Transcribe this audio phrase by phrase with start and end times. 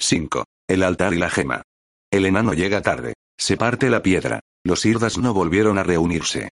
[0.00, 0.44] 5.
[0.68, 1.62] El altar y la gema.
[2.12, 3.14] El enano llega tarde.
[3.38, 4.40] Se parte la piedra.
[4.64, 6.48] Los irdas no volvieron a reunirse.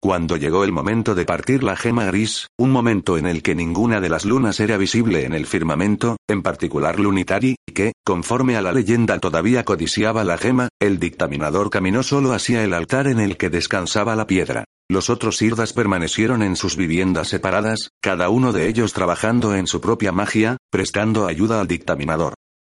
[0.00, 4.00] Cuando llegó el momento de partir la gema gris, un momento en el que ninguna
[4.00, 8.72] de las lunas era visible en el firmamento, en particular Lunitari, que, conforme a la
[8.72, 13.50] leyenda todavía codiciaba la gema, el dictaminador caminó solo hacia el altar en el que
[13.50, 14.64] descansaba la piedra.
[14.88, 19.80] Los otros irdas permanecieron en sus viviendas separadas, cada uno de ellos trabajando en su
[19.80, 22.34] propia magia, prestando ayuda al dictaminador.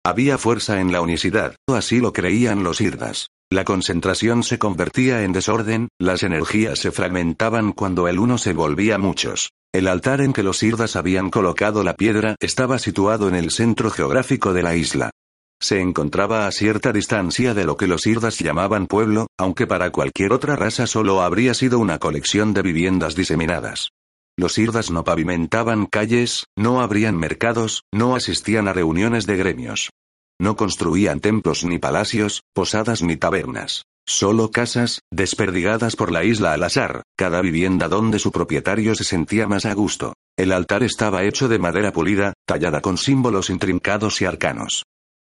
[0.07, 3.27] Había fuerza en la unicidad, así lo creían los irdas.
[3.51, 8.97] La concentración se convertía en desorden, las energías se fragmentaban cuando el uno se volvía
[8.97, 9.51] muchos.
[9.73, 13.91] El altar en que los irdas habían colocado la piedra estaba situado en el centro
[13.91, 15.09] geográfico de la isla.
[15.59, 20.31] Se encontraba a cierta distancia de lo que los irdas llamaban pueblo, aunque para cualquier
[20.31, 23.89] otra raza solo habría sido una colección de viviendas diseminadas.
[24.39, 29.89] Los irdas no pavimentaban calles, no abrían mercados, no asistían a reuniones de gremios.
[30.39, 33.83] No construían templos ni palacios, posadas ni tabernas.
[34.05, 39.47] Solo casas, desperdigadas por la isla al azar, cada vivienda donde su propietario se sentía
[39.47, 40.13] más a gusto.
[40.37, 44.83] El altar estaba hecho de madera pulida, tallada con símbolos intrincados y arcanos.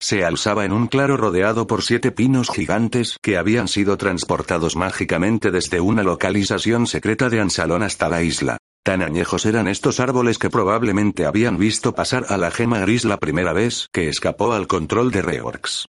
[0.01, 5.51] Se alzaba en un claro rodeado por siete pinos gigantes que habían sido transportados mágicamente
[5.51, 8.57] desde una localización secreta de Ansalón hasta la isla.
[8.85, 13.17] Tan añejos eran estos árboles que probablemente habían visto pasar a la gema gris la
[13.17, 15.87] primera vez que escapó al control de Reorx.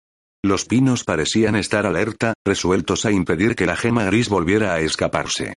[0.45, 5.55] Los pinos parecían estar alerta, resueltos a impedir que la gema gris volviera a escaparse.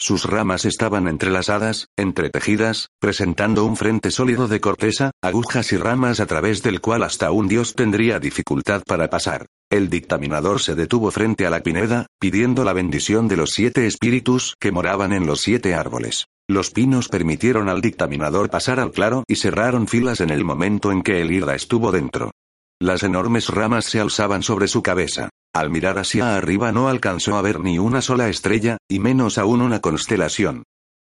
[0.00, 6.26] Sus ramas estaban entrelazadas, entretejidas, presentando un frente sólido de corteza, agujas y ramas a
[6.26, 9.46] través del cual hasta un dios tendría dificultad para pasar.
[9.70, 14.54] El dictaminador se detuvo frente a la pineda, pidiendo la bendición de los siete espíritus
[14.60, 16.26] que moraban en los siete árboles.
[16.48, 21.02] Los pinos permitieron al dictaminador pasar al claro y cerraron filas en el momento en
[21.02, 22.30] que el Irda estuvo dentro.
[22.80, 25.30] Las enormes ramas se alzaban sobre su cabeza.
[25.52, 29.62] Al mirar hacia arriba no alcanzó a ver ni una sola estrella, y menos aún
[29.62, 30.62] una constelación.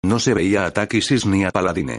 [0.02, 1.98] No se veía a Takisis ni a Paladine.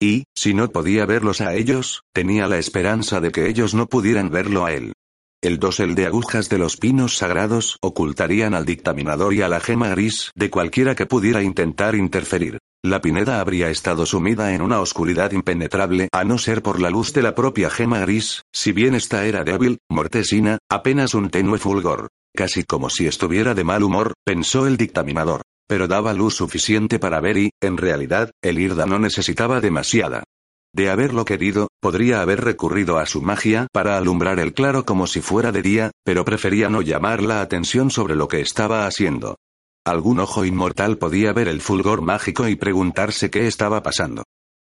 [0.00, 4.30] Y, si no podía verlos a ellos, tenía la esperanza de que ellos no pudieran
[4.30, 4.94] verlo a él.
[5.42, 9.88] El dosel de agujas de los pinos sagrados ocultarían al dictaminador y a la gema
[9.88, 12.58] gris de cualquiera que pudiera intentar interferir.
[12.84, 17.14] La pineda habría estado sumida en una oscuridad impenetrable a no ser por la luz
[17.14, 22.08] de la propia gema gris, si bien esta era débil, mortesina, apenas un tenue fulgor.
[22.36, 25.40] Casi como si estuviera de mal humor, pensó el dictaminador.
[25.66, 30.24] Pero daba luz suficiente para ver y, en realidad, el Irda no necesitaba demasiada.
[30.72, 35.20] De haberlo querido, podría haber recurrido a su magia para alumbrar el claro como si
[35.20, 39.36] fuera de día, pero prefería no llamar la atención sobre lo que estaba haciendo.
[39.84, 44.22] Algún ojo inmortal podía ver el fulgor mágico y preguntarse qué estaba pasando.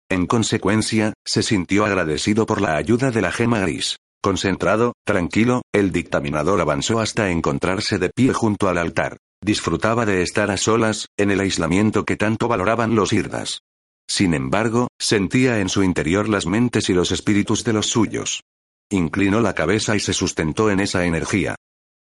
[0.09, 3.97] En consecuencia, se sintió agradecido por la ayuda de la gema gris.
[4.21, 9.17] Concentrado, tranquilo, el dictaminador avanzó hasta encontrarse de pie junto al altar.
[9.43, 13.61] Disfrutaba de estar a solas, en el aislamiento que tanto valoraban los irdas.
[14.09, 18.41] Sin embargo, sentía en su interior las mentes y los espíritus de los suyos.
[18.89, 21.55] Inclinó la cabeza y se sustentó en esa energía.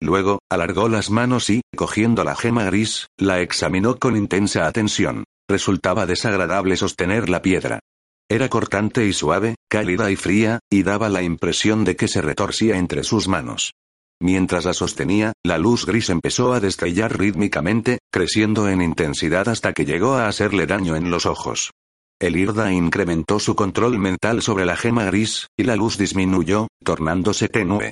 [0.02, 5.24] Luego, alargó las manos y, cogiendo la gema gris, la examinó con intensa atención.
[5.50, 7.80] Resultaba desagradable sostener la piedra.
[8.30, 12.78] Era cortante y suave, cálida y fría, y daba la impresión de que se retorcía
[12.78, 13.74] entre sus manos.
[14.22, 19.86] Mientras la sostenía, la luz gris empezó a destellar rítmicamente, creciendo en intensidad hasta que
[19.86, 21.72] llegó a hacerle daño en los ojos.
[22.24, 27.50] El Irda incrementó su control mental sobre la gema gris, y la luz disminuyó, tornándose
[27.50, 27.92] tenue.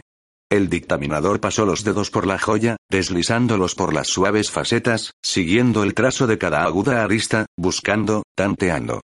[0.50, 5.94] El dictaminador pasó los dedos por la joya, deslizándolos por las suaves facetas, siguiendo el
[5.94, 9.02] trazo de cada aguda arista, buscando, tanteando.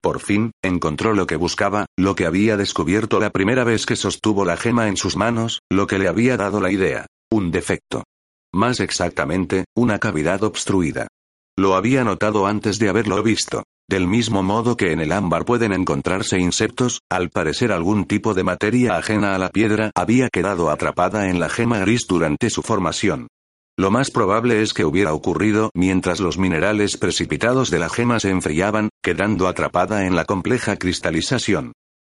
[0.00, 4.46] Por fin, encontró lo que buscaba, lo que había descubierto la primera vez que sostuvo
[4.46, 7.04] la gema en sus manos, lo que le había dado la idea.
[7.30, 8.04] Un defecto.
[8.54, 11.08] Más exactamente, una cavidad obstruida.
[11.58, 13.64] Lo había notado antes de haberlo visto.
[13.88, 18.44] Del mismo modo que en el ámbar pueden encontrarse insectos, al parecer algún tipo de
[18.44, 23.26] materia ajena a la piedra había quedado atrapada en la gema gris durante su formación.
[23.76, 28.30] Lo más probable es que hubiera ocurrido mientras los minerales precipitados de la gema se
[28.30, 31.72] enfriaban, quedando atrapada en la compleja cristalización.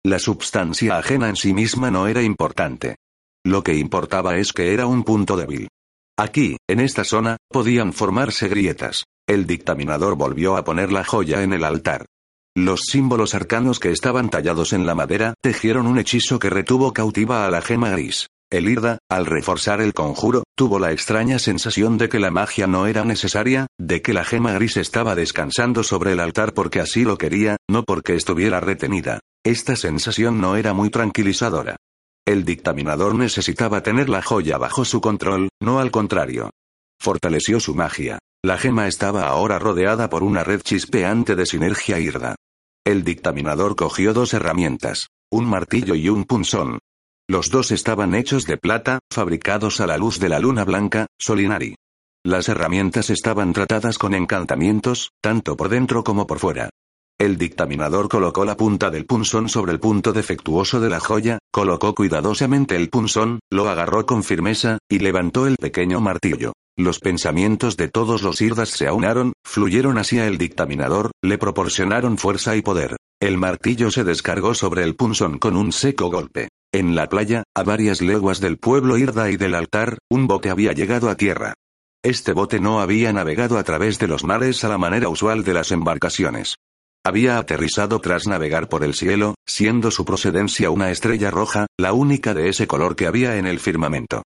[0.04, 2.96] La substancia ajena en sí misma no era importante.
[3.44, 5.68] Lo que importaba es que era un punto débil.
[6.18, 9.04] Aquí, en esta zona, podían formarse grietas.
[9.28, 12.06] El dictaminador volvió a poner la joya en el altar.
[12.56, 17.46] Los símbolos arcanos que estaban tallados en la madera tejieron un hechizo que retuvo cautiva
[17.46, 18.26] a la gema gris.
[18.50, 22.86] El Irda, al reforzar el conjuro, tuvo la extraña sensación de que la magia no
[22.86, 27.16] era necesaria, de que la gema gris estaba descansando sobre el altar porque así lo
[27.16, 29.20] quería, no porque estuviera retenida.
[29.42, 31.76] Esta sensación no era muy tranquilizadora.
[32.26, 36.50] El dictaminador necesitaba tener la joya bajo su control, no al contrario.
[37.00, 38.18] Fortaleció su magia.
[38.44, 42.34] La gema estaba ahora rodeada por una red chispeante de sinergia irda.
[42.84, 46.80] El dictaminador cogió dos herramientas, un martillo y un punzón.
[47.28, 51.76] Los dos estaban hechos de plata, fabricados a la luz de la luna blanca, Solinari.
[52.24, 56.68] Las herramientas estaban tratadas con encantamientos, tanto por dentro como por fuera.
[57.20, 61.94] El dictaminador colocó la punta del punzón sobre el punto defectuoso de la joya, colocó
[61.94, 66.52] cuidadosamente el punzón, lo agarró con firmeza, y levantó el pequeño martillo.
[66.78, 72.56] Los pensamientos de todos los irdas se aunaron, fluyeron hacia el dictaminador, le proporcionaron fuerza
[72.56, 72.96] y poder.
[73.20, 76.48] El martillo se descargó sobre el punzón con un seco golpe.
[76.72, 80.72] En la playa, a varias leguas del pueblo irda y del altar, un bote había
[80.72, 81.52] llegado a tierra.
[82.02, 85.52] Este bote no había navegado a través de los mares a la manera usual de
[85.52, 86.56] las embarcaciones.
[87.04, 92.32] Había aterrizado tras navegar por el cielo, siendo su procedencia una estrella roja, la única
[92.32, 94.22] de ese color que había en el firmamento.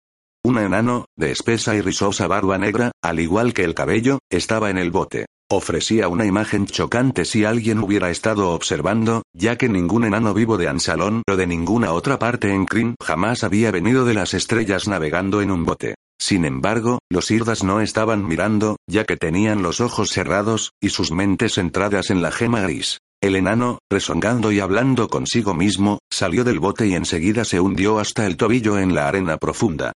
[0.46, 4.76] Un enano, de espesa y rizosa barba negra, al igual que el cabello, estaba en
[4.76, 5.24] el bote.
[5.50, 10.68] Ofrecía una imagen chocante si alguien hubiera estado observando, ya que ningún enano vivo de
[10.68, 15.40] Ansalón o de ninguna otra parte en Kryn jamás había venido de las estrellas navegando
[15.40, 15.94] en un bote.
[16.20, 21.10] Sin embargo, los irdas no estaban mirando, ya que tenían los ojos cerrados, y sus
[21.10, 22.98] mentes centradas en la gema gris.
[23.22, 28.26] El enano, rezongando y hablando consigo mismo, salió del bote y enseguida se hundió hasta
[28.26, 29.92] el tobillo en la arena profunda.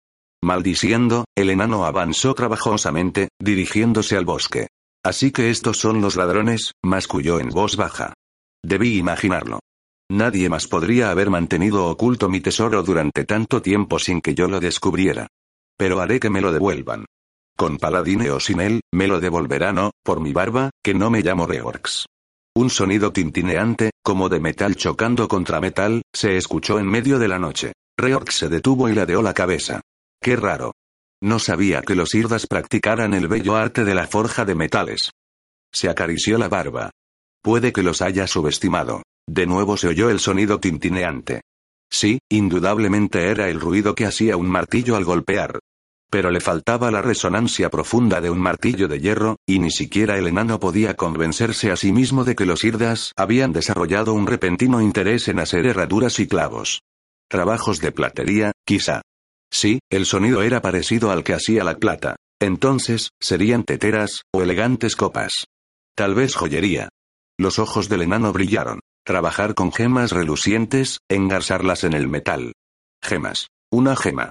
[0.44, 4.67] Maldiciendo, el enano avanzó trabajosamente, dirigiéndose al bosque.
[5.02, 8.12] Así que estos son los ladrones, masculló en voz baja.
[8.62, 9.61] Debí imaginarlo.
[10.11, 14.61] Nadie más podría haber mantenido oculto mi tesoro durante tanto tiempo sin que yo lo
[14.61, 15.29] descubriera.
[15.79, 17.06] Pero haré que me lo devuelvan.
[17.56, 21.23] Con Paladine o sin él, me lo devolverán o, por mi barba, que no me
[21.23, 22.05] llamo Reorx.
[22.55, 27.38] Un sonido tintineante, como de metal chocando contra metal, se escuchó en medio de la
[27.38, 27.73] noche.
[27.96, 29.81] Reorx se detuvo y ladeó la cabeza.
[30.25, 30.73] Qué raro.
[31.23, 35.11] No sabía que los irdas practicaran el bello arte de la forja de metales.
[35.71, 36.91] Se acarició la barba.
[37.43, 39.03] Puede que los haya subestimado.
[39.29, 41.43] De nuevo se oyó el sonido tintineante.
[41.93, 45.59] Sí, indudablemente era el ruido que hacía un martillo al golpear.
[46.11, 50.27] Pero le faltaba la resonancia profunda de un martillo de hierro, y ni siquiera el
[50.27, 55.29] enano podía convencerse a sí mismo de que los irdas habían desarrollado un repentino interés
[55.29, 56.81] en hacer herraduras y clavos.
[57.29, 59.03] Trabajos de platería, quizá.
[59.55, 62.17] Sí, el sonido era parecido al que hacía la plata.
[62.41, 65.45] Entonces, serían teteras, o elegantes copas.
[65.97, 66.89] Tal vez joyería.
[67.39, 68.81] Los ojos del enano brillaron.
[69.06, 72.55] Trabajar con gemas relucientes, engarzarlas en el metal.
[73.01, 73.47] Gemas.
[73.71, 74.31] Una gema.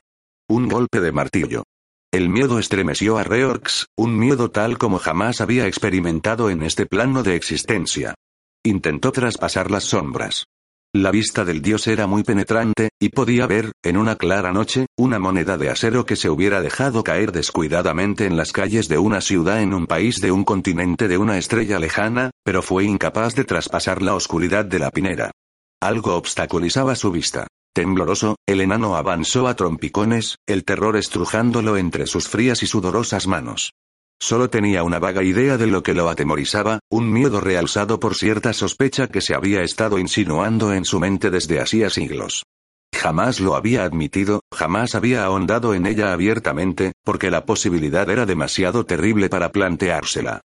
[0.49, 1.63] Un golpe de martillo.
[2.11, 7.23] El miedo estremeció a Reorx, un miedo tal como jamás había experimentado en este plano
[7.23, 8.13] de existencia.
[8.61, 10.47] Intentó traspasar las sombras.
[10.95, 15.17] La vista del dios era muy penetrante, y podía ver, en una clara noche, una
[15.17, 19.63] moneda de acero que se hubiera dejado caer descuidadamente en las calles de una ciudad
[19.63, 24.03] en un país de un continente de una estrella lejana, pero fue incapaz de traspasar
[24.03, 25.31] la oscuridad de la pinera.
[25.81, 27.47] Algo obstaculizaba su vista.
[27.73, 33.71] Tembloroso, el enano avanzó a trompicones, el terror estrujándolo entre sus frías y sudorosas manos.
[34.19, 38.53] Solo tenía una vaga idea de lo que lo atemorizaba, un miedo realzado por cierta
[38.53, 42.43] sospecha que se había estado insinuando en su mente desde hacía siglos.
[42.93, 48.85] Jamás lo había admitido, jamás había ahondado en ella abiertamente, porque la posibilidad era demasiado
[48.85, 50.41] terrible para planteársela.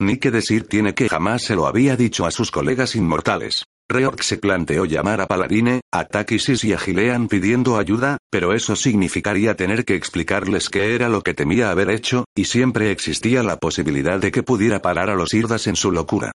[0.00, 3.64] Ni que decir tiene que jamás se lo había dicho a sus colegas inmortales.
[3.92, 8.74] Reork se planteó llamar a Paladine, a Takisis y a Gilean pidiendo ayuda, pero eso
[8.74, 13.58] significaría tener que explicarles qué era lo que temía haber hecho, y siempre existía la
[13.58, 16.32] posibilidad de que pudiera parar a los Irdas en su locura.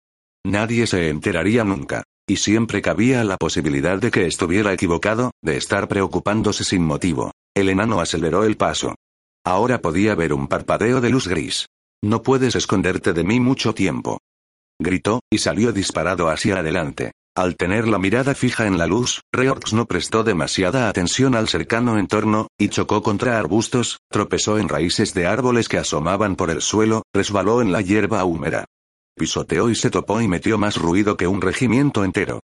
[0.45, 2.03] Nadie se enteraría nunca.
[2.27, 7.31] Y siempre cabía la posibilidad de que estuviera equivocado, de estar preocupándose sin motivo.
[7.55, 8.95] El enano aceleró el paso.
[9.45, 11.67] Ahora podía ver un parpadeo de luz gris.
[12.03, 14.19] No puedes esconderte de mí mucho tiempo.
[14.79, 17.11] Gritó, y salió disparado hacia adelante.
[17.37, 21.99] Al tener la mirada fija en la luz, Reorx no prestó demasiada atención al cercano
[21.99, 27.03] entorno, y chocó contra arbustos, tropezó en raíces de árboles que asomaban por el suelo,
[27.13, 28.63] resbaló en la hierba húmeda.
[29.17, 32.39] Pisoteó y se topó y metió más ruido que un regimiento entero.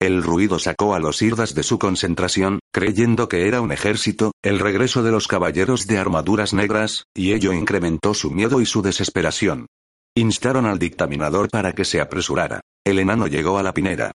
[0.00, 4.60] El ruido sacó a los Irdas de su concentración, creyendo que era un ejército, el
[4.60, 9.66] regreso de los caballeros de armaduras negras, y ello incrementó su miedo y su desesperación.
[10.14, 12.60] Instaron al dictaminador para que se apresurara.
[12.84, 14.12] El enano llegó a la pinera.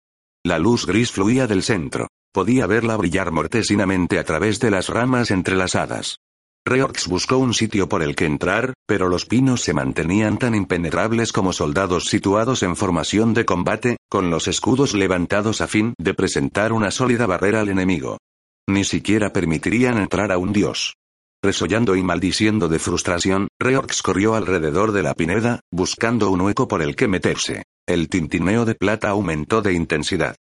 [0.46, 2.08] La luz gris fluía del centro.
[2.34, 6.20] Podía verla brillar mortesinamente a través de las ramas entrelazadas.
[6.66, 11.34] Reorx buscó un sitio por el que entrar, pero los pinos se mantenían tan impenetrables
[11.34, 16.72] como soldados situados en formación de combate, con los escudos levantados a fin de presentar
[16.72, 18.18] una sólida barrera al enemigo.
[18.70, 20.96] Ni siquiera permitirían entrar a un dios.
[21.44, 26.82] Resollando y maldiciendo de frustración, Reorx corrió alrededor de la pineda, buscando un hueco por
[26.82, 27.64] el que meterse.
[27.90, 30.36] El tintineo de plata aumentó de intensidad.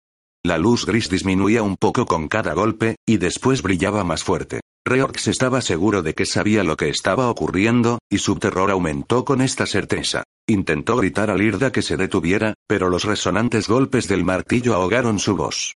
[0.45, 4.61] La luz gris disminuía un poco con cada golpe, y después brillaba más fuerte.
[4.87, 9.41] Reorx estaba seguro de que sabía lo que estaba ocurriendo, y su terror aumentó con
[9.41, 10.25] esta certeza.
[10.47, 15.35] Intentó gritar a Lirda que se detuviera, pero los resonantes golpes del martillo ahogaron su
[15.35, 15.73] voz.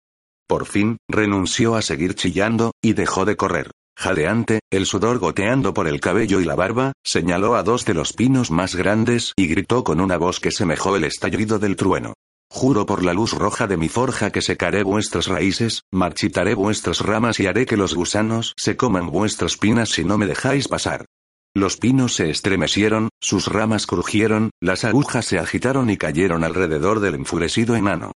[0.50, 3.72] Por fin, renunció a seguir chillando, y dejó de correr.
[4.01, 8.13] Jadeante, el sudor goteando por el cabello y la barba, señaló a dos de los
[8.13, 12.15] pinos más grandes y gritó con una voz que semejó el estallido del trueno.
[12.50, 17.39] Juro por la luz roja de mi forja que secaré vuestras raíces, marchitaré vuestras ramas
[17.39, 21.05] y haré que los gusanos se coman vuestras pinas si no me dejáis pasar.
[21.53, 27.13] Los pinos se estremecieron, sus ramas crujieron, las agujas se agitaron y cayeron alrededor del
[27.13, 28.13] enfurecido enano.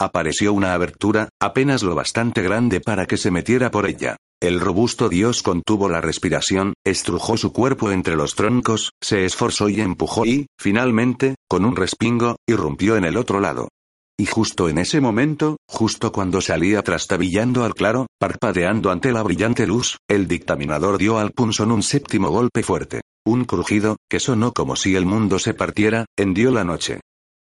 [0.00, 4.16] Apareció una abertura, apenas lo bastante grande para que se metiera por ella.
[4.40, 9.80] El robusto dios contuvo la respiración, estrujó su cuerpo entre los troncos, se esforzó y
[9.80, 13.68] empujó y, finalmente, con un respingo, irrumpió en el otro lado.
[14.16, 19.66] Y justo en ese momento, justo cuando salía trastabillando al claro, parpadeando ante la brillante
[19.66, 23.00] luz, el dictaminador dio al punzón un séptimo golpe fuerte.
[23.26, 27.00] Un crujido, que sonó como si el mundo se partiera, hendió la noche.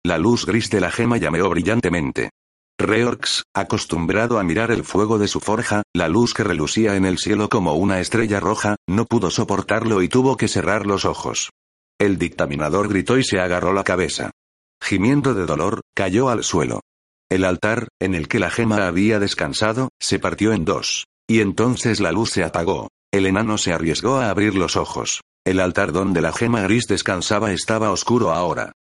[0.05, 2.31] La luz gris de la gema llameó brillantemente.
[2.83, 7.19] Reorx, acostumbrado a mirar el fuego de su forja, la luz que relucía en el
[7.19, 11.51] cielo como una estrella roja, no pudo soportarlo y tuvo que cerrar los ojos.
[12.01, 14.33] El dictaminador gritó y se agarró la cabeza.
[14.83, 16.81] Gimiendo de dolor, cayó al suelo.
[17.31, 21.07] El altar, en el que la gema había descansado, se partió en dos.
[21.29, 22.89] Y entonces la luz se apagó.
[23.13, 25.21] El enano se arriesgó a abrir los ojos.
[25.47, 28.73] El altar donde la gema gris descansaba estaba oscuro ahora.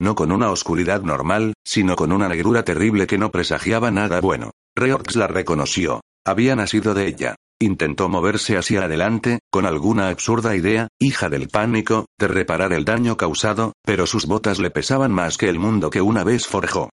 [0.00, 4.52] No con una oscuridad normal, sino con una negrura terrible que no presagiaba nada bueno.
[4.74, 6.00] Reorx la reconoció.
[6.24, 7.36] Había nacido de ella.
[7.60, 13.18] Intentó moverse hacia adelante, con alguna absurda idea, hija del pánico, de reparar el daño
[13.18, 16.88] causado, pero sus botas le pesaban más que el mundo que una vez forjó.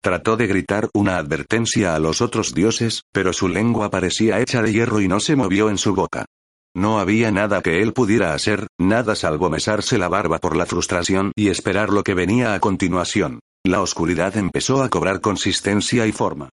[0.00, 4.72] Trató de gritar una advertencia a los otros dioses, pero su lengua parecía hecha de
[4.72, 6.26] hierro y no se movió en su boca.
[6.74, 11.32] No había nada que él pudiera hacer, nada salvo mesarse la barba por la frustración
[11.36, 13.40] y esperar lo que venía a continuación.
[13.64, 16.48] La oscuridad empezó a cobrar consistencia y forma.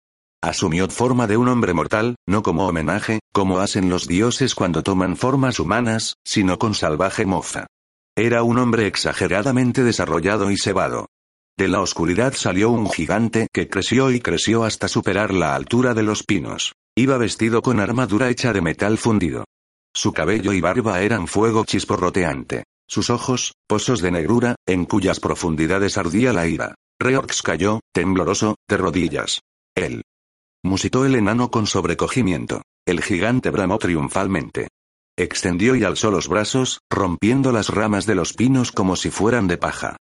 [0.42, 5.18] Asumió forma de un hombre mortal, no como homenaje, como hacen los dioses cuando toman
[5.18, 7.68] formas humanas, sino con salvaje moza.
[8.16, 11.08] Era un hombre exageradamente desarrollado y cebado.
[11.58, 16.04] De la oscuridad salió un gigante que creció y creció hasta superar la altura de
[16.04, 16.74] los pinos.
[16.96, 19.46] Iba vestido con armadura hecha de metal fundido.
[19.96, 22.66] Su cabello y barba eran fuego chisporroteante.
[22.86, 26.76] Sus ojos, pozos de negrura, en cuyas profundidades ardía la ira.
[27.00, 29.40] Reorx cayó, tembloroso, de rodillas.
[29.74, 30.04] Él
[30.64, 32.62] musitó el enano con sobrecogimiento.
[32.86, 34.68] El gigante bramó triunfalmente.
[35.18, 39.58] Extendió y alzó los brazos, rompiendo las ramas de los pinos como si fueran de
[39.58, 39.96] paja.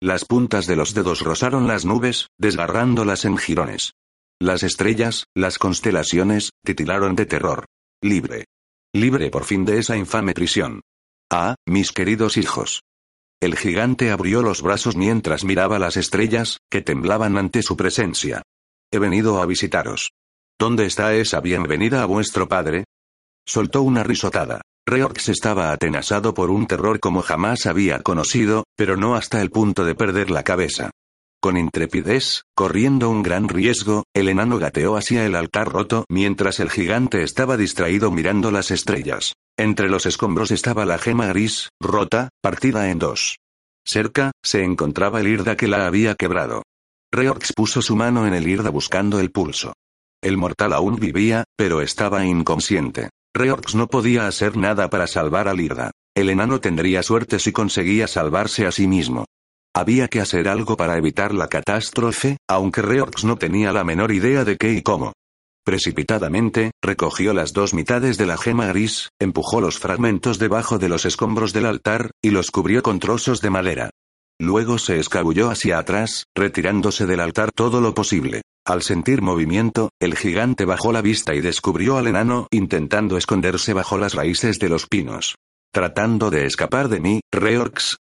[0.00, 3.94] Las puntas de los dedos rozaron las nubes, desgarrándolas en jirones.
[4.40, 7.64] Las estrellas, las constelaciones, titilaron de terror.
[8.00, 8.44] Libre.
[8.92, 10.80] Libre por fin de esa infame prisión.
[11.30, 12.82] Ah, mis queridos hijos.
[13.40, 18.42] El gigante abrió los brazos mientras miraba las estrellas, que temblaban ante su presencia.
[18.92, 20.10] He venido a visitaros.
[20.58, 22.84] ¿Dónde está esa bienvenida a vuestro padre?
[23.46, 24.60] Soltó una risotada.
[24.86, 29.84] Reorx estaba atenazado por un terror como jamás había conocido, pero no hasta el punto
[29.84, 30.90] de perder la cabeza.
[31.42, 36.70] Con intrepidez, corriendo un gran riesgo, el enano gateó hacia el altar roto mientras el
[36.70, 39.34] gigante estaba distraído mirando las estrellas.
[39.58, 43.38] Entre los escombros estaba la gema gris, rota, partida en dos.
[43.86, 46.62] Cerca, se encontraba el irda que la había quebrado.
[47.12, 49.72] Reorx puso su mano en el Irda buscando el pulso.
[50.22, 53.10] El mortal aún vivía, pero estaba inconsciente.
[53.34, 55.90] Reorx no podía hacer nada para salvar al Irda.
[56.14, 59.24] El enano tendría suerte si conseguía salvarse a sí mismo.
[59.74, 64.44] Había que hacer algo para evitar la catástrofe, aunque Reorx no tenía la menor idea
[64.44, 65.12] de qué y cómo.
[65.64, 71.04] Precipitadamente, recogió las dos mitades de la gema gris, empujó los fragmentos debajo de los
[71.04, 73.90] escombros del altar, y los cubrió con trozos de madera.
[74.40, 78.42] Luego se escabulló hacia atrás, retirándose del altar todo lo posible.
[78.66, 83.98] Al sentir movimiento, el gigante bajó la vista y descubrió al enano intentando esconderse bajo
[83.98, 85.36] las raíces de los pinos.
[85.72, 87.98] Tratando de escapar de mí, Reorx.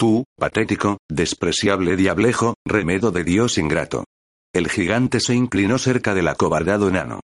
[0.00, 4.06] Tú, patético, despreciable diablejo, remedo de Dios ingrato.
[4.50, 7.20] El gigante se inclinó cerca del acobardado enano.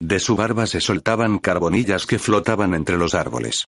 [0.00, 3.64] De su barba se soltaban carbonillas que flotaban entre los árboles.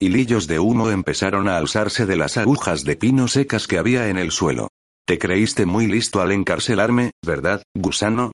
[0.00, 4.16] Hilillos de humo empezaron a alzarse de las agujas de pino secas que había en
[4.16, 4.68] el suelo.
[5.06, 8.32] Te creíste muy listo al encarcelarme, ¿verdad, gusano?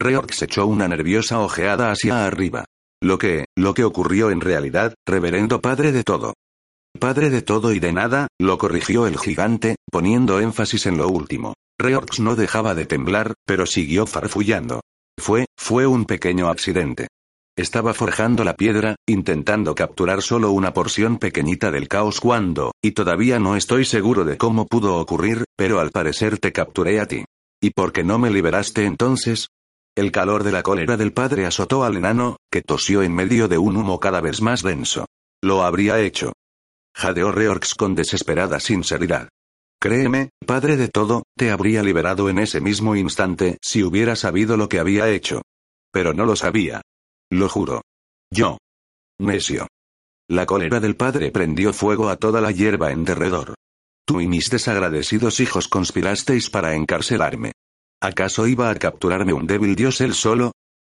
[0.00, 2.66] Reorx echó una nerviosa ojeada hacia arriba.
[3.02, 6.34] Lo que, lo que ocurrió en realidad, reverendo padre de todo.
[6.98, 11.54] Padre de todo y de nada, lo corrigió el gigante, poniendo énfasis en lo último.
[11.78, 14.80] Reorx no dejaba de temblar, pero siguió farfullando.
[15.18, 17.08] Fue, fue un pequeño accidente.
[17.56, 23.38] Estaba forjando la piedra, intentando capturar solo una porción pequeñita del caos cuando, y todavía
[23.38, 27.24] no estoy seguro de cómo pudo ocurrir, pero al parecer te capturé a ti.
[27.62, 29.48] ¿Y por qué no me liberaste entonces?
[29.96, 33.58] El calor de la cólera del padre azotó al enano, que tosió en medio de
[33.58, 35.06] un humo cada vez más denso.
[35.40, 36.32] Lo habría hecho.
[36.94, 39.28] Jadeó Reorx con desesperada sinceridad.
[39.80, 44.68] Créeme, padre de todo, te habría liberado en ese mismo instante si hubiera sabido lo
[44.68, 45.42] que había hecho.
[45.92, 46.80] Pero no lo sabía.
[47.30, 47.82] Lo juro.
[48.30, 48.58] Yo.
[49.18, 49.66] Necio.
[50.28, 53.54] La cólera del padre prendió fuego a toda la hierba en derredor.
[54.06, 57.52] Tú y mis desagradecidos hijos conspirasteis para encarcelarme.
[58.00, 60.52] ¿Acaso iba a capturarme un débil dios él solo?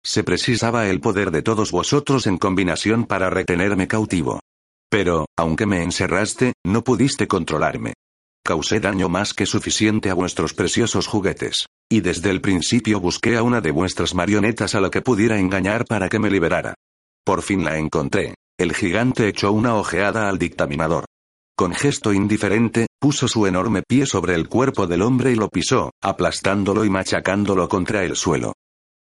[0.05, 4.41] Se precisaba el poder de todos vosotros en combinación para retenerme cautivo.
[4.91, 7.95] Pero, aunque me encerraste, no pudiste controlarme.
[8.45, 11.67] Causé daño más que suficiente a vuestros preciosos juguetes.
[11.91, 15.85] Y desde el principio busqué a una de vuestras marionetas a la que pudiera engañar
[15.85, 16.75] para que me liberara.
[17.25, 18.35] Por fin la encontré.
[18.59, 21.05] El gigante echó una ojeada al dictaminador.
[21.57, 25.91] Con gesto indiferente, puso su enorme pie sobre el cuerpo del hombre y lo pisó,
[26.03, 28.53] aplastándolo y machacándolo contra el suelo.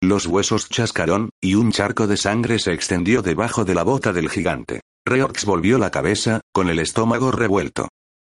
[0.02, 4.30] Los huesos chascaron, y un charco de sangre se extendió debajo de la bota del
[4.30, 4.82] gigante.
[5.08, 7.90] Reorx volvió la cabeza, con el estómago revuelto.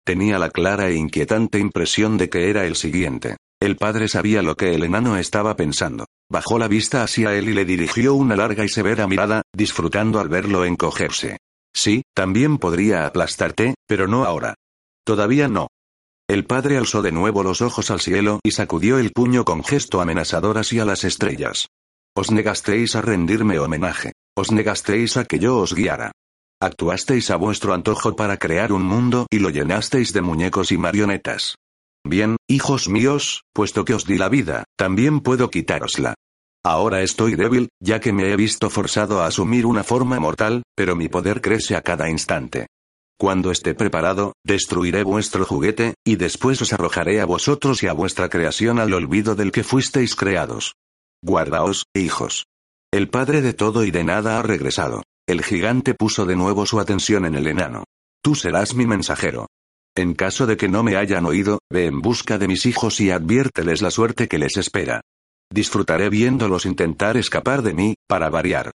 [0.06, 3.36] Tenía la clara e inquietante impresión de que era el siguiente.
[3.62, 6.06] El padre sabía lo que el enano estaba pensando.
[6.30, 10.30] Bajó la vista hacia él y le dirigió una larga y severa mirada, disfrutando al
[10.30, 11.38] verlo encogerse.
[11.74, 14.56] Sí, también podría aplastarte, pero no ahora.
[15.06, 15.68] Todavía no.
[16.30, 20.00] El padre alzó de nuevo los ojos al cielo y sacudió el puño con gesto
[20.00, 21.68] amenazador hacia las estrellas.
[22.16, 24.14] Os negasteis a rendirme homenaje.
[24.36, 26.14] Os negasteis a que yo os guiara.
[26.64, 31.56] Actuasteis a vuestro antojo para crear un mundo y lo llenasteis de muñecos y marionetas.
[32.04, 36.14] Bien, hijos míos, puesto que os di la vida, también puedo quitárosla.
[36.64, 40.96] Ahora estoy débil, ya que me he visto forzado a asumir una forma mortal, pero
[40.96, 42.68] mi poder crece a cada instante.
[43.18, 48.30] Cuando esté preparado, destruiré vuestro juguete, y después os arrojaré a vosotros y a vuestra
[48.30, 50.76] creación al olvido del que fuisteis creados.
[51.24, 52.46] Guardaos, hijos.
[52.94, 55.02] El Padre de todo y de nada ha regresado.
[55.28, 57.84] El gigante puso de nuevo su atención en el enano.
[58.24, 59.48] Tú serás mi mensajero.
[59.96, 63.12] En caso de que no me hayan oído, ve en busca de mis hijos y
[63.12, 65.02] adviérteles la suerte que les espera.
[65.52, 68.72] Disfrutaré viéndolos intentar escapar de mí, para variar.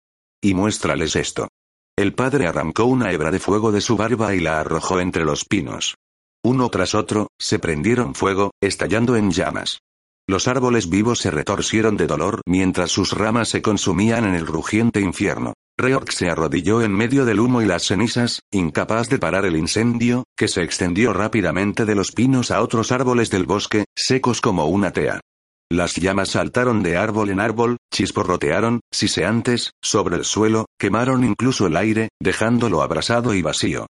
[0.42, 1.48] Y muéstrales esto.
[1.96, 5.44] El padre arrancó una hebra de fuego de su barba y la arrojó entre los
[5.44, 5.96] pinos.
[6.42, 9.80] Uno tras otro, se prendieron fuego, estallando en llamas.
[10.32, 14.98] Los árboles vivos se retorcieron de dolor mientras sus ramas se consumían en el rugiente
[14.98, 15.52] infierno.
[15.76, 20.24] Reorx se arrodilló en medio del humo y las cenizas, incapaz de parar el incendio,
[20.34, 24.90] que se extendió rápidamente de los pinos a otros árboles del bosque, secos como una
[24.90, 25.20] tea.
[25.70, 31.76] Las llamas saltaron de árbol en árbol, chisporrotearon, siseantes, sobre el suelo, quemaron incluso el
[31.76, 33.84] aire, dejándolo abrasado y vacío.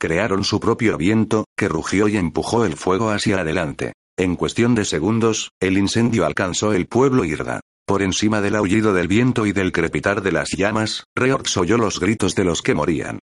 [0.00, 3.92] Crearon su propio viento, que rugió y empujó el fuego hacia adelante.
[4.16, 7.60] En cuestión de segundos, el incendio alcanzó el pueblo Irda.
[7.84, 11.98] Por encima del aullido del viento y del crepitar de las llamas, Reorx oyó los
[11.98, 13.18] gritos de los que morían.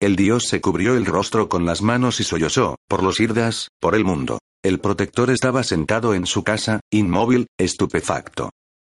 [0.00, 3.96] El dios se cubrió el rostro con las manos y sollozó, por los Irdas, por
[3.96, 4.38] el mundo.
[4.62, 8.50] El protector estaba sentado en su casa, inmóvil, estupefacto.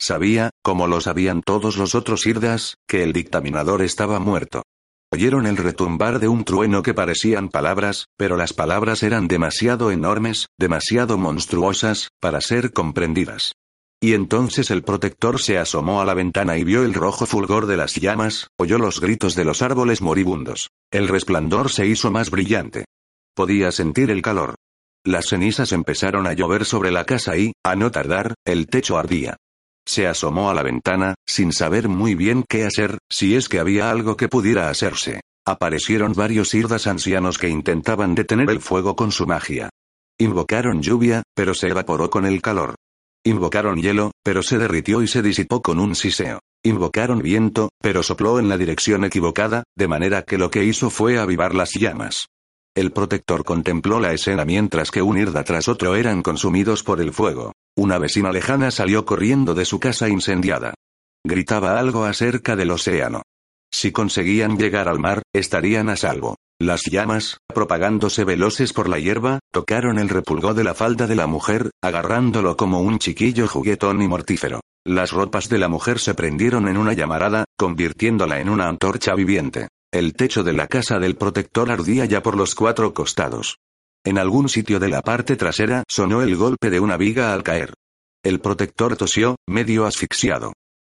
[0.00, 4.62] Sabía, como lo sabían todos los otros Irdas, que el dictaminador estaba muerto.
[5.12, 10.48] Oyeron el retumbar de un trueno que parecían palabras, pero las palabras eran demasiado enormes,
[10.58, 13.52] demasiado monstruosas, para ser comprendidas.
[14.00, 17.76] Y entonces el protector se asomó a la ventana y vio el rojo fulgor de
[17.76, 20.70] las llamas, oyó los gritos de los árboles moribundos.
[20.90, 22.84] El resplandor se hizo más brillante.
[23.34, 24.56] Podía sentir el calor.
[25.04, 29.36] Las cenizas empezaron a llover sobre la casa y, a no tardar, el techo ardía.
[29.86, 33.90] Se asomó a la ventana, sin saber muy bien qué hacer, si es que había
[33.90, 35.20] algo que pudiera hacerse.
[35.46, 39.70] Aparecieron varios irdas ancianos que intentaban detener el fuego con su magia.
[40.18, 42.74] Invocaron lluvia, pero se evaporó con el calor.
[43.24, 46.40] Invocaron hielo, pero se derritió y se disipó con un siseo.
[46.64, 51.18] Invocaron viento, pero sopló en la dirección equivocada, de manera que lo que hizo fue
[51.18, 52.26] avivar las llamas.
[52.74, 57.12] El protector contempló la escena mientras que un irda tras otro eran consumidos por el
[57.12, 57.52] fuego.
[57.78, 60.72] Una vecina lejana salió corriendo de su casa incendiada.
[61.24, 63.22] Gritaba algo acerca del océano.
[63.70, 66.36] Si conseguían llegar al mar, estarían a salvo.
[66.58, 71.26] Las llamas, propagándose veloces por la hierba, tocaron el repulgó de la falda de la
[71.26, 74.60] mujer, agarrándolo como un chiquillo juguetón y mortífero.
[74.86, 79.68] Las ropas de la mujer se prendieron en una llamarada, convirtiéndola en una antorcha viviente.
[79.92, 83.58] El techo de la casa del protector ardía ya por los cuatro costados.
[84.06, 87.74] En algún sitio de la parte trasera sonó el golpe de una viga al caer.
[88.22, 90.52] El protector tosió, medio asfixiado.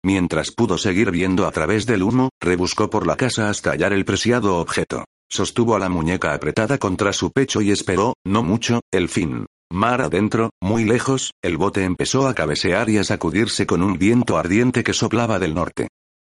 [0.04, 4.04] Mientras pudo seguir viendo a través del humo, rebuscó por la casa hasta hallar el
[4.04, 5.06] preciado objeto.
[5.30, 9.46] Sostuvo a la muñeca apretada contra su pecho y esperó, no mucho, el fin.
[9.72, 14.38] Mar adentro, muy lejos, el bote empezó a cabecear y a sacudirse con un viento
[14.38, 15.88] ardiente que soplaba del norte.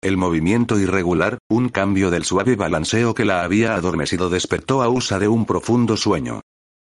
[0.03, 5.19] El movimiento irregular, un cambio del suave balanceo que la había adormecido despertó a Usa
[5.19, 6.41] de un profundo sueño.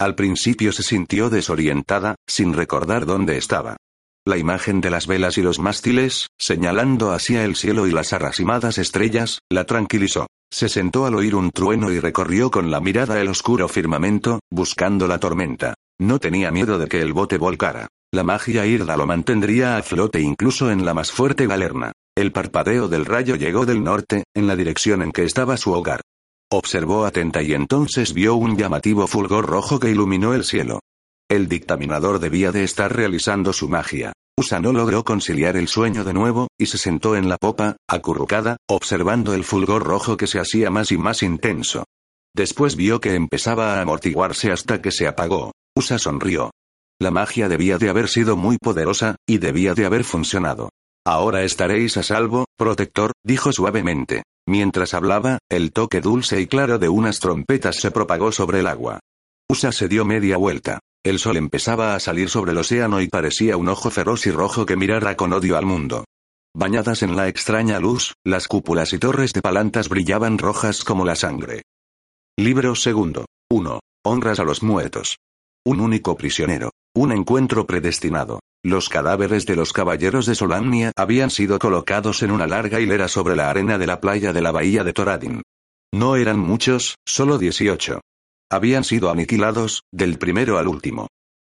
[0.01, 3.77] Al principio se sintió desorientada, sin recordar dónde estaba.
[4.25, 8.79] La imagen de las velas y los mástiles, señalando hacia el cielo y las arracimadas
[8.79, 10.25] estrellas, la tranquilizó.
[10.51, 15.07] Se sentó al oír un trueno y recorrió con la mirada el oscuro firmamento, buscando
[15.07, 15.75] la tormenta.
[15.99, 17.87] No tenía miedo de que el bote volcara.
[18.11, 21.91] La magia Irda lo mantendría a flote incluso en la más fuerte galerna.
[22.17, 26.01] El parpadeo del rayo llegó del norte, en la dirección en que estaba su hogar.
[26.53, 30.81] Observó atenta y entonces vio un llamativo fulgor rojo que iluminó el cielo.
[31.29, 34.11] El dictaminador debía de estar realizando su magia.
[34.37, 38.57] Usa no logró conciliar el sueño de nuevo, y se sentó en la popa, acurrucada,
[38.67, 41.85] observando el fulgor rojo que se hacía más y más intenso.
[42.35, 45.53] Después vio que empezaba a amortiguarse hasta que se apagó.
[45.73, 46.51] Usa sonrió.
[46.99, 50.69] La magia debía de haber sido muy poderosa, y debía de haber funcionado.
[51.05, 54.23] Ahora estaréis a salvo, protector, dijo suavemente.
[54.47, 58.99] Mientras hablaba, el toque dulce y claro de unas trompetas se propagó sobre el agua.
[59.49, 60.79] Usa se dio media vuelta.
[61.03, 64.65] El sol empezaba a salir sobre el océano y parecía un ojo feroz y rojo
[64.65, 66.05] que mirara con odio al mundo.
[66.53, 71.15] Bañadas en la extraña luz, las cúpulas y torres de palantas brillaban rojas como la
[71.15, 71.63] sangre.
[72.37, 73.25] Libro segundo.
[73.49, 73.79] 1.
[74.05, 75.17] Honras a los muertos.
[75.65, 76.71] Un único prisionero.
[76.95, 78.39] Un encuentro predestinado.
[78.63, 83.35] Los cadáveres de los caballeros de Solamnia habían sido colocados en una larga hilera sobre
[83.35, 85.41] la arena de la playa de la bahía de Toradin.
[85.91, 88.01] No eran muchos, solo 18.
[88.51, 91.07] Habían sido aniquilados, del primero al último.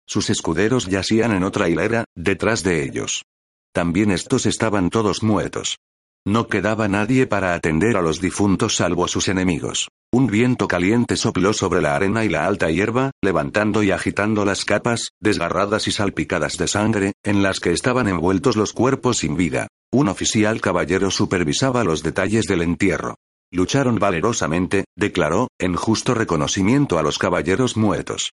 [0.08, 3.24] Sus escuderos yacían en otra hilera, detrás de ellos.
[3.74, 5.78] También estos estaban todos muertos.
[6.26, 9.89] No quedaba nadie para atender a los difuntos salvo sus enemigos.
[10.13, 14.65] Un viento caliente sopló sobre la arena y la alta hierba, levantando y agitando las
[14.65, 19.67] capas, desgarradas y salpicadas de sangre, en las que estaban envueltos los cuerpos sin vida.
[19.89, 23.15] Un oficial caballero supervisaba los detalles del entierro.
[23.54, 28.32] Lucharon valerosamente, declaró, en justo reconocimiento a los caballeros muertos.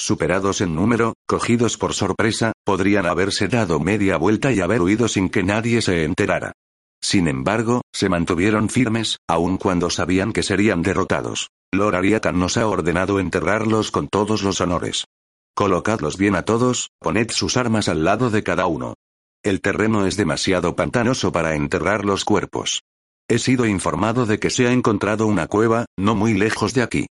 [0.00, 5.28] Superados en número, cogidos por sorpresa, podrían haberse dado media vuelta y haber huido sin
[5.28, 6.54] que nadie se enterara.
[7.02, 11.50] Sin embargo, se mantuvieron firmes, aun cuando sabían que serían derrotados.
[11.72, 15.04] Lord Ariatan nos ha ordenado enterrarlos con todos los honores.
[15.54, 18.94] Colocadlos bien a todos, poned sus armas al lado de cada uno.
[19.42, 22.82] El terreno es demasiado pantanoso para enterrar los cuerpos.
[23.28, 27.06] He sido informado de que se ha encontrado una cueva, no muy lejos de aquí.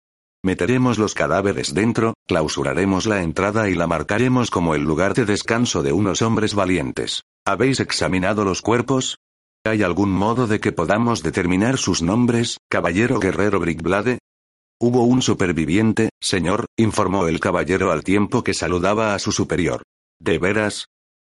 [0.44, 5.84] Meteremos los cadáveres dentro, clausuraremos la entrada y la marcaremos como el lugar de descanso
[5.84, 7.22] de unos hombres valientes.
[7.46, 9.18] ¿Habéis examinado los cuerpos?
[9.68, 14.20] ¿Hay algún modo de que podamos determinar sus nombres, caballero guerrero Brickblade?
[14.80, 19.84] Hubo un superviviente, señor, informó el caballero al tiempo que saludaba a su superior.
[20.20, 20.86] ¿De veras?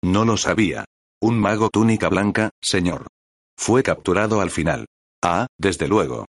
[0.04, 0.84] No lo sabía.
[1.22, 3.08] Un mago túnica blanca, señor.
[3.58, 4.86] Fue capturado al final.
[5.24, 6.26] Ah, desde luego.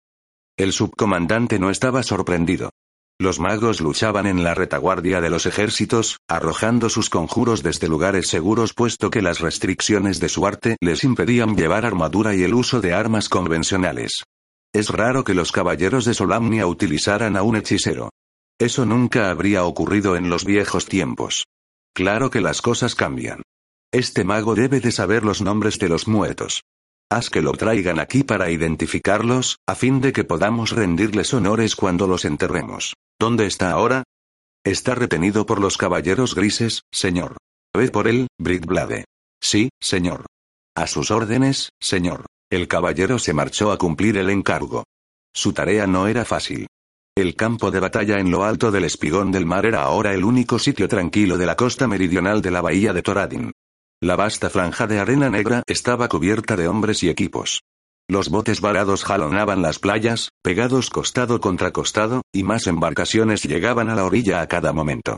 [0.57, 2.71] El subcomandante no estaba sorprendido.
[3.19, 8.75] Los magos luchaban en la retaguardia de los ejércitos, arrojando sus conjuros desde lugares seguros
[8.75, 12.93] puesto que las restricciones de su arte les impedían llevar armadura y el uso de
[12.93, 14.25] armas convencionales.
[14.75, 18.11] Es raro que los caballeros de Solamnia utilizaran a un hechicero.
[18.59, 21.47] Eso nunca habría ocurrido en los viejos tiempos.
[21.95, 23.41] Claro que las cosas cambian.
[23.93, 26.65] Este mago debe de saber los nombres de los muertos.
[27.09, 32.09] Haz que lo traigan aquí para identificarlos, a fin de que podamos rendirles honores cuando
[32.09, 32.95] los enterremos.
[33.21, 34.03] ¿Dónde está ahora?
[34.65, 37.37] Está retenido por los caballeros grises, señor.
[37.73, 39.05] Ved por él, Blade.
[39.41, 40.27] Sí, señor.
[40.75, 42.27] A sus órdenes, señor.
[42.51, 44.83] El caballero se marchó a cumplir el encargo.
[45.33, 46.67] Su tarea no era fácil.
[47.17, 50.59] El campo de batalla en lo alto del espigón del mar era ahora el único
[50.59, 53.53] sitio tranquilo de la costa meridional de la bahía de Toradin.
[54.03, 57.63] La vasta franja de arena negra estaba cubierta de hombres y equipos.
[58.11, 63.95] Los botes varados jalonaban las playas, pegados costado contra costado, y más embarcaciones llegaban a
[63.95, 65.17] la orilla a cada momento.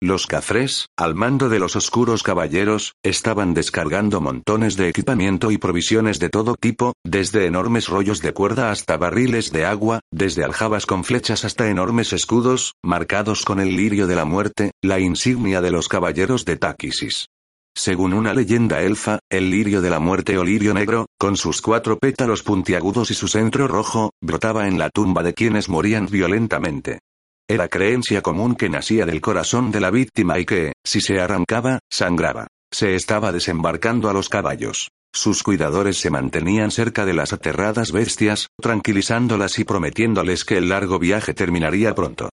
[0.00, 6.20] Los cafres, al mando de los oscuros caballeros, estaban descargando montones de equipamiento y provisiones
[6.20, 11.02] de todo tipo, desde enormes rollos de cuerda hasta barriles de agua, desde aljabas con
[11.02, 15.88] flechas hasta enormes escudos, marcados con el lirio de la muerte, la insignia de los
[15.88, 17.26] caballeros de Táquisis.
[17.74, 21.98] Según una leyenda elfa, el lirio de la muerte o lirio negro, con sus cuatro
[21.98, 27.00] pétalos puntiagudos y su centro rojo, brotaba en la tumba de quienes morían violentamente.
[27.48, 31.80] Era creencia común que nacía del corazón de la víctima y que, si se arrancaba,
[31.90, 32.48] sangraba.
[32.72, 34.90] Se estaba desembarcando a los caballos.
[35.12, 41.00] Sus cuidadores se mantenían cerca de las aterradas bestias, tranquilizándolas y prometiéndoles que el largo
[41.00, 42.28] viaje terminaría pronto.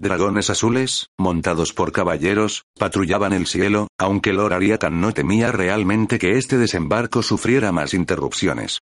[0.00, 6.38] Dragones azules, montados por caballeros, patrullaban el cielo, aunque Lord Ariatan no temía realmente que
[6.38, 8.78] este desembarco sufriera más interrupciones.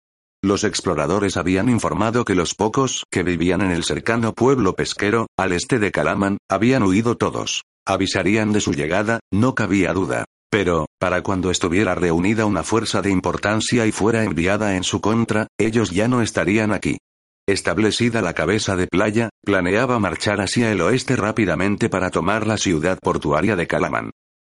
[0.43, 5.53] Los exploradores habían informado que los pocos que vivían en el cercano pueblo pesquero, al
[5.53, 7.63] este de Calaman, habían huido todos.
[7.87, 10.25] Avisarían de su llegada, no cabía duda.
[10.51, 15.47] Pero, para cuando estuviera reunida una fuerza de importancia y fuera enviada en su contra,
[15.57, 16.97] ellos ya no estarían aquí.
[17.47, 22.97] Establecida la cabeza de playa, planeaba marchar hacia el oeste rápidamente para tomar la ciudad
[22.99, 24.09] portuaria de Calaman.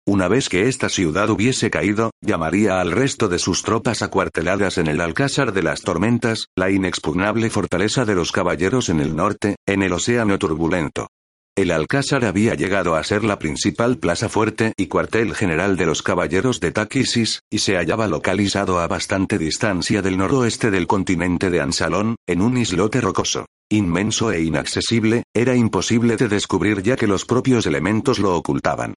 [0.06, 4.88] Una vez que esta ciudad hubiese caído, llamaría al resto de sus tropas acuarteladas en
[4.88, 9.84] el Alcázar de las Tormentas, la inexpugnable fortaleza de los caballeros en el norte, en
[9.84, 11.08] el océano turbulento.
[11.58, 16.02] El Alcázar había llegado a ser la principal plaza fuerte y cuartel general de los
[16.02, 21.60] caballeros de Taquisis, y se hallaba localizado a bastante distancia del noroeste del continente de
[21.60, 23.48] Ansalón, en un islote rocoso.
[23.70, 28.94] Inmenso e inaccesible, era imposible de descubrir ya que los propios elementos lo ocultaban.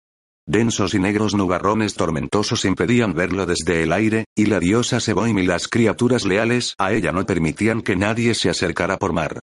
[0.46, 5.46] Densos y negros nubarrones tormentosos impedían verlo desde el aire, y la diosa Seboim y
[5.46, 9.40] las criaturas leales a ella no permitían que nadie se acercara por mar.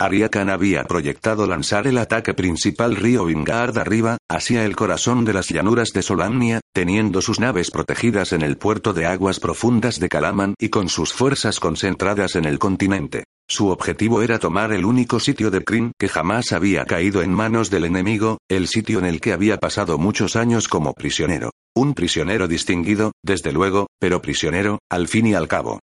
[0.00, 5.48] Ariakan había proyectado lanzar el ataque principal río Vingard arriba, hacia el corazón de las
[5.48, 10.54] llanuras de Solamnia, teniendo sus naves protegidas en el puerto de aguas profundas de Kalaman
[10.58, 13.22] y con sus fuerzas concentradas en el continente.
[13.48, 17.70] Su objetivo era tomar el único sitio de Kryn que jamás había caído en manos
[17.70, 21.50] del enemigo, el sitio en el que había pasado muchos años como prisionero.
[21.76, 25.78] Un prisionero distinguido, desde luego, pero prisionero, al fin y al cabo.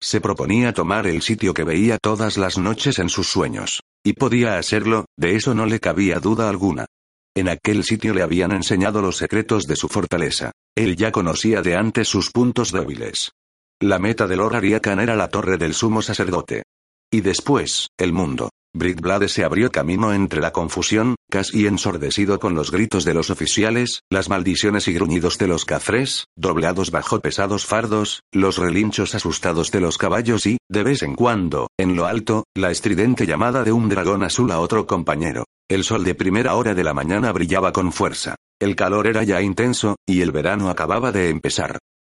[0.00, 3.82] Se proponía tomar el sitio que veía todas las noches en sus sueños.
[4.04, 6.86] Y podía hacerlo, de eso no le cabía duda alguna.
[7.34, 10.52] En aquel sitio le habían enseñado los secretos de su fortaleza.
[10.74, 13.32] Él ya conocía de antes sus puntos débiles.
[13.80, 16.62] La meta de Lord Ariakan era la torre del sumo sacerdote.
[17.10, 18.50] Y después, el mundo.
[18.74, 24.02] Brickblade se abrió camino entre la confusión, casi ensordecido con los gritos de los oficiales,
[24.10, 29.80] las maldiciones y gruñidos de los cafres, doblados bajo pesados fardos, los relinchos asustados de
[29.80, 33.88] los caballos y, de vez en cuando, en lo alto, la estridente llamada de un
[33.88, 35.44] dragón azul a otro compañero.
[35.68, 38.36] El sol de primera hora de la mañana brillaba con fuerza.
[38.60, 41.78] El calor era ya intenso, y el verano acababa de empezar.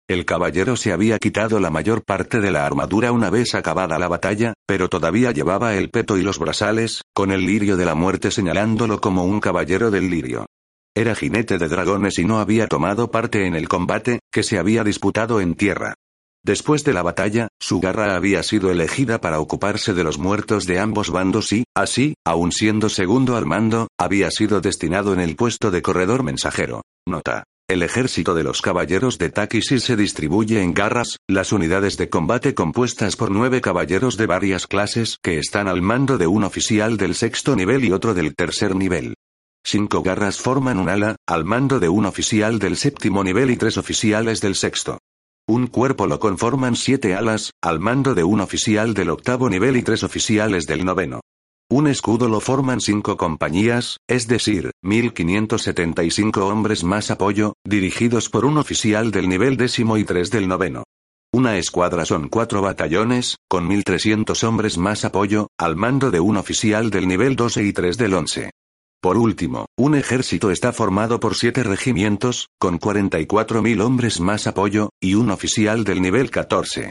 [0.09, 4.07] El caballero se había quitado la mayor parte de la armadura una vez acabada la
[4.07, 8.31] batalla, pero todavía llevaba el peto y los brazales, con el lirio de la muerte
[8.31, 10.47] señalándolo como un caballero del lirio.
[10.95, 14.85] Era jinete de dragones y no había tomado parte en el combate, que se había
[14.85, 15.95] disputado en tierra.
[16.45, 20.79] Después de la batalla, su garra había sido elegida para ocuparse de los muertos de
[20.79, 25.73] ambos bandos y, así, aun siendo segundo al mando, había sido destinado en el puesto
[25.73, 26.83] de corredor mensajero.
[27.09, 27.43] Nota.
[27.69, 32.55] El ejército de los caballeros de Takishi se distribuye en garras, las unidades de combate
[32.55, 37.17] compuestas por nueve caballeros de varias clases que están al mando de un oficial del
[37.17, 39.15] sexto nivel y otro del tercer nivel.
[39.65, 43.79] Cinco garras forman un ala, al mando de un oficial del séptimo nivel y tres
[43.79, 45.01] oficiales del sexto.
[45.49, 49.83] Un cuerpo lo conforman siete alas, al mando de un oficial del octavo nivel y
[49.83, 51.21] tres oficiales del noveno.
[51.77, 58.57] Un escudo lo forman cinco compañías, es decir, 1575 hombres más apoyo, dirigidos por un
[58.57, 60.85] oficial del nivel décimo y tres del noveno.
[61.35, 66.89] Una escuadra son cuatro batallones, con 1300 hombres más apoyo, al mando de un oficial
[66.89, 68.53] del nivel 12 y tres del once.
[69.03, 75.15] Por último, un ejército está formado por siete regimientos, con 44.000 hombres más apoyo, y
[75.15, 76.89] un oficial del nivel 14.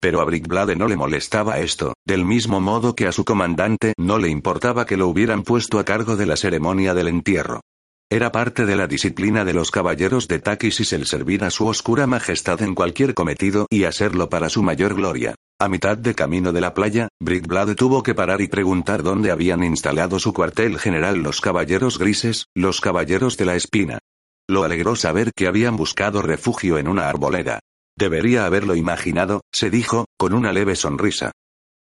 [0.00, 4.18] Pero a Brickblade no le molestaba esto, del mismo modo que a su comandante no
[4.18, 7.60] le importaba que lo hubieran puesto a cargo de la ceremonia del entierro.
[8.08, 12.06] Era parte de la disciplina de los caballeros de Takisis el servir a su oscura
[12.06, 15.34] majestad en cualquier cometido y hacerlo para su mayor gloria.
[15.58, 19.64] A mitad de camino de la playa, Brickblade tuvo que parar y preguntar dónde habían
[19.64, 23.98] instalado su cuartel general los caballeros grises, los caballeros de la espina.
[24.48, 27.58] Lo alegró saber que habían buscado refugio en una arboleda.
[27.98, 31.32] Debería haberlo imaginado, se dijo, con una leve sonrisa.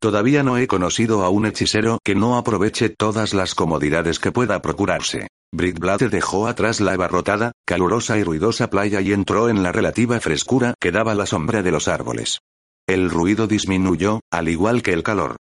[0.00, 4.62] Todavía no he conocido a un hechicero que no aproveche todas las comodidades que pueda
[4.62, 5.28] procurarse.
[5.52, 10.74] Brickblade dejó atrás la abarrotada, calurosa y ruidosa playa y entró en la relativa frescura
[10.80, 12.40] que daba la sombra de los árboles.
[12.86, 15.36] El ruido disminuyó, al igual que el calor.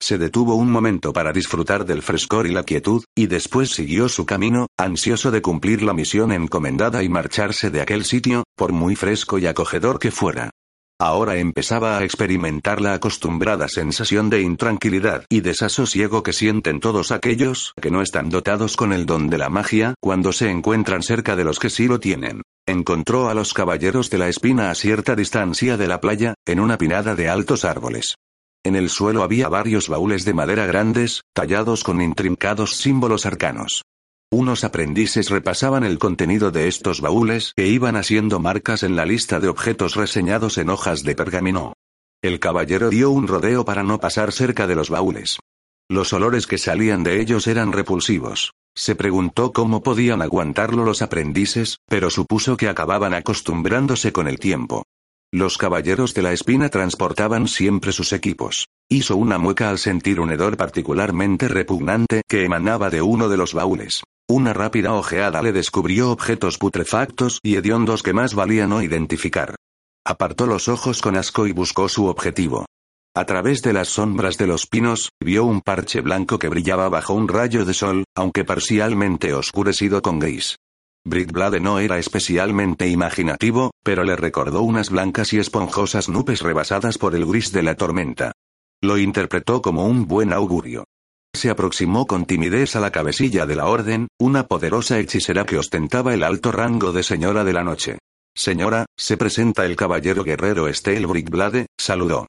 [0.00, 4.24] Se detuvo un momento para disfrutar del frescor y la quietud, y después siguió su
[4.26, 9.38] camino, ansioso de cumplir la misión encomendada y marcharse de aquel sitio, por muy fresco
[9.38, 10.50] y acogedor que fuera.
[11.00, 17.72] Ahora empezaba a experimentar la acostumbrada sensación de intranquilidad y desasosiego que sienten todos aquellos
[17.80, 21.44] que no están dotados con el don de la magia cuando se encuentran cerca de
[21.44, 22.42] los que sí lo tienen.
[22.66, 26.78] Encontró a los caballeros de la espina a cierta distancia de la playa, en una
[26.78, 28.16] pinada de altos árboles.
[28.64, 33.84] En el suelo había varios baúles de madera grandes, tallados con intrincados símbolos arcanos.
[34.30, 39.40] Unos aprendices repasaban el contenido de estos baúles e iban haciendo marcas en la lista
[39.40, 41.72] de objetos reseñados en hojas de pergamino.
[42.20, 45.38] El caballero dio un rodeo para no pasar cerca de los baúles.
[45.88, 48.52] Los olores que salían de ellos eran repulsivos.
[48.74, 54.84] Se preguntó cómo podían aguantarlo los aprendices, pero supuso que acababan acostumbrándose con el tiempo.
[55.32, 58.68] Los caballeros de la espina transportaban siempre sus equipos.
[58.88, 63.52] Hizo una mueca al sentir un hedor particularmente repugnante que emanaba de uno de los
[63.52, 64.02] baúles.
[64.26, 69.54] Una rápida ojeada le descubrió objetos putrefactos y hediondos que más valía no identificar.
[70.02, 72.64] Apartó los ojos con asco y buscó su objetivo.
[73.14, 77.12] A través de las sombras de los pinos, vio un parche blanco que brillaba bajo
[77.12, 80.56] un rayo de sol, aunque parcialmente oscurecido con gris.
[81.04, 87.14] Brickblade no era especialmente imaginativo, pero le recordó unas blancas y esponjosas nubes rebasadas por
[87.14, 88.32] el gris de la tormenta.
[88.82, 90.84] Lo interpretó como un buen augurio.
[91.34, 96.14] Se aproximó con timidez a la cabecilla de la orden, una poderosa hechicera que ostentaba
[96.14, 97.98] el alto rango de señora de la noche.
[98.34, 102.26] Señora, se presenta el caballero guerrero Estel Brickblade, saludó.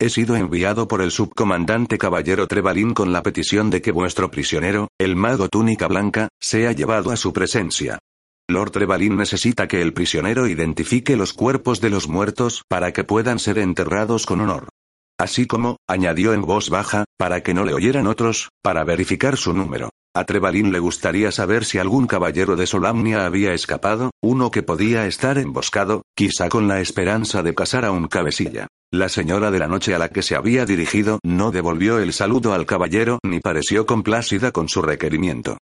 [0.00, 4.88] He sido enviado por el subcomandante caballero Trevalín con la petición de que vuestro prisionero,
[4.98, 8.00] el mago túnica blanca, sea llevado a su presencia.
[8.52, 13.38] Lord Trevalin necesita que el prisionero identifique los cuerpos de los muertos para que puedan
[13.38, 14.68] ser enterrados con honor.
[15.18, 19.52] Así como, añadió en voz baja, para que no le oyeran otros, para verificar su
[19.52, 19.90] número.
[20.14, 25.06] A Trevalin le gustaría saber si algún caballero de Solamnia había escapado, uno que podía
[25.06, 28.68] estar emboscado, quizá con la esperanza de casar a un cabecilla.
[28.90, 32.52] La señora de la noche a la que se había dirigido no devolvió el saludo
[32.52, 35.56] al caballero ni pareció complacida con su requerimiento.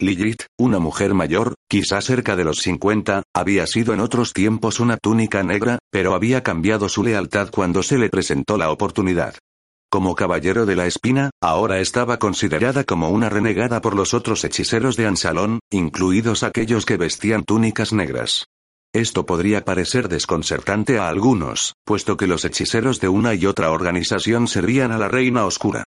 [0.00, 4.96] Lilith, una mujer mayor, quizá cerca de los 50, había sido en otros tiempos una
[4.96, 9.36] túnica negra, pero había cambiado su lealtad cuando se le presentó la oportunidad.
[9.88, 14.96] Como caballero de la espina, ahora estaba considerada como una renegada por los otros hechiceros
[14.96, 18.46] de Ansalón, incluidos aquellos que vestían túnicas negras.
[18.92, 24.48] Esto podría parecer desconcertante a algunos, puesto que los hechiceros de una y otra organización
[24.48, 25.84] servían a la reina oscura.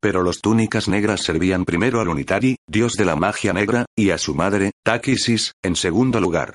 [0.00, 4.18] Pero los túnicas negras servían primero al Unitari, dios de la magia negra, y a
[4.18, 6.54] su madre, Takisis, en segundo lugar.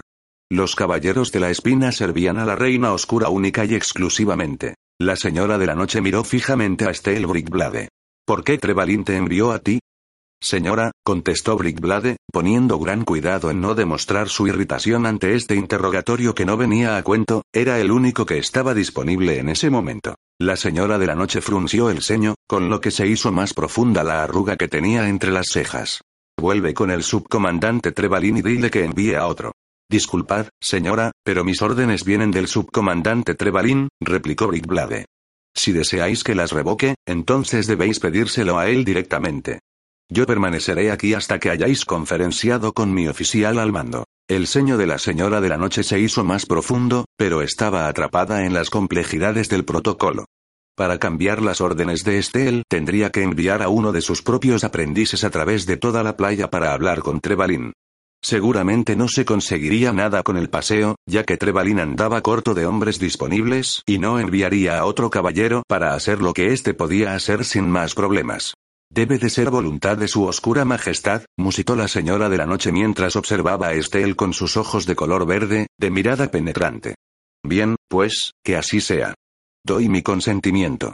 [0.51, 4.75] Los caballeros de la espina servían a la reina oscura única y exclusivamente.
[4.99, 7.89] La señora de la noche miró fijamente a Steel Brickblade.
[8.25, 9.79] ¿Por qué Trevalin te envió a ti?
[10.41, 16.45] Señora, contestó Brickblade, poniendo gran cuidado en no demostrar su irritación ante este interrogatorio que
[16.45, 20.15] no venía a cuento, era el único que estaba disponible en ese momento.
[20.39, 24.03] La señora de la noche frunció el ceño, con lo que se hizo más profunda
[24.03, 26.01] la arruga que tenía entre las cejas.
[26.37, 29.53] Vuelve con el subcomandante Trevalin y dile que envíe a otro.
[29.89, 35.05] Disculpad, señora, pero mis órdenes vienen del subcomandante Trevalin, replicó Brickblade.
[35.55, 39.59] Si deseáis que las revoque, entonces debéis pedírselo a él directamente.
[40.09, 44.05] Yo permaneceré aquí hasta que hayáis conferenciado con mi oficial al mando.
[44.27, 48.45] El ceño de la señora de la noche se hizo más profundo, pero estaba atrapada
[48.45, 50.25] en las complejidades del protocolo.
[50.75, 55.23] Para cambiar las órdenes de Estel, tendría que enviar a uno de sus propios aprendices
[55.23, 57.73] a través de toda la playa para hablar con Trevalin.
[58.21, 62.99] Seguramente no se conseguiría nada con el paseo, ya que Trevalin andaba corto de hombres
[62.99, 67.69] disponibles y no enviaría a otro caballero para hacer lo que éste podía hacer sin
[67.69, 68.53] más problemas.
[68.89, 73.15] Debe de ser voluntad de su oscura majestad, musitó la señora de la noche mientras
[73.15, 76.95] observaba a Estel con sus ojos de color verde, de mirada penetrante.
[77.43, 79.13] Bien, pues, que así sea.
[79.63, 80.93] Doy mi consentimiento.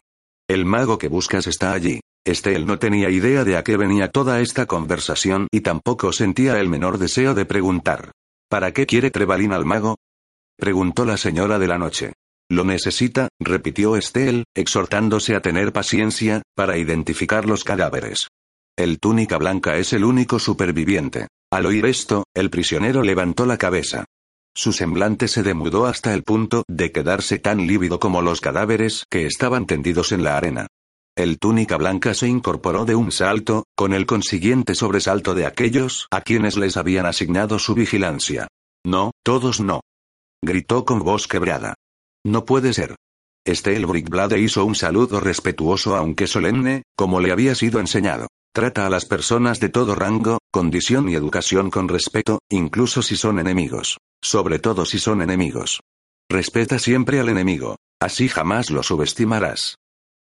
[0.49, 2.01] El mago que buscas está allí.
[2.25, 6.69] Estel no tenía idea de a qué venía toda esta conversación y tampoco sentía el
[6.69, 8.11] menor deseo de preguntar.
[8.49, 9.97] ¿Para qué quiere Trevalin al mago?
[10.57, 12.13] preguntó la señora de la noche.
[12.51, 18.27] Lo necesita, repitió Estel, exhortándose a tener paciencia, para identificar los cadáveres.
[18.77, 21.29] El túnica blanca es el único superviviente.
[21.49, 24.03] Al oír esto, el prisionero levantó la cabeza.
[24.53, 29.25] Su semblante se demudó hasta el punto de quedarse tan lívido como los cadáveres que
[29.25, 30.67] estaban tendidos en la arena.
[31.15, 36.19] El túnica blanca se incorporó de un salto, con el consiguiente sobresalto de aquellos a
[36.19, 38.49] quienes les habían asignado su vigilancia.
[38.85, 39.79] No, todos no.
[40.43, 41.75] Gritó con voz quebrada.
[42.23, 42.95] No puede ser.
[43.45, 48.27] Este el Brickblade hizo un saludo respetuoso aunque solemne, como le había sido enseñado.
[48.53, 53.39] Trata a las personas de todo rango, condición y educación con respeto, incluso si son
[53.39, 53.97] enemigos.
[54.21, 55.79] Sobre todo si son enemigos.
[56.29, 57.77] Respeta siempre al enemigo.
[57.99, 59.77] Así jamás lo subestimarás.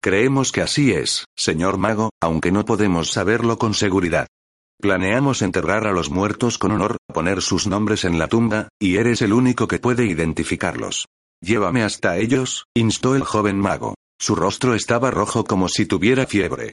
[0.02, 4.28] Creemos que así es, señor mago, aunque no podemos saberlo con seguridad.
[4.80, 9.22] Planeamos enterrar a los muertos con honor, poner sus nombres en la tumba, y eres
[9.22, 11.06] el único que puede identificarlos.
[11.42, 13.96] Llévame hasta ellos, instó el joven mago.
[14.20, 16.72] Su rostro estaba rojo como si tuviera fiebre.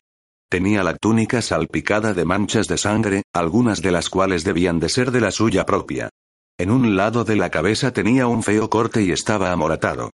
[0.50, 5.10] Tenía la túnica salpicada de manchas de sangre, algunas de las cuales debían de ser
[5.10, 6.10] de la suya propia.
[6.58, 10.10] En un lado de la cabeza tenía un feo corte y estaba amoratado.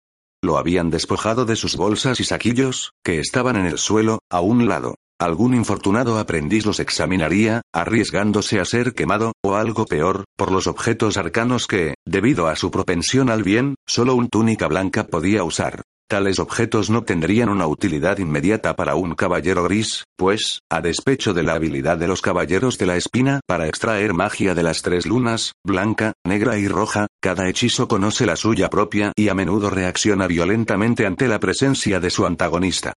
[0.43, 4.68] Lo habían despojado de sus bolsas y saquillos, que estaban en el suelo, a un
[4.68, 4.96] lado.
[5.18, 11.16] Algún infortunado aprendiz los examinaría, arriesgándose a ser quemado, o algo peor, por los objetos
[11.16, 15.84] arcanos que, debido a su propensión al bien, solo un túnica blanca podía usar.
[16.07, 21.43] Tales objetos no tendrían una utilidad inmediata para un caballero gris, pues, a despecho de
[21.43, 25.53] la habilidad de los caballeros de la espina para extraer magia de las tres lunas,
[25.63, 31.05] blanca, negra y roja, cada hechizo conoce la suya propia y a menudo reacciona violentamente
[31.07, 32.93] ante la presencia de su antagonista.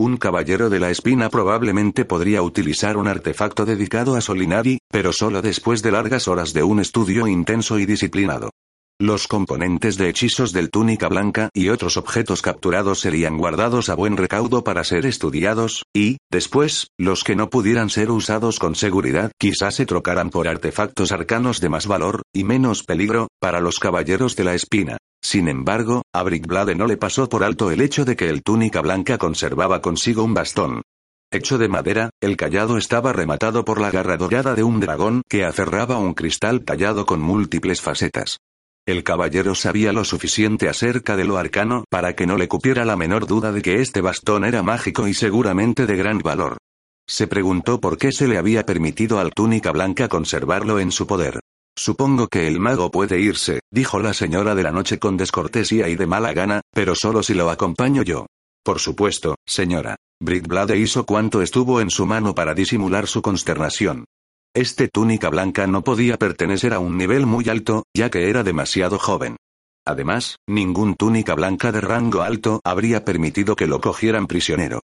[0.00, 5.42] Un caballero de la espina probablemente podría utilizar un artefacto dedicado a Solinari, pero solo
[5.42, 8.48] después de largas horas de un estudio intenso y disciplinado.
[8.98, 14.16] Los componentes de hechizos del túnica blanca y otros objetos capturados serían guardados a buen
[14.16, 19.74] recaudo para ser estudiados, y, después, los que no pudieran ser usados con seguridad quizás
[19.74, 24.44] se trocaran por artefactos arcanos de más valor, y menos peligro, para los caballeros de
[24.44, 24.96] la espina.
[25.22, 28.80] Sin embargo, a Brickblade no le pasó por alto el hecho de que el túnica
[28.80, 30.82] blanca conservaba consigo un bastón.
[31.32, 35.44] Hecho de madera, el callado estaba rematado por la garra dorada de un dragón que
[35.44, 38.38] aferraba un cristal tallado con múltiples facetas.
[38.86, 42.96] El caballero sabía lo suficiente acerca de lo arcano para que no le cupiera la
[42.96, 46.56] menor duda de que este bastón era mágico y seguramente de gran valor.
[47.06, 51.38] Se preguntó por qué se le había permitido al túnica blanca conservarlo en su poder.
[51.76, 55.96] Supongo que el mago puede irse, dijo la señora de la noche con descortesía y
[55.96, 58.26] de mala gana, pero solo si lo acompaño yo.
[58.62, 59.96] Por supuesto, señora.
[60.22, 64.04] Brickblade hizo cuanto estuvo en su mano para disimular su consternación.
[64.54, 68.98] Este túnica blanca no podía pertenecer a un nivel muy alto, ya que era demasiado
[68.98, 69.36] joven.
[69.86, 74.80] Además, ningún túnica blanca de rango alto habría permitido que lo cogieran prisionero.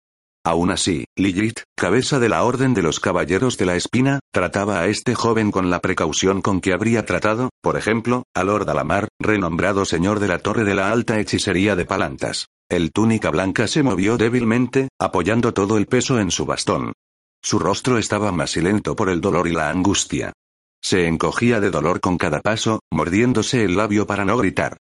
[0.46, 4.86] Aún así, Lilith, cabeza de la Orden de los Caballeros de la Espina, trataba a
[4.86, 9.86] este joven con la precaución con que habría tratado, por ejemplo, a Lord Alamar, renombrado
[9.86, 12.46] señor de la Torre de la Alta Hechicería de Palantas.
[12.70, 16.94] El túnica blanca se movió débilmente, apoyando todo el peso en su bastón.
[17.42, 20.32] Su rostro estaba más lento por el dolor y la angustia.
[20.80, 24.78] Se encogía de dolor con cada paso, mordiéndose el labio para no gritar.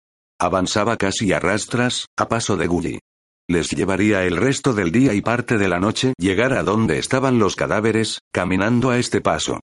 [0.41, 3.01] Avanzaba casi a rastras, a paso de Gully.
[3.51, 7.39] Les llevaría el resto del día y parte de la noche llegar a donde estaban
[7.39, 9.61] los cadáveres, caminando a este paso.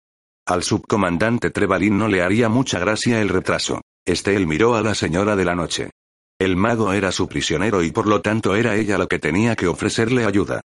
[0.48, 3.82] Al subcomandante Trevalin no le haría mucha gracia el retraso.
[4.04, 5.92] Estel miró a la señora de la noche.
[6.40, 9.68] El mago era su prisionero y por lo tanto era ella la que tenía que
[9.68, 10.62] ofrecerle ayuda.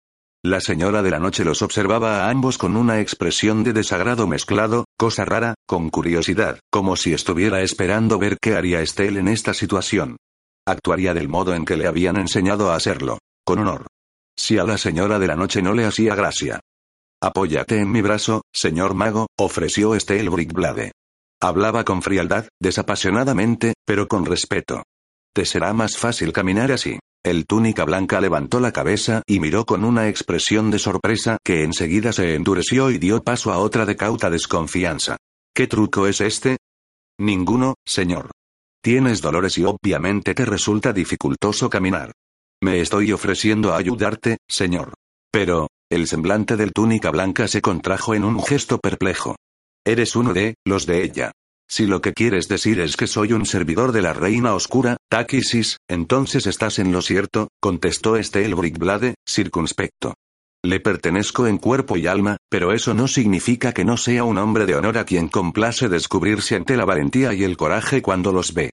[0.44, 4.84] La señora de la noche los observaba a ambos con una expresión de desagrado mezclado,
[4.96, 10.18] cosa rara, con curiosidad, como si estuviera esperando ver qué haría Estel en esta situación.
[10.68, 13.20] Actuaría del modo en que le habían enseñado a hacerlo.
[13.42, 13.86] Con honor.
[14.36, 16.60] Si a la señora de la noche no le hacía gracia.
[17.22, 20.92] Apóyate en mi brazo, señor mago, ofreció este el Brickblade.
[21.40, 24.82] Hablaba con frialdad, desapasionadamente, pero con respeto.
[25.34, 26.98] Te será más fácil caminar así.
[27.24, 32.12] El túnica blanca levantó la cabeza y miró con una expresión de sorpresa que enseguida
[32.12, 35.16] se endureció y dio paso a otra de cauta desconfianza.
[35.54, 36.58] ¿Qué truco es este?
[37.18, 38.32] Ninguno, señor.
[38.82, 42.12] Tienes dolores y obviamente te resulta dificultoso caminar.
[42.62, 44.94] Me estoy ofreciendo a ayudarte, señor.
[45.32, 49.36] Pero, el semblante del túnica blanca se contrajo en un gesto perplejo.
[49.84, 51.32] Eres uno de, los de ella.
[51.68, 55.76] Si lo que quieres decir es que soy un servidor de la reina oscura, Takisis,
[55.88, 60.14] entonces estás en lo cierto, contestó este el Brickblade, circunspecto.
[60.64, 64.66] Le pertenezco en cuerpo y alma, pero eso no significa que no sea un hombre
[64.66, 68.70] de honor a quien complace descubrirse ante la valentía y el coraje cuando los ve.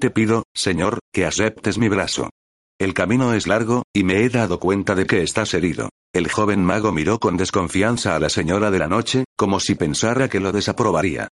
[0.00, 2.30] Te pido, Señor, que aceptes mi brazo.
[2.78, 5.90] El camino es largo, y me he dado cuenta de que estás herido.
[6.14, 10.28] El joven mago miró con desconfianza a la señora de la noche, como si pensara
[10.28, 11.28] que lo desaprobaría.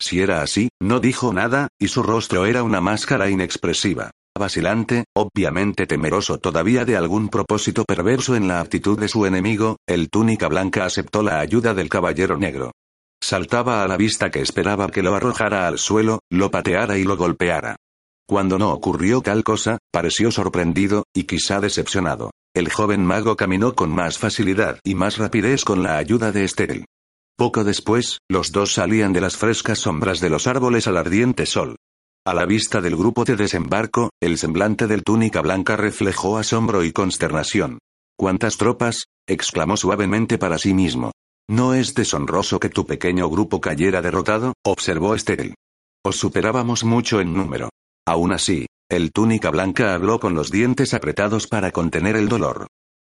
[0.00, 4.12] Si era así, no dijo nada, y su rostro era una máscara inexpresiva.
[4.38, 10.08] Vacilante, obviamente temeroso todavía de algún propósito perverso en la actitud de su enemigo, el
[10.08, 12.72] túnica blanca aceptó la ayuda del caballero negro.
[13.20, 17.16] Saltaba a la vista que esperaba que lo arrojara al suelo, lo pateara y lo
[17.16, 17.76] golpeara.
[18.26, 22.30] Cuando no ocurrió tal cosa, pareció sorprendido, y quizá decepcionado.
[22.54, 26.84] El joven mago caminó con más facilidad y más rapidez con la ayuda de Estel.
[27.38, 31.76] Poco después, los dos salían de las frescas sombras de los árboles al ardiente sol.
[32.28, 36.92] A la vista del grupo de desembarco, el semblante del túnica blanca reflejó asombro y
[36.92, 37.78] consternación.
[38.18, 39.06] ¿Cuántas tropas?
[39.26, 41.12] exclamó suavemente para sí mismo.
[41.48, 44.52] ¿No es deshonroso que tu pequeño grupo cayera derrotado?
[44.62, 45.54] observó Estel.
[46.04, 47.70] Os superábamos mucho en número.
[48.06, 52.66] Aún así, el túnica blanca habló con los dientes apretados para contener el dolor.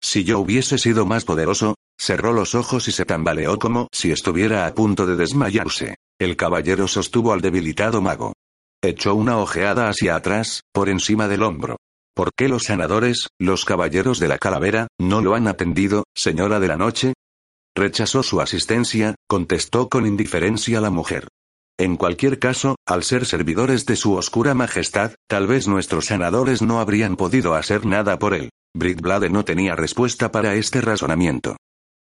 [0.01, 4.65] Si yo hubiese sido más poderoso, cerró los ojos y se tambaleó como si estuviera
[4.65, 5.97] a punto de desmayarse.
[6.19, 8.33] El caballero sostuvo al debilitado mago.
[8.85, 11.77] Echó una ojeada hacia atrás, por encima del hombro.
[12.13, 16.67] ¿Por qué los sanadores, los caballeros de la calavera, no lo han atendido, señora de
[16.67, 17.13] la noche?
[17.73, 21.29] Rechazó su asistencia, contestó con indiferencia la mujer.
[21.79, 26.81] En cualquier caso, al ser servidores de su oscura majestad, tal vez nuestros sanadores no
[26.81, 28.49] habrían podido hacer nada por él.
[28.75, 31.55] Britblade no tenía respuesta para este razonamiento.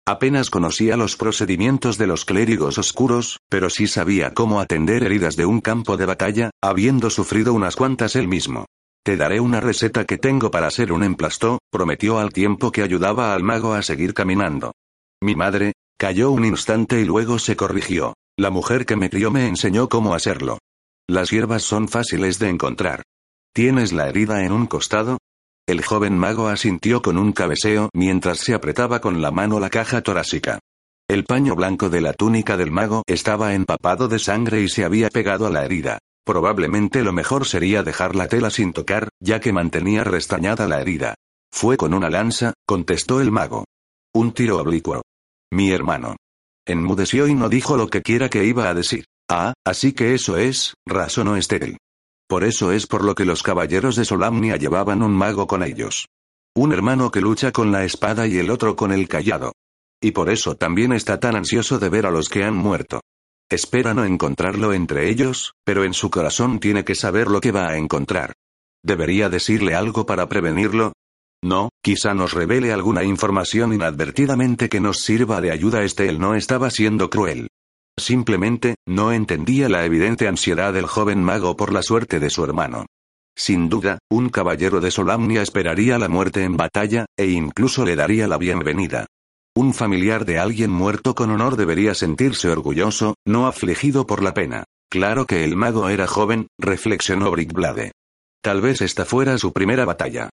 [0.05, 5.45] Apenas conocía los procedimientos de los clérigos oscuros, pero sí sabía cómo atender heridas de
[5.45, 8.65] un campo de batalla, habiendo sufrido unas cuantas él mismo.
[9.05, 13.33] Te daré una receta que tengo para hacer un emplastó, prometió al tiempo que ayudaba
[13.33, 14.73] al mago a seguir caminando.
[15.21, 18.13] Mi madre, cayó un instante y luego se corrigió.
[18.37, 20.57] La mujer que me crió me enseñó cómo hacerlo.
[21.07, 23.03] Las hierbas son fáciles de encontrar.
[23.53, 25.17] ¿Tienes la herida en un costado?
[25.65, 30.01] El joven mago asintió con un cabeceo mientras se apretaba con la mano la caja
[30.01, 30.59] torácica.
[31.09, 35.09] El paño blanco de la túnica del mago estaba empapado de sangre y se había
[35.09, 35.99] pegado a la herida.
[36.25, 41.15] Probablemente lo mejor sería dejar la tela sin tocar, ya que mantenía restañada la herida.
[41.51, 43.65] Fue con una lanza, contestó el mago.
[44.13, 45.01] Un tiro oblicuo.
[45.51, 46.17] Mi hermano.
[46.65, 49.05] Enmudeció y no dijo lo que quiera que iba a decir.
[49.29, 51.77] Ah, así que eso es, razonó estéril.
[52.33, 56.07] Por eso es por lo que los caballeros de Solamnia llevaban un mago con ellos.
[56.55, 59.53] Un hermano que lucha con la espada y el otro con el callado.
[60.01, 63.01] Y por eso también está tan ansioso de ver a los que han muerto.
[63.51, 67.67] Espera no encontrarlo entre ellos, pero en su corazón tiene que saber lo que va
[67.67, 68.33] a encontrar.
[68.81, 70.93] ¿Debería decirle algo para prevenirlo?
[71.43, 75.83] No, quizá nos revele alguna información inadvertidamente que nos sirva de ayuda.
[75.83, 77.49] Este él no estaba siendo cruel.
[77.97, 82.85] Simplemente, no entendía la evidente ansiedad del joven mago por la suerte de su hermano.
[83.35, 88.27] Sin duda, un caballero de Solamnia esperaría la muerte en batalla, e incluso le daría
[88.27, 89.05] la bienvenida.
[89.55, 94.63] Un familiar de alguien muerto con honor debería sentirse orgulloso, no afligido por la pena.
[94.89, 97.91] Claro que el mago era joven, reflexionó Brickblade.
[98.43, 100.29] Tal vez esta fuera su primera batalla.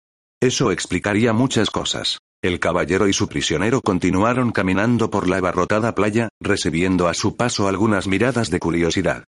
[0.41, 2.19] Eso explicaría muchas cosas.
[2.45, 7.67] El caballero y su prisionero continuaron caminando por la abarrotada playa, recibiendo a su paso
[7.67, 9.23] algunas miradas de curiosidad.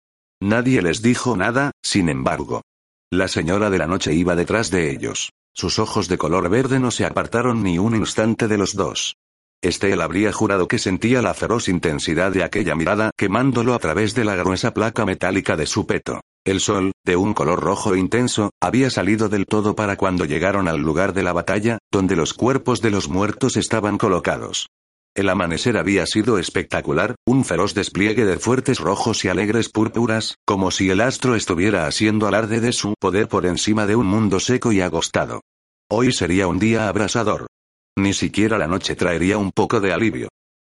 [0.40, 2.62] Nadie les dijo nada, sin embargo.
[3.10, 5.30] La señora de la noche iba detrás de ellos.
[5.52, 9.14] Sus ojos de color verde no se apartaron ni un instante de los dos.
[9.60, 14.24] Estel habría jurado que sentía la feroz intensidad de aquella mirada quemándolo a través de
[14.24, 16.22] la gruesa placa metálica de su peto.
[16.44, 20.80] El sol, de un color rojo intenso, había salido del todo para cuando llegaron al
[20.80, 24.66] lugar de la batalla, donde los cuerpos de los muertos estaban colocados.
[25.14, 30.72] El amanecer había sido espectacular, un feroz despliegue de fuertes rojos y alegres púrpuras, como
[30.72, 34.72] si el astro estuviera haciendo alarde de su poder por encima de un mundo seco
[34.72, 35.42] y agostado.
[35.88, 37.46] Hoy sería un día abrasador.
[37.96, 40.28] Ni siquiera la noche traería un poco de alivio.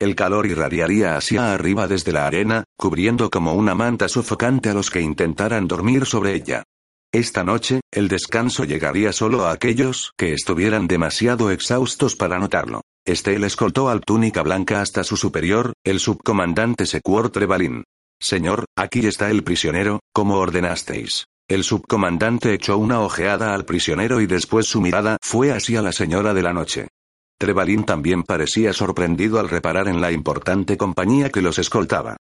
[0.01, 4.91] El calor irradiaría hacia arriba desde la arena, cubriendo como una manta sofocante a los
[4.91, 6.65] que intentaran dormir sobre ella.
[7.13, 12.81] Esta noche, el descanso llegaría solo a aquellos que estuvieran demasiado exhaustos para notarlo.
[13.07, 17.85] Estel escoltó al túnica blanca hasta su superior, el subcomandante Secuor Trevalin.
[18.21, 21.27] Señor, aquí está el prisionero, como ordenasteis.
[21.47, 26.33] El subcomandante echó una ojeada al prisionero y después su mirada fue hacia la señora
[26.33, 26.89] de la noche.
[27.39, 32.17] Trevalin también parecía sorprendido al reparar en la importante compañía que los escoltaba.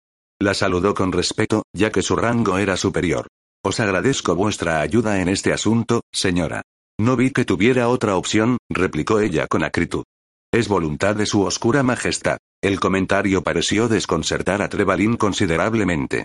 [0.40, 3.26] La saludó con respeto, ya que su rango era superior.
[3.64, 6.62] Os agradezco vuestra ayuda en este asunto, señora.
[7.00, 10.04] No vi que tuviera otra opción, replicó ella con acritud.
[10.52, 12.38] Es voluntad de su oscura majestad.
[12.62, 16.24] El comentario pareció desconcertar a Trevalin considerablemente.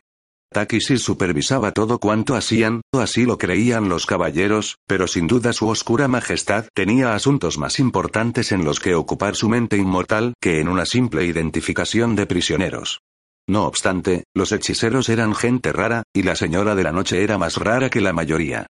[0.53, 5.67] Takisis supervisaba todo cuanto hacían, o así lo creían los caballeros, pero sin duda su
[5.67, 10.69] oscura majestad tenía asuntos más importantes en los que ocupar su mente inmortal que en
[10.69, 13.01] una simple identificación de prisioneros.
[13.47, 17.57] No obstante, los hechiceros eran gente rara, y la señora de la noche era más
[17.57, 18.67] rara que la mayoría.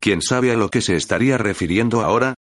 [0.00, 2.34] ¿Quién sabe a lo que se estaría refiriendo ahora?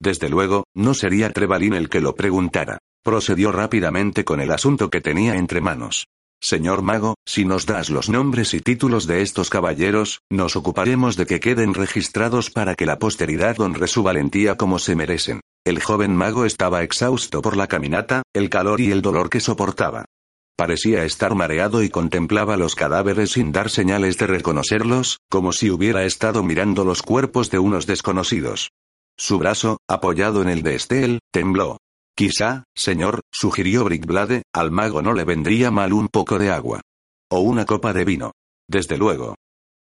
[0.00, 2.78] Desde luego, no sería Trevalín el que lo preguntara.
[3.02, 6.06] Procedió rápidamente con el asunto que tenía entre manos.
[6.42, 11.24] Señor mago, si nos das los nombres y títulos de estos caballeros, nos ocuparemos de
[11.24, 15.40] que queden registrados para que la posteridad honre su valentía como se merecen.
[15.64, 20.04] El joven mago estaba exhausto por la caminata, el calor y el dolor que soportaba.
[20.56, 26.04] Parecía estar mareado y contemplaba los cadáveres sin dar señales de reconocerlos, como si hubiera
[26.04, 28.72] estado mirando los cuerpos de unos desconocidos.
[29.16, 31.78] Su brazo, apoyado en el de Estel, tembló.
[32.22, 36.80] Quizá, señor, sugirió Brickblade, al mago no le vendría mal un poco de agua.
[37.28, 38.30] O una copa de vino.
[38.70, 39.34] Desde luego.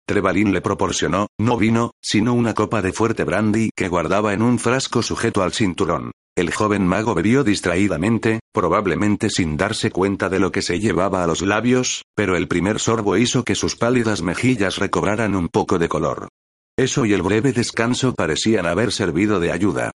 [0.08, 4.60] Trevalín le proporcionó, no vino, sino una copa de fuerte brandy que guardaba en un
[4.60, 6.12] frasco sujeto al cinturón.
[6.38, 11.28] El joven mago bebió distraídamente, probablemente sin darse cuenta de lo que se llevaba a
[11.28, 15.90] los labios, pero el primer sorbo hizo que sus pálidas mejillas recobraran un poco de
[15.90, 16.30] color.
[16.78, 19.92] Eso y el breve descanso parecían haber servido de ayuda.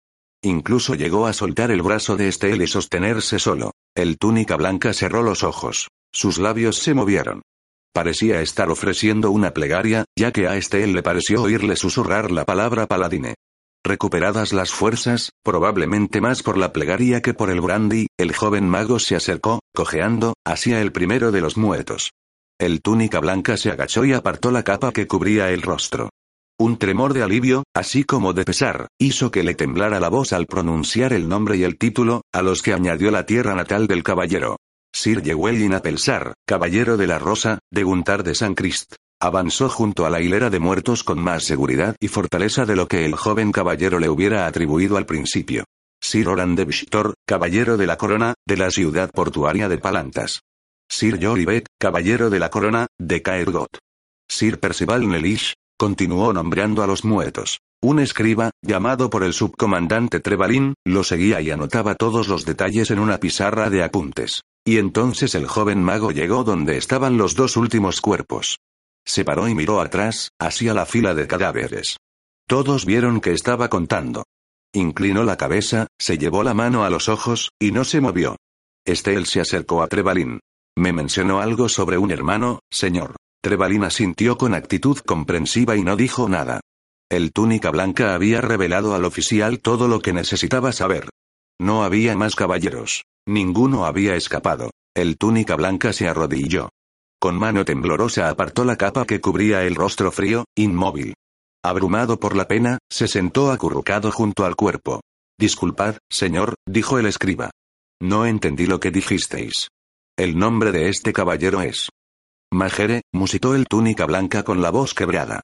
[0.43, 3.71] Incluso llegó a soltar el brazo de Estel y sostenerse solo.
[3.95, 5.87] El túnica blanca cerró los ojos.
[6.11, 7.41] Sus labios se movieron.
[7.93, 12.87] Parecía estar ofreciendo una plegaria, ya que a Estel le pareció oírle susurrar la palabra
[12.87, 13.35] paladine.
[13.85, 18.99] Recuperadas las fuerzas, probablemente más por la plegaria que por el brandy, el joven mago
[18.99, 22.11] se acercó, cojeando, hacia el primero de los muertos.
[22.59, 26.09] El túnica blanca se agachó y apartó la capa que cubría el rostro.
[26.59, 30.45] Un tremor de alivio, así como de pesar, hizo que le temblara la voz al
[30.45, 34.57] pronunciar el nombre y el título, a los que añadió la tierra natal del caballero.
[34.95, 38.95] Sir Llewellyn Apelsar, caballero de la Rosa, de Guntar de San Crist.
[39.19, 43.05] Avanzó junto a la hilera de muertos con más seguridad y fortaleza de lo que
[43.05, 45.63] el joven caballero le hubiera atribuido al principio.
[45.99, 50.41] Sir Oran de Victor, caballero de la corona, de la ciudad portuaria de Palantas.
[50.87, 53.79] Sir Jolivet, caballero de la corona, de Caergot.
[54.29, 57.59] Sir Percival Nelish, continuó nombrando a los muertos.
[57.81, 62.99] Un escriba, llamado por el subcomandante Trevalín, lo seguía y anotaba todos los detalles en
[62.99, 64.41] una pizarra de apuntes.
[64.65, 68.59] Y entonces el joven mago llegó donde estaban los dos últimos cuerpos.
[69.05, 71.97] Se paró y miró atrás, hacia la fila de cadáveres.
[72.47, 74.23] Todos vieron que estaba contando.
[74.73, 78.37] Inclinó la cabeza, se llevó la mano a los ojos, y no se movió.
[78.85, 80.39] Estel se acercó a Trevalín.
[80.75, 83.15] Me mencionó algo sobre un hermano, señor.
[83.43, 86.61] Trevalín asintió con actitud comprensiva y no dijo nada.
[87.11, 91.09] El túnica blanca había revelado al oficial todo lo que necesitaba saber.
[91.59, 93.03] No había más caballeros.
[93.27, 94.71] Ninguno había escapado.
[94.95, 96.69] El túnica blanca se arrodilló.
[97.19, 101.13] Con mano temblorosa apartó la capa que cubría el rostro frío, inmóvil.
[101.65, 105.01] Abrumado por la pena, se sentó acurrucado junto al cuerpo.
[105.37, 107.51] Disculpad, señor, dijo el escriba.
[108.01, 109.67] No entendí lo que dijisteis.
[110.17, 111.89] El nombre de este caballero es.
[112.53, 115.41] Majere, musitó el túnica blanca con la voz quebrada.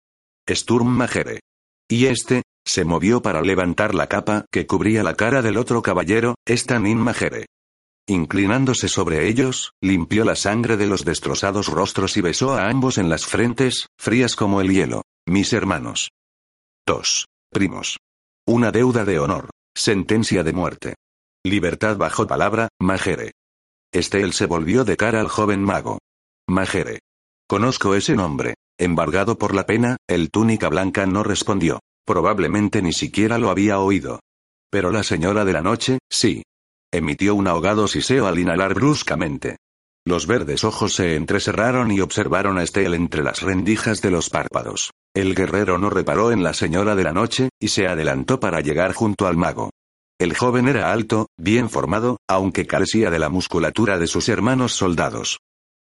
[0.49, 1.41] Sturm Majere.
[1.89, 6.35] Y este, se movió para levantar la capa que cubría la cara del otro caballero,
[6.47, 7.47] Stanin Majere.
[8.07, 13.09] Inclinándose sobre ellos, limpió la sangre de los destrozados rostros y besó a ambos en
[13.09, 15.03] las frentes, frías como el hielo.
[15.27, 16.09] Mis hermanos.
[16.87, 17.25] 2.
[17.51, 17.97] Primos.
[18.47, 19.49] Una deuda de honor.
[19.75, 20.95] Sentencia de muerte.
[21.43, 23.31] Libertad bajo palabra, Majere.
[23.91, 25.99] Estel se volvió de cara al joven mago.
[26.49, 26.99] Majere.
[27.47, 28.55] Conozco ese nombre.
[28.77, 31.79] Embargado por la pena, el túnica blanca no respondió.
[32.05, 34.19] Probablemente ni siquiera lo había oído.
[34.71, 36.43] Pero la señora de la noche, sí.
[36.91, 39.57] Emitió un ahogado siseo al inhalar bruscamente.
[40.05, 44.91] Los verdes ojos se entrecerraron y observaron a Estel entre las rendijas de los párpados.
[45.13, 48.93] El guerrero no reparó en la señora de la noche, y se adelantó para llegar
[48.93, 49.71] junto al mago.
[50.19, 55.39] El joven era alto, bien formado, aunque carecía de la musculatura de sus hermanos soldados.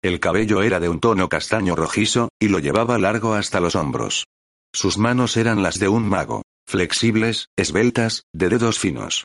[0.06, 4.28] El cabello era de un tono castaño rojizo, y lo llevaba largo hasta los hombros.
[4.72, 9.24] Sus manos eran las de un mago, flexibles, esbeltas, de dedos finos.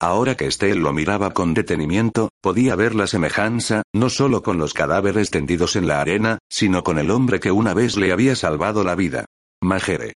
[0.00, 4.72] Ahora que Estel lo miraba con detenimiento, podía ver la semejanza, no solo con los
[4.72, 8.84] cadáveres tendidos en la arena, sino con el hombre que una vez le había salvado
[8.84, 9.26] la vida.
[9.62, 10.14] Majere.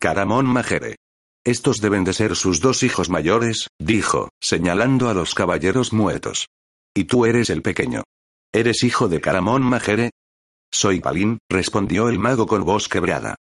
[0.00, 0.96] Caramón Majere.
[1.44, 6.46] Estos deben de ser sus dos hijos mayores, dijo, señalando a los caballeros muertos.
[6.96, 8.04] Y tú eres el pequeño.
[8.52, 10.10] ¿Eres hijo de Caramón Majere?
[10.72, 13.36] Soy Palín, respondió el mago con voz quebrada.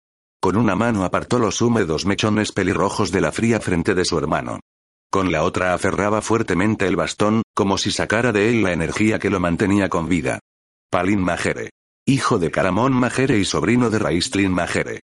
[0.40, 4.60] Con una mano apartó los húmedos mechones pelirrojos de la fría frente de su hermano.
[5.10, 9.28] Con la otra aferraba fuertemente el bastón, como si sacara de él la energía que
[9.28, 10.38] lo mantenía con vida.
[10.88, 11.70] Palin Majere.
[12.06, 15.00] Hijo de Caramón Majere y sobrino de Raistlin Majere.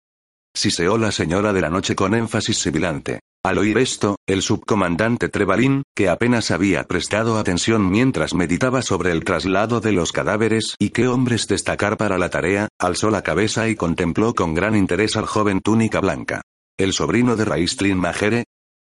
[0.54, 3.22] Siseó la señora de la noche con énfasis sibilante.
[3.46, 9.24] Al oír esto, el subcomandante Trevalin, que apenas había prestado atención mientras meditaba sobre el
[9.24, 13.76] traslado de los cadáveres y qué hombres destacar para la tarea, alzó la cabeza y
[13.76, 16.42] contempló con gran interés al joven túnica blanca.
[16.76, 18.46] ¿El sobrino de Raistlin Majere?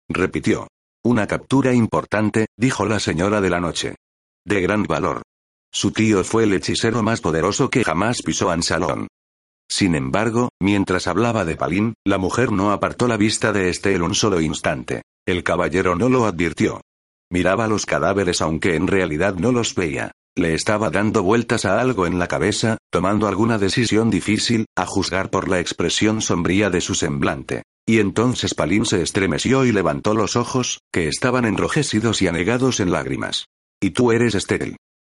[0.08, 0.66] Repitió.
[1.04, 3.96] Una captura importante, dijo la señora de la noche.
[4.46, 5.20] De gran valor.
[5.70, 9.08] Su tío fue el hechicero más poderoso que jamás pisó Ansalón.
[9.70, 14.14] Sin embargo, mientras hablaba de Palín, la mujer no apartó la vista de Estel un
[14.14, 15.02] solo instante.
[15.26, 16.80] El caballero no lo advirtió.
[17.30, 20.12] Miraba los cadáveres aunque en realidad no los veía.
[20.34, 25.30] Le estaba dando vueltas a algo en la cabeza, tomando alguna decisión difícil, a juzgar
[25.30, 27.64] por la expresión sombría de su semblante.
[27.86, 32.92] Y entonces Palín se estremeció y levantó los ojos, que estaban enrojecidos y anegados en
[32.92, 33.46] lágrimas.
[33.80, 34.76] ¿Y tú eres Estel?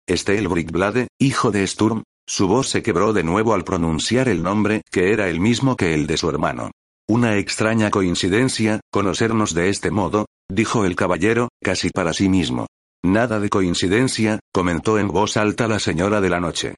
[0.08, 4.84] Estel Brickblade, hijo de Sturm, su voz se quebró de nuevo al pronunciar el nombre,
[4.92, 6.70] que era el mismo que el de su hermano.
[7.08, 12.68] Una extraña coincidencia, conocernos de este modo, dijo el caballero, casi para sí mismo.
[13.04, 16.76] Nada de coincidencia, comentó en voz alta la señora de la noche.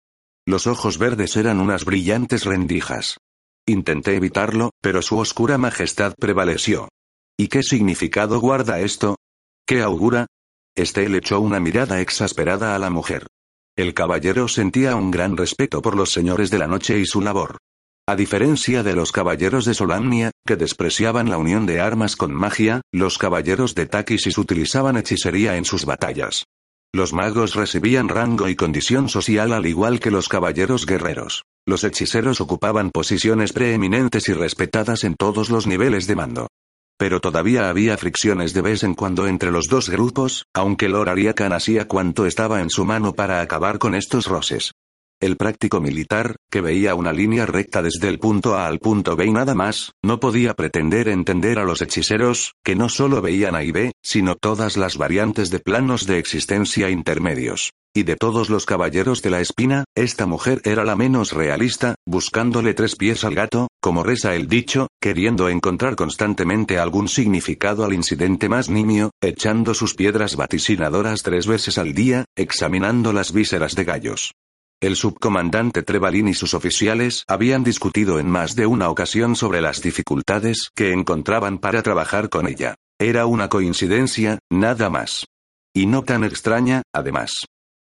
[0.47, 3.17] Los ojos verdes eran unas brillantes rendijas.
[3.67, 6.87] Intenté evitarlo, pero su oscura majestad prevaleció.
[7.37, 9.17] ¿Y qué significado guarda esto?
[9.67, 10.27] ¿Qué augura?
[10.77, 13.27] Estel echó una mirada exasperada a la mujer.
[13.77, 17.57] El caballero sentía un gran respeto por los señores de la noche y su labor.
[18.05, 22.81] A diferencia de los caballeros de Solamnia, que despreciaban la unión de armas con magia,
[22.91, 26.43] los caballeros de Takisis utilizaban hechicería en sus batallas.
[26.93, 31.43] Los magos recibían rango y condición social al igual que los caballeros guerreros.
[31.65, 36.47] Los hechiceros ocupaban posiciones preeminentes y respetadas en todos los niveles de mando.
[37.01, 41.51] Pero todavía había fricciones de vez en cuando entre los dos grupos, aunque Lord Ariakan
[41.51, 44.70] hacía cuanto estaba en su mano para acabar con estos roces.
[45.21, 49.27] El práctico militar, que veía una línea recta desde el punto A al punto B
[49.27, 53.63] y nada más, no podía pretender entender a los hechiceros, que no solo veían A
[53.63, 57.69] y B, sino todas las variantes de planos de existencia intermedios.
[57.93, 62.73] Y de todos los caballeros de la espina, esta mujer era la menos realista, buscándole
[62.73, 68.49] tres pies al gato, como reza el dicho, queriendo encontrar constantemente algún significado al incidente
[68.49, 74.31] más nimio, echando sus piedras vaticinadoras tres veces al día, examinando las vísceras de gallos.
[74.81, 79.83] El subcomandante Trevalin y sus oficiales habían discutido en más de una ocasión sobre las
[79.83, 82.73] dificultades que encontraban para trabajar con ella.
[82.99, 85.27] Era una coincidencia, nada más.
[85.71, 87.45] Y no tan extraña, además.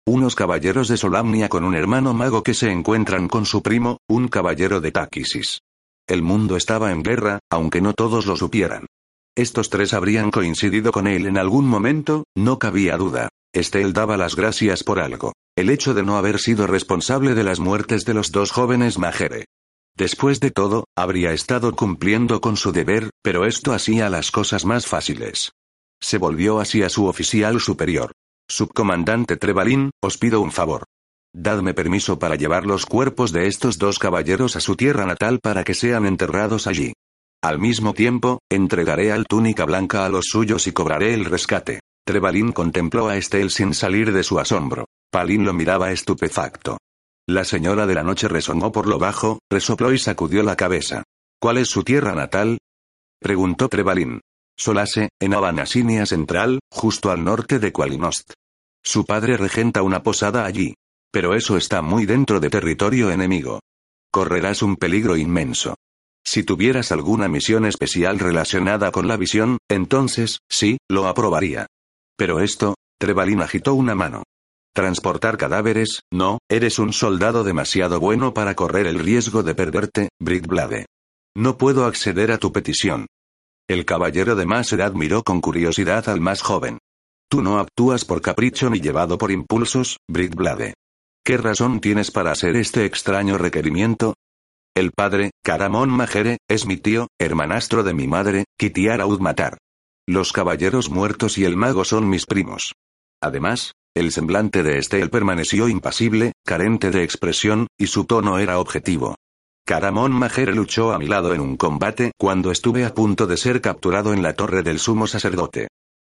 [0.07, 4.29] Unos caballeros de Solamnia con un hermano mago que se encuentran con su primo, un
[4.29, 5.61] caballero de Takisis.
[6.07, 8.85] El mundo estaba en guerra, aunque no todos lo supieran.
[9.35, 13.31] Estos tres habrían coincidido con él en algún momento, no cabía duda.
[13.55, 15.33] Estel daba las gracias por algo.
[15.55, 19.45] El hecho de no haber sido responsable de las muertes de los dos jóvenes Majere.
[19.95, 24.87] Después de todo, habría estado cumpliendo con su deber, pero esto hacía las cosas más
[24.87, 25.53] fáciles.
[26.01, 28.13] Se volvió hacia su oficial superior.
[28.49, 30.85] Subcomandante Trevalin, os pido un favor.
[31.35, 35.65] Dadme permiso para llevar los cuerpos de estos dos caballeros a su tierra natal para
[35.65, 36.95] que sean enterrados allí.
[37.43, 41.81] Al mismo tiempo, entregaré al túnica blanca a los suyos y cobraré el rescate.
[42.07, 44.87] Trevalin contempló a Estel sin salir de su asombro.
[45.13, 46.79] Palin lo miraba estupefacto.
[47.29, 51.03] La señora de la noche resonó por lo bajo, resopló y sacudió la cabeza.
[51.39, 52.57] ¿Cuál es su tierra natal?
[53.21, 54.23] preguntó Trevalin.
[54.57, 58.33] Solase, en Abanasinia Central, justo al norte de Qualinost.
[58.83, 60.75] Su padre regenta una posada allí.
[61.13, 63.61] Pero eso está muy dentro de territorio enemigo.
[64.11, 65.75] Correrás un peligro inmenso.
[66.25, 71.67] Si tuvieras alguna misión especial relacionada con la visión, entonces, sí, lo aprobaría.
[72.17, 74.23] Pero esto, Trevalin agitó una mano.
[74.75, 80.87] Transportar cadáveres, no, eres un soldado demasiado bueno para correr el riesgo de perderte, Blade.
[81.37, 83.07] No puedo acceder a tu petición.
[83.69, 86.79] El caballero de más edad miró con curiosidad al más joven.
[87.29, 90.73] Tú no actúas por capricho ni llevado por impulsos, Blade.
[91.23, 94.15] ¿Qué razón tienes para hacer este extraño requerimiento?
[94.75, 99.59] El padre, Caramón Majere, es mi tío, hermanastro de mi madre, Kitiara Udmatar.
[100.09, 102.73] Los caballeros muertos y el mago son mis primos.
[103.23, 109.17] Además, el semblante de Estel permaneció impasible, carente de expresión, y su tono era objetivo.
[109.65, 113.61] Caramón Majere luchó a mi lado en un combate cuando estuve a punto de ser
[113.61, 115.69] capturado en la torre del sumo sacerdote.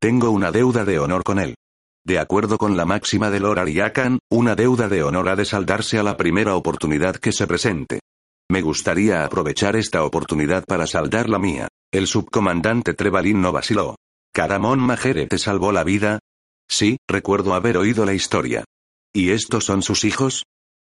[0.00, 1.54] Tengo una deuda de honor con él.
[2.06, 5.98] De acuerdo con la máxima de Lord Ariakan, una deuda de honor ha de saldarse
[5.98, 8.00] a la primera oportunidad que se presente.
[8.50, 11.68] Me gustaría aprovechar esta oportunidad para saldar la mía.
[11.90, 13.96] El subcomandante Trevalin no vaciló.
[14.34, 16.18] Caramón Majere te salvó la vida.
[16.68, 18.64] Sí, recuerdo haber oído la historia.
[19.12, 20.44] ¿Y estos son sus hijos?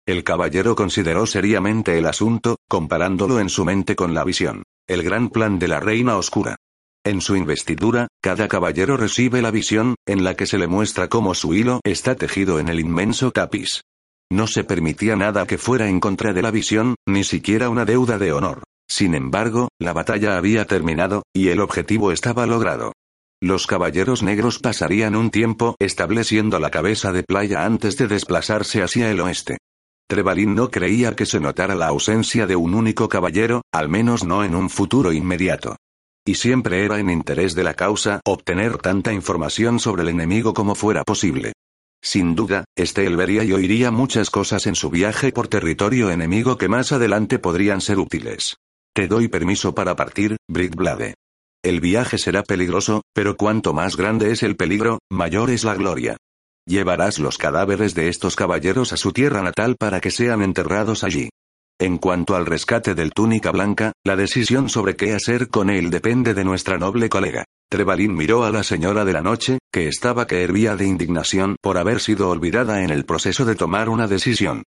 [0.06, 4.62] El caballero consideró seriamente el asunto, comparándolo en su mente con la visión.
[4.86, 6.56] El gran plan de la reina oscura.
[7.04, 11.34] En su investidura, cada caballero recibe la visión, en la que se le muestra cómo
[11.34, 13.82] su hilo está tejido en el inmenso tapiz.
[14.30, 18.18] No se permitía nada que fuera en contra de la visión, ni siquiera una deuda
[18.18, 18.62] de honor.
[18.88, 22.92] Sin embargo, la batalla había terminado, y el objetivo estaba logrado.
[23.42, 29.10] Los caballeros negros pasarían un tiempo estableciendo la cabeza de playa antes de desplazarse hacia
[29.10, 29.58] el oeste.
[30.08, 34.42] Trevalín no creía que se notara la ausencia de un único caballero, al menos no
[34.42, 35.76] en un futuro inmediato.
[36.24, 40.74] Y siempre era en interés de la causa obtener tanta información sobre el enemigo como
[40.74, 41.52] fuera posible.
[42.02, 46.68] Sin duda, Estel vería y oiría muchas cosas en su viaje por territorio enemigo que
[46.68, 48.56] más adelante podrían ser útiles.
[48.94, 51.14] Te doy permiso para partir, Blade.
[51.64, 56.16] El viaje será peligroso, pero cuanto más grande es el peligro, mayor es la gloria.
[56.66, 61.28] Llevarás los cadáveres de estos caballeros a su tierra natal para que sean enterrados allí.
[61.78, 66.32] En cuanto al rescate del túnica blanca, la decisión sobre qué hacer con él depende
[66.34, 67.44] de nuestra noble colega.
[67.68, 71.78] Trevalín miró a la señora de la noche, que estaba que hervía de indignación por
[71.78, 74.62] haber sido olvidada en el proceso de tomar una decisión.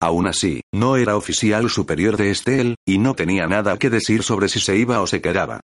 [0.00, 4.48] Aún así, no era oficial superior de Estel, y no tenía nada que decir sobre
[4.48, 5.60] si se iba o se quedaba.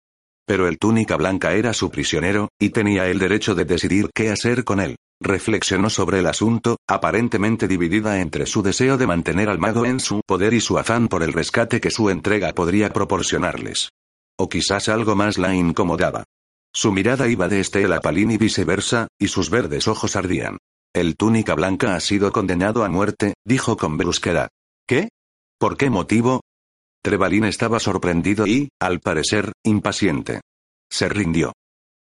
[0.46, 4.64] Pero el túnica blanca era su prisionero, y tenía el derecho de decidir qué hacer
[4.64, 4.96] con él.
[5.22, 10.22] Reflexionó sobre el asunto, aparentemente dividida entre su deseo de mantener al mago en su
[10.26, 13.90] poder y su afán por el rescate que su entrega podría proporcionarles.
[14.38, 16.24] O quizás algo más la incomodaba.
[16.72, 20.56] Su mirada iba de Estela a Palín y viceversa, y sus verdes ojos ardían.
[20.94, 24.48] El túnica blanca ha sido condenado a muerte, dijo con brusquedad.
[24.88, 25.10] ¿Qué?
[25.58, 26.40] ¿Por qué motivo?
[27.02, 30.40] Trevalín estaba sorprendido y, al parecer, impaciente.
[30.90, 31.52] Se rindió.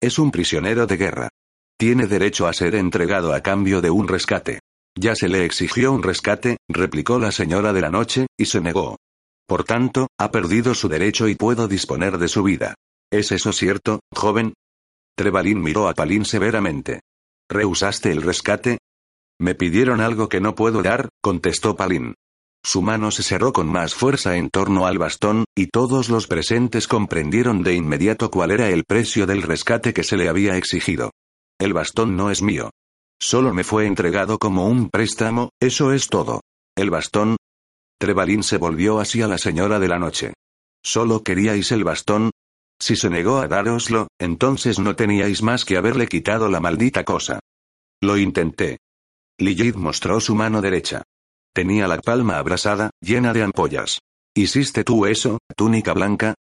[0.01, 1.29] Es un prisionero de guerra.
[1.77, 4.59] Tiene derecho a ser entregado a cambio de un rescate.
[4.97, 8.97] Ya se le exigió un rescate, replicó la señora de la noche, y se negó.
[9.47, 12.75] Por tanto, ha perdido su derecho y puedo disponer de su vida.
[13.11, 14.53] ¿Es eso cierto, joven?
[15.15, 17.01] Trevalín miró a Palín severamente.
[17.49, 18.79] ¿Rehusaste el rescate?
[19.39, 22.15] Me pidieron algo que no puedo dar, contestó Palín.
[22.63, 26.87] Su mano se cerró con más fuerza en torno al bastón, y todos los presentes
[26.87, 31.11] comprendieron de inmediato cuál era el precio del rescate que se le había exigido.
[31.59, 32.71] El bastón no es mío.
[33.19, 36.41] Solo me fue entregado como un préstamo, eso es todo.
[36.75, 37.37] El bastón.
[37.97, 40.33] Trevalín se volvió hacia la señora de la noche.
[40.81, 42.31] ¿Solo queríais el bastón?
[42.81, 47.39] Si se negó a dároslo, entonces no teníais más que haberle quitado la maldita cosa.
[48.01, 48.79] Lo intenté.
[49.37, 51.03] Lilith mostró su mano derecha.
[51.59, 53.99] Tenía la palma abrasada, llena de ampollas.
[54.33, 56.35] ¿Hiciste tú eso, túnica blanca?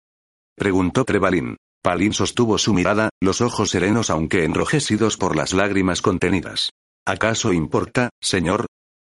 [0.56, 1.56] Preguntó Trevalín.
[1.82, 6.70] Palin sostuvo su mirada, los ojos serenos aunque enrojecidos por las lágrimas contenidas.
[7.04, 8.66] ¿Acaso importa, señor?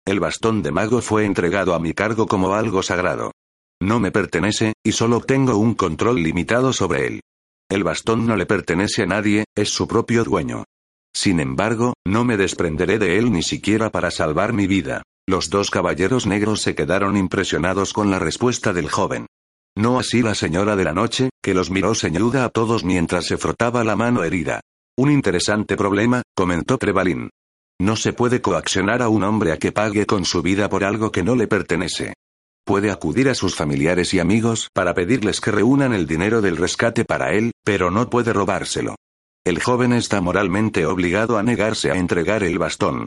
[0.06, 3.32] El bastón de mago fue entregado a mi cargo como algo sagrado.
[3.78, 7.20] No me pertenece, y solo tengo un control limitado sobre él.
[7.68, 10.64] El bastón no le pertenece a nadie, es su propio dueño.
[11.14, 15.02] Sin embargo, no me desprenderé de él ni siquiera para salvar mi vida.
[15.28, 19.26] Los dos caballeros negros se quedaron impresionados con la respuesta del joven.
[19.76, 23.36] No así la señora de la noche, que los miró ceñuda a todos mientras se
[23.36, 24.62] frotaba la mano herida.
[24.96, 27.28] Un interesante problema, comentó Trevalín.
[27.78, 31.12] No se puede coaccionar a un hombre a que pague con su vida por algo
[31.12, 32.14] que no le pertenece.
[32.64, 37.04] Puede acudir a sus familiares y amigos para pedirles que reúnan el dinero del rescate
[37.04, 38.96] para él, pero no puede robárselo.
[39.44, 43.04] El joven está moralmente obligado a negarse a entregar el bastón.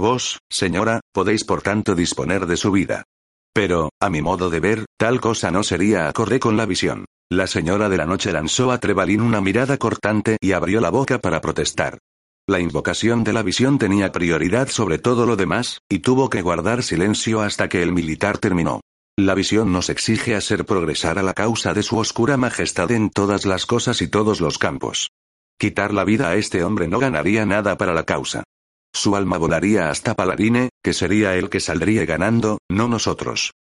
[0.00, 3.04] Vos, señora, podéis por tanto disponer de su vida.
[3.52, 7.04] Pero, a mi modo de ver, tal cosa no sería acorde con la visión.
[7.30, 11.18] La señora de la noche lanzó a Trevalín una mirada cortante y abrió la boca
[11.18, 11.98] para protestar.
[12.48, 16.82] La invocación de la visión tenía prioridad sobre todo lo demás, y tuvo que guardar
[16.82, 18.80] silencio hasta que el militar terminó.
[19.18, 23.44] La visión nos exige hacer progresar a la causa de su oscura majestad en todas
[23.44, 25.10] las cosas y todos los campos.
[25.58, 28.44] Quitar la vida a este hombre no ganaría nada para la causa.
[28.92, 33.52] Su alma volaría hasta Paladine, que sería el que saldría ganando, no nosotros.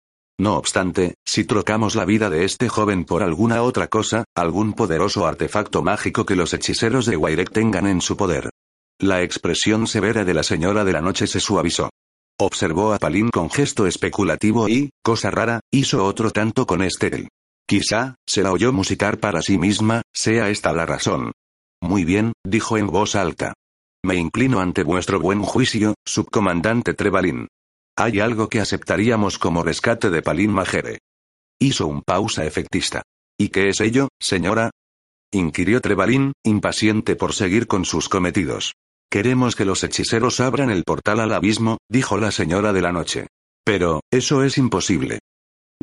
[0.41, 5.27] No obstante, si trocamos la vida de este joven por alguna otra cosa, algún poderoso
[5.27, 8.51] artefacto mágico que los hechiceros de Wairek tengan en su poder.
[9.01, 11.91] La expresión severa de la señora de la noche se suavizó.
[12.41, 17.29] Observó a Palín con gesto especulativo y, cosa rara, hizo otro tanto con Estel.
[17.67, 21.33] Quizá, se la oyó musicar para sí misma, sea esta la razón.
[21.81, 23.55] Muy bien, dijo en voz alta.
[24.09, 27.49] Me inclino ante vuestro buen juicio, subcomandante Trevalín.
[27.95, 31.01] Hay algo que aceptaríamos como rescate de Palín Majere.
[31.61, 33.03] Hizo un pausa efectista.
[33.39, 34.71] ¿Y qué es ello, señora?
[35.31, 38.77] inquirió Trevalín, impaciente por seguir con sus cometidos.
[39.11, 43.27] Queremos que los hechiceros abran el portal al abismo, dijo la señora de la noche.
[43.63, 45.19] Pero, eso es imposible.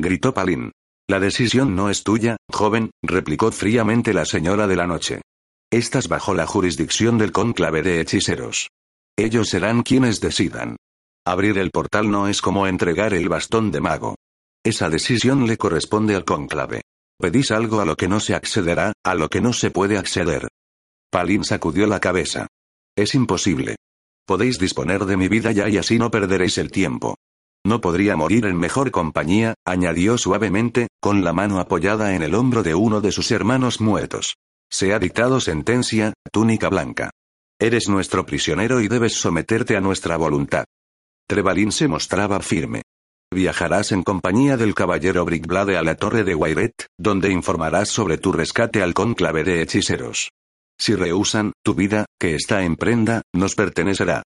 [0.00, 0.72] Gritó Palín.
[1.08, 5.20] La decisión no es tuya, joven, replicó fríamente la señora de la noche.
[5.72, 8.68] Estás bajo la jurisdicción del cónclave de hechiceros.
[9.18, 10.76] Ellos serán quienes decidan.
[11.26, 14.14] Abrir el portal no es como entregar el bastón de mago.
[14.64, 16.82] Esa decisión le corresponde al cónclave.
[17.18, 20.46] Pedís algo a lo que no se accederá, a lo que no se puede acceder.
[21.10, 22.46] Palin sacudió la cabeza.
[22.96, 23.74] Es imposible.
[24.24, 27.16] Podéis disponer de mi vida ya y así no perderéis el tiempo.
[27.64, 32.62] No podría morir en mejor compañía, añadió suavemente, con la mano apoyada en el hombro
[32.62, 34.36] de uno de sus hermanos muertos.
[34.70, 37.10] Se ha dictado sentencia, túnica blanca.
[37.58, 40.64] Eres nuestro prisionero y debes someterte a nuestra voluntad.
[41.26, 42.82] Trevalin se mostraba firme.
[43.32, 48.32] Viajarás en compañía del caballero Brickblade a la torre de Wairet, donde informarás sobre tu
[48.32, 50.30] rescate al cónclave de hechiceros.
[50.78, 54.22] Si rehusan, tu vida, que está en prenda, nos pertenecerá.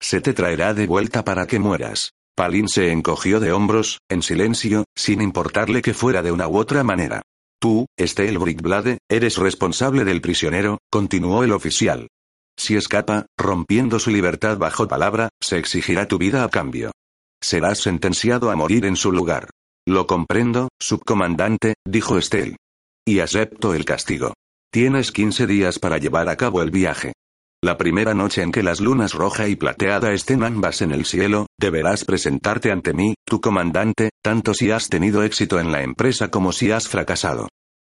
[0.00, 2.10] Se te traerá de vuelta para que mueras.
[2.36, 6.84] Palin se encogió de hombros, en silencio, sin importarle que fuera de una u otra
[6.84, 7.22] manera.
[7.60, 12.08] Tú, Estel Brickblade, eres responsable del prisionero, continuó el oficial.
[12.56, 16.92] Si escapa, rompiendo su libertad bajo palabra, se exigirá tu vida a cambio.
[17.42, 19.50] Serás sentenciado a morir en su lugar.
[19.86, 22.56] Lo comprendo, subcomandante, dijo Estel.
[23.06, 24.32] Y acepto el castigo.
[24.72, 27.12] Tienes 15 días para llevar a cabo el viaje.
[27.64, 31.46] La primera noche en que las lunas roja y plateada estén ambas en el cielo,
[31.58, 36.52] deberás presentarte ante mí, tu comandante, tanto si has tenido éxito en la empresa como
[36.52, 37.48] si has fracasado.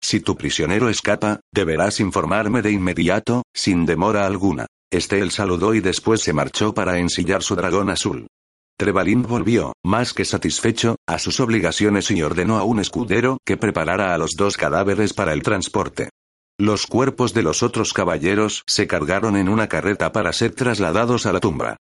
[0.01, 4.67] Si tu prisionero escapa, deberás informarme de inmediato, sin demora alguna.
[4.89, 8.27] Estel saludó y después se marchó para ensillar su dragón azul.
[8.77, 14.13] Trevalin volvió, más que satisfecho, a sus obligaciones y ordenó a un escudero que preparara
[14.13, 16.07] a los dos cadáveres para el transporte.
[16.59, 21.31] Los cuerpos de los otros caballeros se cargaron en una carreta para ser trasladados a
[21.31, 21.77] la tumba.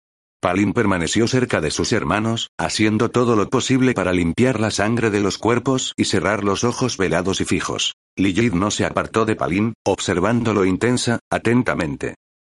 [0.40, 5.18] Palin permaneció cerca de sus hermanos, haciendo todo lo posible para limpiar la sangre de
[5.18, 7.94] los cuerpos y cerrar los ojos velados y fijos.
[8.16, 12.14] Lilith no se apartó de Palin, observándolo intensa, atentamente.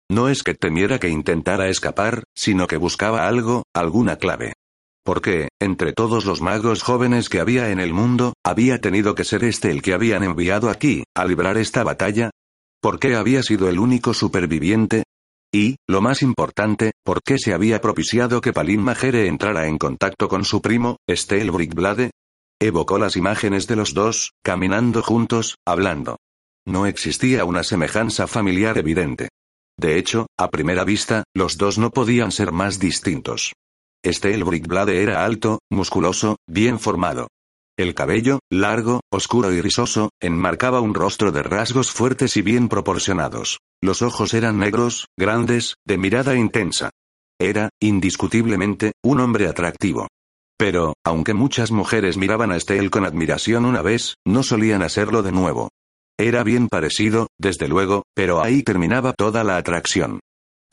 [0.09, 4.53] No es que temiera que intentara escapar, sino que buscaba algo, alguna clave.
[5.05, 9.43] Porque, entre todos los magos jóvenes que había en el mundo, había tenido que ser
[9.43, 12.31] este el que habían enviado aquí, a librar esta batalla.
[12.81, 15.03] ¿Por qué había sido el único superviviente?
[15.53, 20.27] Y, lo más importante, ¿por qué se había propiciado que Palin Majere entrara en contacto
[20.27, 22.09] con su primo, Estel Brickblade?
[22.59, 26.17] Evocó las imágenes de los dos, caminando juntos, hablando.
[26.65, 29.29] No existía una semejanza familiar evidente.
[29.77, 33.53] De hecho, a primera vista, los dos no podían ser más distintos.
[34.05, 37.27] Este Brickblade era alto, musculoso, bien formado.
[37.75, 43.61] El cabello, largo, oscuro y rizoso, enmarcaba un rostro de rasgos fuertes y bien proporcionados.
[43.81, 46.91] Los ojos eran negros, grandes, de mirada intensa.
[47.41, 50.07] Era, indiscutiblemente, un hombre atractivo.
[50.55, 55.31] Pero, aunque muchas mujeres miraban a Estel con admiración una vez, no solían hacerlo de
[55.31, 55.69] nuevo.
[56.19, 60.19] Era bien parecido, desde luego, pero ahí terminaba toda la atracción.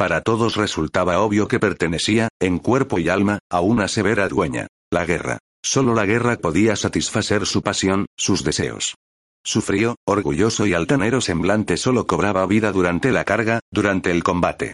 [0.02, 5.04] Para todos resultaba obvio que pertenecía, en cuerpo y alma, a una severa dueña, la
[5.04, 5.38] guerra.
[5.62, 8.96] Solo la guerra podía satisfacer su pasión, sus deseos.
[9.44, 14.72] Su frío, orgulloso y altanero semblante solo cobraba vida durante la carga, durante el combate.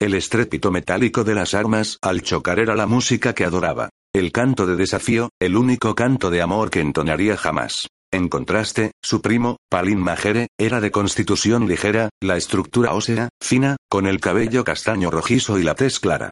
[0.00, 3.90] El estrépito metálico de las armas al chocar era la música que adoraba.
[4.14, 7.86] El canto de desafío, el único canto de amor que entonaría jamás.
[8.12, 14.06] En contraste, su primo, Palin Majere, era de constitución ligera, la estructura ósea, fina, con
[14.08, 16.30] el cabello castaño rojizo y la tez clara.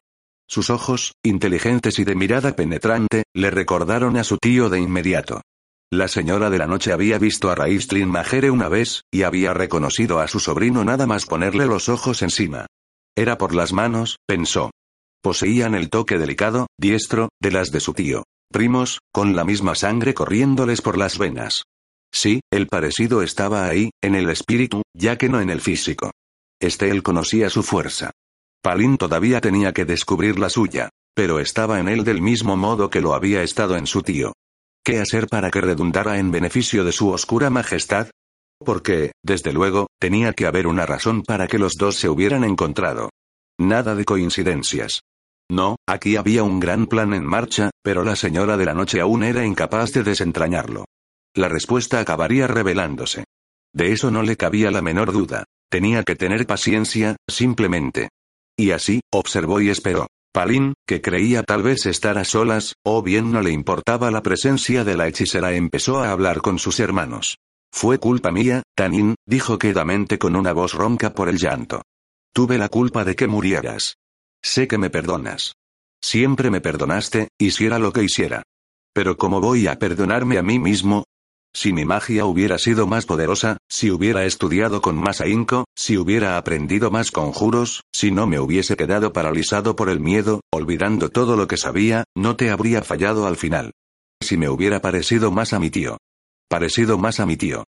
[0.49, 5.43] Sus ojos, inteligentes y de mirada penetrante, le recordaron a su tío de inmediato.
[5.91, 10.19] La señora de la noche había visto a Raistlin Majere una vez, y había reconocido
[10.19, 12.67] a su sobrino nada más ponerle los ojos encima.
[13.17, 14.71] Era por las manos, pensó.
[15.23, 20.15] Poseían el toque delicado, diestro, de las de su tío primos, con la misma sangre
[20.15, 21.65] corriéndoles por las venas.
[22.13, 26.11] Sí, el parecido estaba ahí, en el espíritu, ya que no en el físico.
[26.61, 28.11] Estel conocía su fuerza.
[28.63, 33.01] Palin todavía tenía que descubrir la suya, pero estaba en él del mismo modo que
[33.01, 34.33] lo había estado en su tío.
[34.85, 38.11] ¿Qué hacer para que redundara en beneficio de su oscura majestad?
[38.59, 43.11] Porque, desde luego, tenía que haber una razón para que los dos se hubieran encontrado.
[43.59, 45.03] Nada de coincidencias.
[45.51, 49.23] No, aquí había un gran plan en marcha, pero la señora de la noche aún
[49.23, 50.85] era incapaz de desentrañarlo.
[51.35, 53.25] La respuesta acabaría revelándose.
[53.73, 55.45] De eso no le cabía la menor duda.
[55.71, 58.09] Tenía que tener paciencia, simplemente.
[58.59, 60.07] Y así, observó y esperó.
[60.33, 64.85] Palín, que creía tal vez estar a solas, o bien no le importaba la presencia
[64.85, 67.39] de la hechicera, empezó a hablar con sus hermanos.
[67.73, 71.83] Fue culpa mía, Tanin, dijo quedamente con una voz ronca por el llanto.
[72.35, 73.98] Tuve la culpa de que murieras.
[74.43, 75.55] Sé que me perdonas.
[76.01, 78.43] Siempre me perdonaste, hiciera lo que hiciera.
[78.95, 81.05] Pero ¿cómo voy a perdonarme a mí mismo?
[81.55, 86.37] Si mi magia hubiera sido más poderosa, si hubiera estudiado con más ahínco, si hubiera
[86.37, 91.49] aprendido más conjuros, si no me hubiese quedado paralizado por el miedo, olvidando todo lo
[91.49, 93.73] que sabía, no te habría fallado al final.
[94.23, 95.97] Si me hubiera parecido más a mi tío.
[96.49, 97.65] Parecido más a mi tío.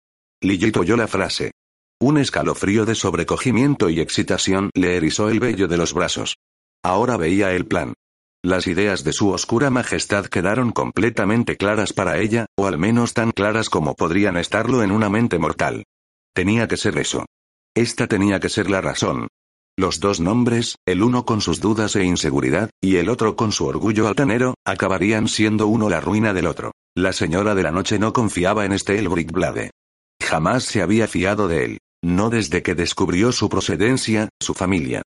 [0.42, 1.52] Lillito oyó la frase.
[2.00, 6.36] Un escalofrío de sobrecogimiento y excitación le erizó el vello de los brazos.
[6.82, 7.94] Ahora veía el plan.
[8.42, 13.32] Las ideas de su oscura majestad quedaron completamente claras para ella, o al menos tan
[13.32, 15.84] claras como podrían estarlo en una mente mortal.
[16.32, 17.26] Tenía que ser eso.
[17.74, 19.28] Esta tenía que ser la razón.
[19.78, 23.66] Los dos nombres, el uno con sus dudas e inseguridad, y el otro con su
[23.66, 26.72] orgullo altanero, acabarían siendo uno la ruina del otro.
[26.96, 29.72] La señora de la noche no confiaba en este Elbrick Blade.
[30.22, 31.78] Jamás se había fiado de él.
[32.02, 35.02] No desde que descubrió su procedencia, su familia.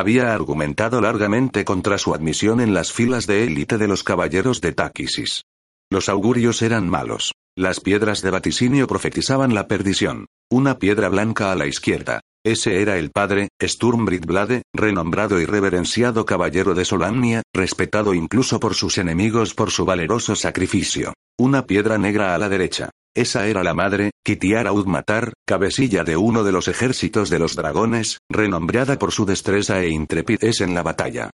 [0.00, 4.72] Había argumentado largamente contra su admisión en las filas de élite de los caballeros de
[4.72, 5.42] Táquisis.
[5.90, 7.34] Los augurios eran malos.
[7.54, 10.24] Las piedras de vaticinio profetizaban la perdición.
[10.50, 12.22] Una piedra blanca a la izquierda.
[12.42, 13.48] Ese era el padre,
[14.26, 20.34] Blade, renombrado y reverenciado caballero de Solamnia, respetado incluso por sus enemigos por su valeroso
[20.34, 21.12] sacrificio.
[21.38, 22.88] Una piedra negra a la derecha.
[23.16, 28.18] Esa era la madre, Kitiara Udmatar, cabecilla de uno de los ejércitos de los dragones,
[28.28, 31.30] renombrada por su destreza e intrepidez en la batalla.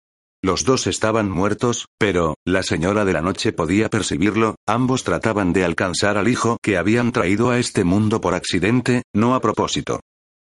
[0.43, 5.63] Los dos estaban muertos, pero, la señora de la noche podía percibirlo, ambos trataban de
[5.63, 10.01] alcanzar al hijo que habían traído a este mundo por accidente, no a propósito.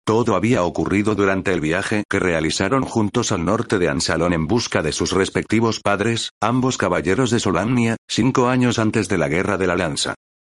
[0.06, 4.82] Todo había ocurrido durante el viaje que realizaron juntos al norte de Ansalón en busca
[4.82, 9.68] de sus respectivos padres, ambos caballeros de Solamnia, cinco años antes de la Guerra de
[9.68, 10.16] la Lanza.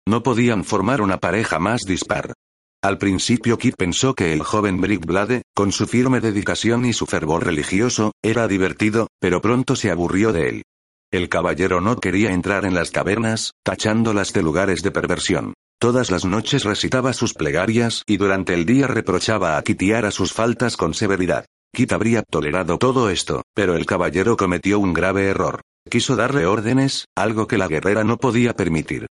[0.10, 2.34] No podían formar una pareja más dispar.
[2.82, 7.46] Al principio Kit pensó que el joven Brickblade, con su firme dedicación y su fervor
[7.46, 10.64] religioso, era divertido, pero pronto se aburrió de él.
[11.12, 15.54] El caballero no quería entrar en las tabernas, tachándolas de lugares de perversión.
[15.80, 20.76] Todas las noches recitaba sus plegarias y durante el día reprochaba a Kitiara sus faltas
[20.76, 21.46] con severidad.
[21.72, 25.62] Kit habría tolerado todo esto, pero el caballero cometió un grave error.
[25.88, 29.06] Quiso darle órdenes, algo que la guerrera no podía permitir.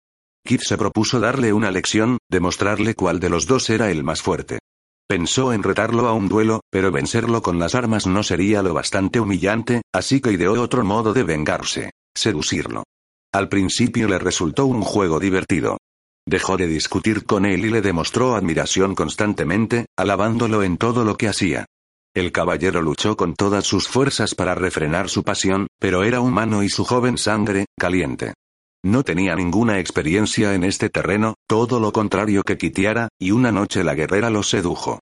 [0.45, 4.59] Kit se propuso darle una lección, demostrarle cuál de los dos era el más fuerte.
[5.07, 9.19] Pensó en retarlo a un duelo, pero vencerlo con las armas no sería lo bastante
[9.19, 12.83] humillante, así que ideó otro modo de vengarse, seducirlo.
[13.33, 15.77] Al principio le resultó un juego divertido.
[16.27, 21.27] Dejó de discutir con él y le demostró admiración constantemente, alabándolo en todo lo que
[21.27, 21.65] hacía.
[22.15, 26.69] El caballero luchó con todas sus fuerzas para refrenar su pasión, pero era humano y
[26.69, 28.33] su joven sangre, caliente.
[28.85, 33.83] No tenía ninguna experiencia en este terreno, todo lo contrario que Kitiara, y una noche
[33.83, 34.99] la guerrera lo sedujo.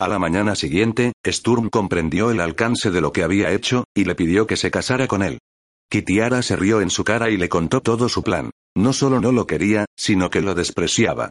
[0.00, 4.14] A la mañana siguiente, Sturm comprendió el alcance de lo que había hecho, y le
[4.14, 5.38] pidió que se casara con él.
[5.90, 8.52] Kitiara se rió en su cara y le contó todo su plan.
[8.74, 11.28] No solo no lo quería, sino que lo despreciaba.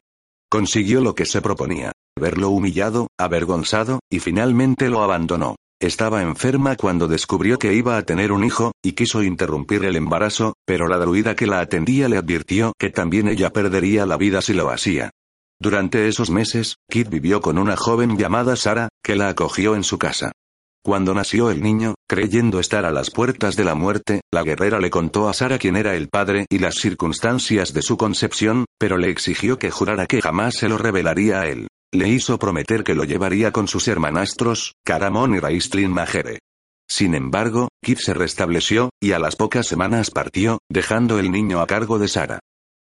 [0.48, 1.92] Consiguió lo que se proponía.
[2.16, 5.56] Verlo humillado, avergonzado, y finalmente lo abandonó.
[5.82, 10.54] Estaba enferma cuando descubrió que iba a tener un hijo, y quiso interrumpir el embarazo,
[10.66, 14.54] pero la druida que la atendía le advirtió que también ella perdería la vida si
[14.54, 15.12] lo hacía.
[15.60, 19.98] Durante esos meses, Kit vivió con una joven llamada Sara, que la acogió en su
[19.98, 20.32] casa.
[20.82, 24.90] Cuando nació el niño, creyendo estar a las puertas de la muerte, la guerrera le
[24.90, 29.10] contó a Sara quién era el padre y las circunstancias de su concepción, pero le
[29.10, 31.68] exigió que jurara que jamás se lo revelaría a él.
[31.94, 36.40] Le hizo prometer que lo llevaría con sus hermanastros, Caramón y Raistlin Majere.
[36.88, 41.68] Sin embargo, Kit se restableció, y a las pocas semanas partió, dejando el niño a
[41.68, 42.40] cargo de Sara.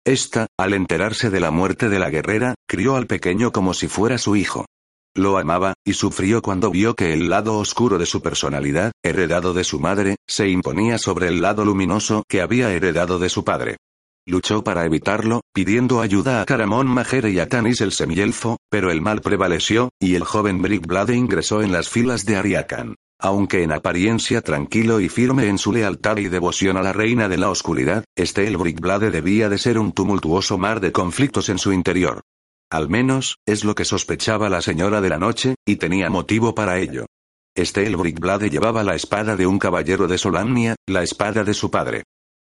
[0.05, 4.17] Esta, al enterarse de la muerte de la guerrera, crió al pequeño como si fuera
[4.17, 4.65] su hijo.
[5.13, 9.63] Lo amaba, y sufrió cuando vio que el lado oscuro de su personalidad, heredado de
[9.63, 13.77] su madre, se imponía sobre el lado luminoso que había heredado de su padre.
[14.27, 19.01] Luchó para evitarlo, pidiendo ayuda a Caramón Majere y a Tanis el semielfo, pero el
[19.01, 22.95] mal prevaleció, y el joven Brickblade ingresó en las filas de Ariakan.
[23.19, 27.37] Aunque en apariencia tranquilo y firme en su lealtad y devoción a la reina de
[27.37, 31.73] la oscuridad, este el Brickblade debía de ser un tumultuoso mar de conflictos en su
[31.73, 32.21] interior.
[32.69, 36.77] Al menos, es lo que sospechaba la señora de la noche, y tenía motivo para
[36.77, 37.07] ello.
[37.55, 41.71] Este el Brickblade llevaba la espada de un caballero de Solamnia, la espada de su
[41.71, 42.03] padre.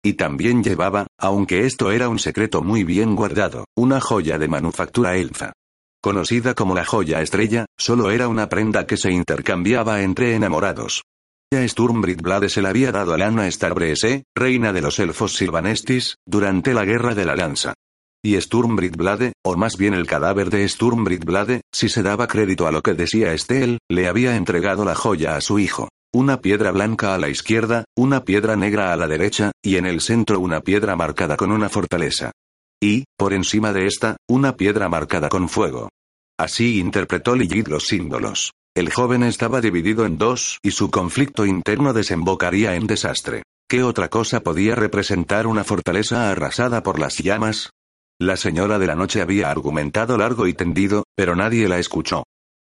[0.04, 5.16] Y también llevaba, aunque esto era un secreto muy bien guardado, una joya de manufactura
[5.16, 5.52] elfa.
[6.02, 11.02] Conocida como la joya estrella, solo era una prenda que se intercambiaba entre enamorados.
[11.52, 16.74] Ya Sturmbridblade se la había dado a Lana Starbreese, reina de los elfos silvanestis, durante
[16.74, 17.74] la Guerra de la Lanza.
[18.24, 22.80] Y Sturmbridblade, o más bien el cadáver de Sturmbridblade, si se daba crédito a lo
[22.80, 25.88] que decía Estel, le había entregado la joya a su hijo.
[26.14, 30.02] Una piedra blanca a la izquierda, una piedra negra a la derecha, y en el
[30.02, 32.32] centro una piedra marcada con una fortaleza.
[32.82, 35.88] Y, por encima de esta, una piedra marcada con fuego.
[36.38, 38.52] Así interpretó Lilith los símbolos.
[38.76, 43.44] El joven estaba dividido en dos y su conflicto interno desembocaría en desastre.
[43.66, 47.70] ¿Qué otra cosa podía representar una fortaleza arrasada por las llamas?
[48.20, 52.24] La señora de la noche había argumentado largo y tendido, pero nadie la escuchó.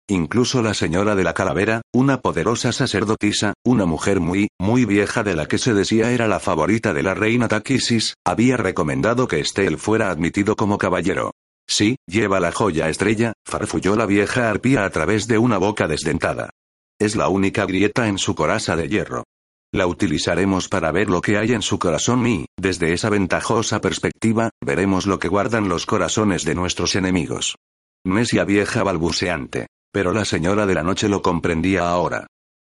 [0.09, 5.35] Incluso la señora de la calavera, una poderosa sacerdotisa, una mujer muy, muy vieja de
[5.35, 9.77] la que se decía era la favorita de la reina Takisis, había recomendado que Estel
[9.77, 11.31] fuera admitido como caballero.
[11.67, 16.51] Sí, lleva la joya estrella, farfulló la vieja arpía a través de una boca desdentada.
[16.97, 19.25] Es la única grieta en su coraza de hierro.
[19.73, 24.51] La utilizaremos para ver lo que hay en su corazón y, desde esa ventajosa perspectiva,
[24.63, 27.57] veremos lo que guardan los corazones de nuestros enemigos.
[28.05, 29.67] Nesia vieja balbuceante.
[29.91, 32.27] Pero la señora de la noche lo comprendía ahora.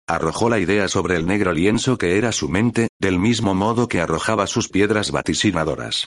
[0.09, 4.01] Arrojó la idea sobre el negro lienzo que era su mente, del mismo modo que
[4.01, 6.07] arrojaba sus piedras vaticinadoras.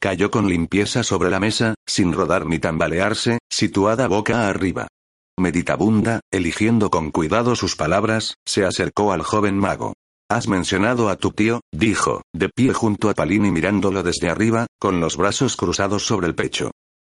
[0.00, 4.88] Cayó con limpieza sobre la mesa, sin rodar ni tambalearse, situada boca arriba.
[5.38, 9.94] Meditabunda, eligiendo con cuidado sus palabras, se acercó al joven mago.
[10.30, 15.00] Has mencionado a tu tío, dijo, de pie junto a Palini mirándolo desde arriba, con
[15.00, 16.70] los brazos cruzados sobre el pecho.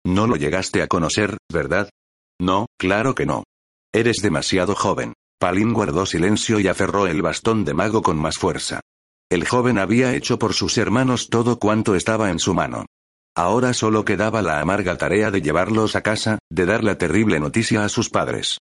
[0.04, 1.90] No lo llegaste a conocer, ¿verdad?
[2.40, 3.44] No, claro que no.
[3.92, 5.12] Eres demasiado joven.
[5.38, 8.80] Palin guardó silencio y aferró el bastón de mago con más fuerza.
[9.30, 12.86] El joven había hecho por sus hermanos todo cuanto estaba en su mano.
[13.36, 17.84] Ahora solo quedaba la amarga tarea de llevarlos a casa, de dar la terrible noticia
[17.84, 18.58] a sus padres.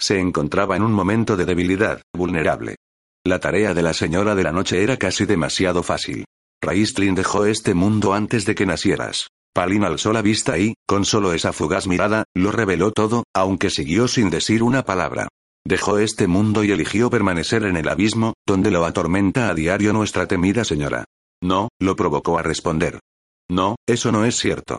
[0.00, 2.76] Se encontraba en un momento de debilidad, vulnerable.
[3.24, 6.24] La tarea de la señora de la noche era casi demasiado fácil.
[6.62, 9.28] Raistlin dejó este mundo antes de que nacieras.
[9.56, 14.06] Palin alzó la vista y, con solo esa fugaz mirada, lo reveló todo, aunque siguió
[14.06, 15.28] sin decir una palabra.
[15.66, 20.26] Dejó este mundo y eligió permanecer en el abismo, donde lo atormenta a diario nuestra
[20.26, 21.06] temida señora.
[21.42, 23.00] No, lo provocó a responder.
[23.48, 24.76] No, eso no es cierto.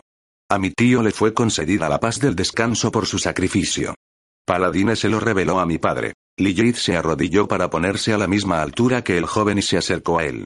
[0.48, 3.96] A mi tío le fue concedida la paz del descanso por su sacrificio.
[4.46, 6.12] Paladine se lo reveló a mi padre.
[6.36, 10.20] Lilith se arrodilló para ponerse a la misma altura que el joven y se acercó
[10.20, 10.44] a él.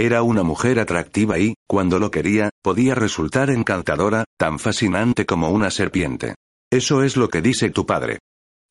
[0.00, 5.70] Era una mujer atractiva y, cuando lo quería, podía resultar encantadora, tan fascinante como una
[5.70, 6.36] serpiente.
[6.72, 8.18] Eso es lo que dice tu padre.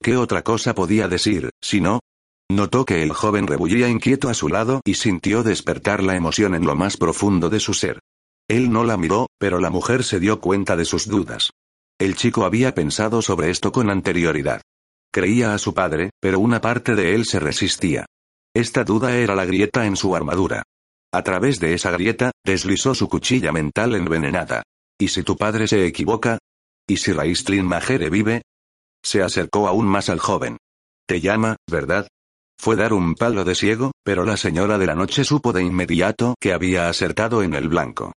[0.01, 1.99] ¿Qué otra cosa podía decir, si no?
[2.49, 6.65] Notó que el joven rebullía inquieto a su lado y sintió despertar la emoción en
[6.65, 7.99] lo más profundo de su ser.
[8.47, 11.51] Él no la miró, pero la mujer se dio cuenta de sus dudas.
[11.99, 14.63] El chico había pensado sobre esto con anterioridad.
[15.13, 18.07] Creía a su padre, pero una parte de él se resistía.
[18.55, 20.63] Esta duda era la grieta en su armadura.
[21.11, 24.63] A través de esa grieta, deslizó su cuchilla mental envenenada.
[24.99, 26.37] ¿Y si tu padre se equivoca?
[26.87, 28.43] ¿Y si Raistlin Majere vive?
[29.03, 30.57] Se acercó aún más al joven.
[31.07, 32.07] Te llama, ¿verdad?
[32.59, 36.35] Fue dar un palo de ciego, pero la señora de la noche supo de inmediato
[36.39, 38.11] que había acertado en el blanco.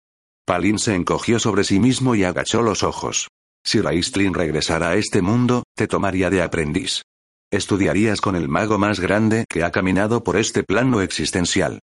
[0.45, 3.29] Palin se encogió sobre sí mismo y agachó los ojos.
[3.63, 7.03] Si Raistlin regresara a este mundo, te tomaría de aprendiz.
[7.51, 11.79] Estudiarías con el mago más grande que ha caminado por este plano existencial.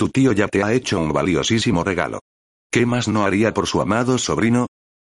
[0.00, 2.20] Tu tío ya te ha hecho un valiosísimo regalo.
[2.72, 4.66] ¿Qué más no haría por su amado sobrino?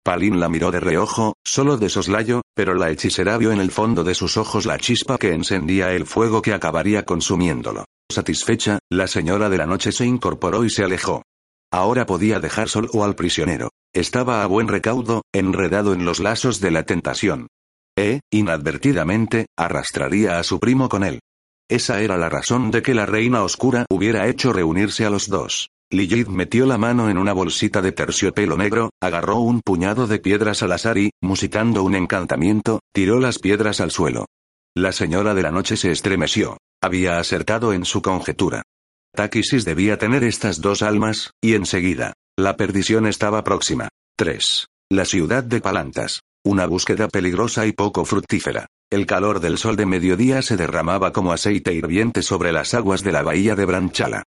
[0.05, 4.05] Palin la miró de reojo, solo de soslayo, pero la hechicera vio en el fondo
[4.05, 7.85] de sus ojos la chispa que encendía el fuego que acabaría consumiéndolo.
[8.09, 11.23] Satisfecha, la señora de la noche se incorporó y se alejó.
[11.73, 13.71] Ahora podía dejar solo al prisionero.
[13.93, 17.49] Estaba a buen recaudo, enredado en los lazos de la tentación.
[17.99, 21.19] E, inadvertidamente, arrastraría a su primo con él.
[21.69, 25.71] Esa era la razón de que la reina oscura hubiera hecho reunirse a los dos.
[25.91, 30.63] Lilith metió la mano en una bolsita de terciopelo negro, agarró un puñado de piedras
[30.63, 34.27] al azar y, musitando un encantamiento, tiró las piedras al suelo.
[34.77, 36.59] La señora de la noche se estremeció.
[36.83, 38.63] Había acertado en su conjetura.
[39.15, 42.13] Takisis debía tener estas dos almas, y enseguida.
[42.37, 43.89] La perdición estaba próxima.
[44.17, 44.67] 3.
[44.91, 46.21] La ciudad de Palantas.
[46.45, 48.67] Una búsqueda peligrosa y poco fructífera.
[48.89, 53.11] El calor del sol de mediodía se derramaba como aceite hirviente sobre las aguas de
[53.11, 54.23] la bahía de Branchala.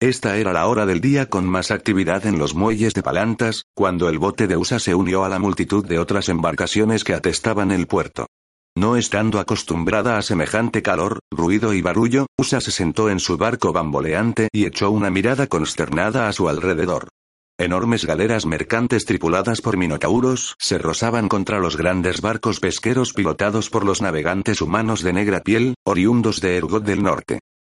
[0.00, 4.08] Esta era la hora del día con más actividad en los muelles de Palantas, cuando
[4.08, 7.88] el bote de USA se unió a la multitud de otras embarcaciones que atestaban el
[7.88, 8.28] puerto.
[8.76, 13.72] No estando acostumbrada a semejante calor, ruido y barullo, USA se sentó en su barco
[13.72, 17.08] bamboleante y echó una mirada consternada a su alrededor.
[17.56, 23.84] Enormes galeras mercantes tripuladas por minotauros se rozaban contra los grandes barcos pesqueros pilotados por
[23.84, 27.38] los navegantes humanos de negra piel, oriundos de Ergot del Norte.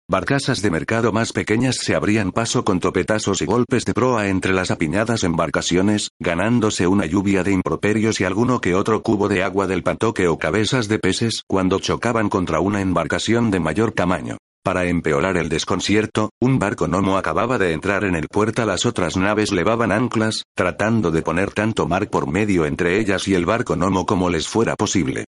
[0.08, 4.52] Barcazas de mercado más pequeñas se abrían paso con topetazos y golpes de proa entre
[4.52, 9.66] las apiñadas embarcaciones, ganándose una lluvia de improperios y alguno que otro cubo de agua
[9.66, 14.36] del patoque o cabezas de peces cuando chocaban contra una embarcación de mayor tamaño.
[14.64, 18.64] Para empeorar el desconcierto, un barco gnomo acababa de entrar en el puerto.
[18.64, 23.34] Las otras naves levaban anclas, tratando de poner tanto mar por medio entre ellas y
[23.34, 25.26] el barco gnomo como les fuera posible.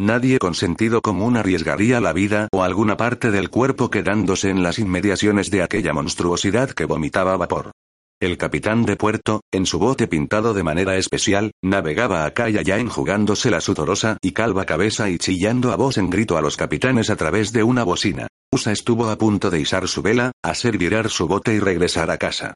[0.00, 4.78] Nadie con sentido común arriesgaría la vida o alguna parte del cuerpo quedándose en las
[4.78, 7.72] inmediaciones de aquella monstruosidad que vomitaba vapor.
[8.20, 12.78] El capitán de puerto, en su bote pintado de manera especial, navegaba acá y allá
[12.78, 17.10] enjugándose la sudorosa y calva cabeza y chillando a voz en grito a los capitanes
[17.10, 18.28] a través de una bocina.
[18.50, 22.16] Usa estuvo a punto de izar su vela, hacer virar su bote y regresar a
[22.16, 22.54] casa.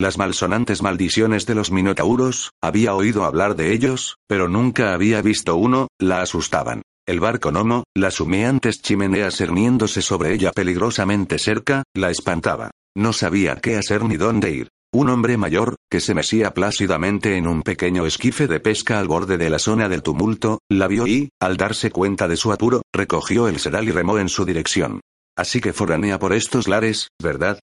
[0.00, 5.54] Las malsonantes maldiciones de los minotauros, había oído hablar de ellos, pero nunca había visto
[5.56, 6.82] uno, la asustaban.
[7.06, 12.70] El barco Nomo, las humeantes chimeneas cerniéndose sobre ella peligrosamente cerca, la espantaba.
[12.96, 14.68] No sabía qué hacer ni dónde ir.
[14.94, 19.36] Un hombre mayor, que se mesía plácidamente en un pequeño esquife de pesca al borde
[19.36, 23.48] de la zona del tumulto, la vio y, al darse cuenta de su apuro, recogió
[23.48, 25.00] el sedal y remó en su dirección.
[25.36, 27.58] Así que foranea por estos lares, ¿verdad?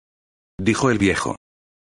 [0.60, 1.35] Dijo el viejo.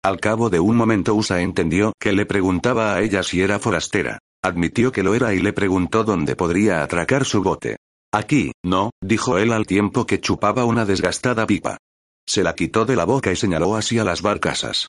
[0.04, 4.20] Al cabo de un momento Usa entendió que le preguntaba a ella si era forastera.
[4.42, 7.78] Admitió que lo era y le preguntó dónde podría atracar su bote.
[8.14, 11.78] Aquí, no, dijo él al tiempo que chupaba una desgastada pipa.
[12.28, 14.88] Se la quitó de la boca y señaló hacia las barcasas.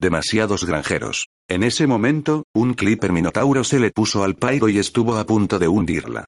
[0.00, 1.26] Demasiados granjeros.
[1.48, 5.58] En ese momento, un clipper minotauro se le puso al pairo y estuvo a punto
[5.58, 6.24] de hundirla.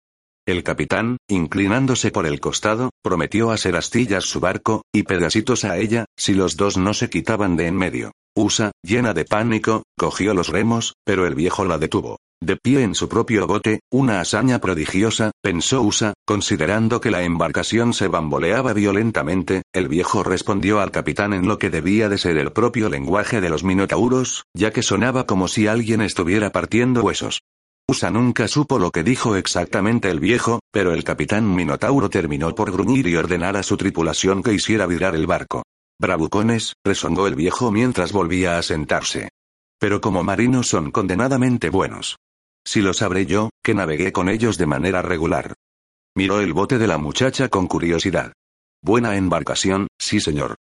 [0.46, 6.04] El capitán, inclinándose por el costado, prometió hacer astillas su barco, y pedacitos a ella,
[6.18, 8.12] si los dos no se quitaban de en medio.
[8.36, 12.18] Usa, llena de pánico, cogió los remos, pero el viejo la detuvo.
[12.42, 17.94] De pie en su propio bote, una hazaña prodigiosa, pensó Usa, considerando que la embarcación
[17.94, 22.52] se bamboleaba violentamente, el viejo respondió al capitán en lo que debía de ser el
[22.52, 27.40] propio lenguaje de los minotauros, ya que sonaba como si alguien estuviera partiendo huesos.
[27.86, 32.73] Usa nunca supo lo que dijo exactamente el viejo, pero el capitán Minotauro terminó por
[32.73, 35.65] gruñir y ordenar a su tripulación que hiciera virar el barco.
[36.01, 39.28] Bravucones, resongó el viejo mientras volvía a sentarse.
[39.78, 42.16] Pero como marinos son condenadamente buenos.
[42.66, 45.52] Si lo sabré yo, que navegué con ellos de manera regular.
[46.16, 48.32] Miró el bote de la muchacha con curiosidad.
[48.82, 50.56] Buena embarcación, sí señor.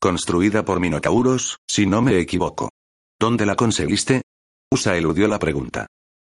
[0.00, 2.70] Construida por minotauros, si no me equivoco.
[3.18, 4.22] ¿Dónde la conseguiste?
[4.70, 5.88] Usa eludió la pregunta.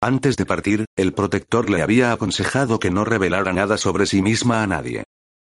[0.05, 4.63] Antes de partir, el protector le había aconsejado que no revelara nada sobre sí misma
[4.63, 5.05] a nadie.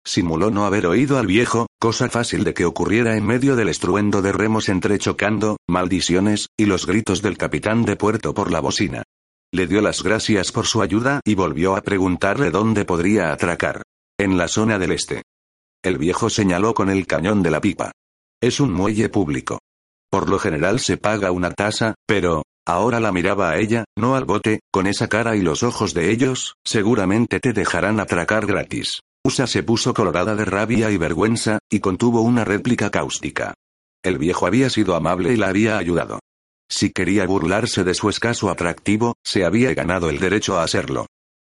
[0.05, 4.21] Simuló no haber oído al viejo, cosa fácil de que ocurriera en medio del estruendo
[4.21, 9.03] de remos entrechocando, maldiciones, y los gritos del capitán de puerto por la bocina.
[9.51, 13.81] Le dio las gracias por su ayuda y volvió a preguntarle dónde podría atracar.
[14.17, 15.23] En la zona del este.
[15.83, 17.91] El viejo señaló con el cañón de la pipa.
[18.41, 19.59] Es un muelle público.
[20.09, 24.25] Por lo general se paga una tasa, pero, ahora la miraba a ella, no al
[24.25, 29.01] bote, con esa cara y los ojos de ellos, seguramente te dejarán atracar gratis.
[29.23, 33.53] Usa se puso colorada de rabia y vergüenza, y contuvo una réplica cáustica.
[34.03, 36.19] El viejo había sido amable y la había ayudado.
[36.69, 41.07] Si quería burlarse de su escaso atractivo, se había ganado el derecho a hacerlo.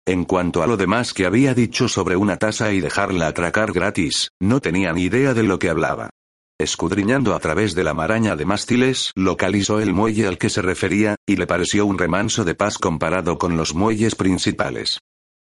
[0.08, 4.30] En cuanto a lo demás que había dicho sobre una tasa y dejarla atracar gratis,
[4.40, 6.12] no tenía ni idea de lo que hablaba.
[6.57, 11.18] Escudriñando a través de la maraña de mástiles, localizó el muelle al que se refería,
[11.27, 14.99] y le pareció un remanso de paz comparado con los muelles principales.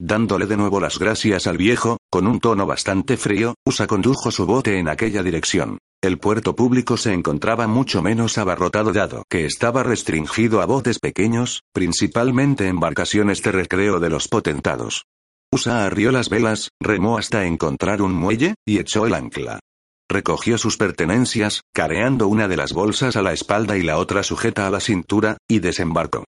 [0.00, 4.46] Dándole de nuevo las gracias al viejo, con un tono bastante frío, Usa condujo su
[4.46, 5.78] bote en aquella dirección.
[6.02, 11.62] El puerto público se encontraba mucho menos abarrotado dado que estaba restringido a botes pequeños,
[11.72, 15.04] principalmente embarcaciones de recreo de los potentados.
[15.52, 19.60] Usa arrió las velas, remó hasta encontrar un muelle, y echó el ancla.
[20.08, 24.66] Recogió sus pertenencias, careando una de las bolsas a la espalda y la otra sujeta
[24.66, 26.24] a la cintura, y desembarcó.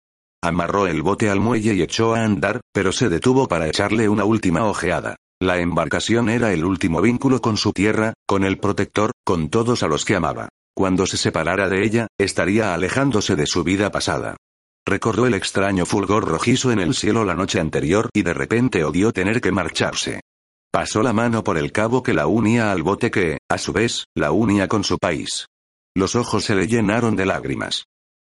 [0.42, 4.24] Amarró el bote al muelle y echó a andar, pero se detuvo para echarle una
[4.24, 5.16] última ojeada.
[5.40, 9.88] La embarcación era el último vínculo con su tierra, con el protector, con todos a
[9.88, 10.48] los que amaba.
[10.76, 14.36] Cuando se separara de ella, estaría alejándose de su vida pasada.
[14.86, 19.12] Recordó el extraño fulgor rojizo en el cielo la noche anterior y de repente odió
[19.12, 20.20] tener que marcharse.
[20.74, 24.06] Pasó la mano por el cabo que la unía al bote que, a su vez,
[24.12, 25.46] la unía con su país.
[25.94, 27.84] Los ojos se le llenaron de lágrimas.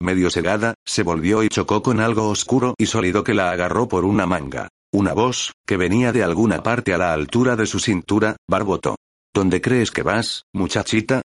[0.02, 4.06] Medio cegada, se volvió y chocó con algo oscuro y sólido que la agarró por
[4.06, 4.70] una manga.
[4.92, 8.96] Una voz, que venía de alguna parte a la altura de su cintura, barbotó.
[9.32, 11.22] ¿Dónde crees que vas, muchachita?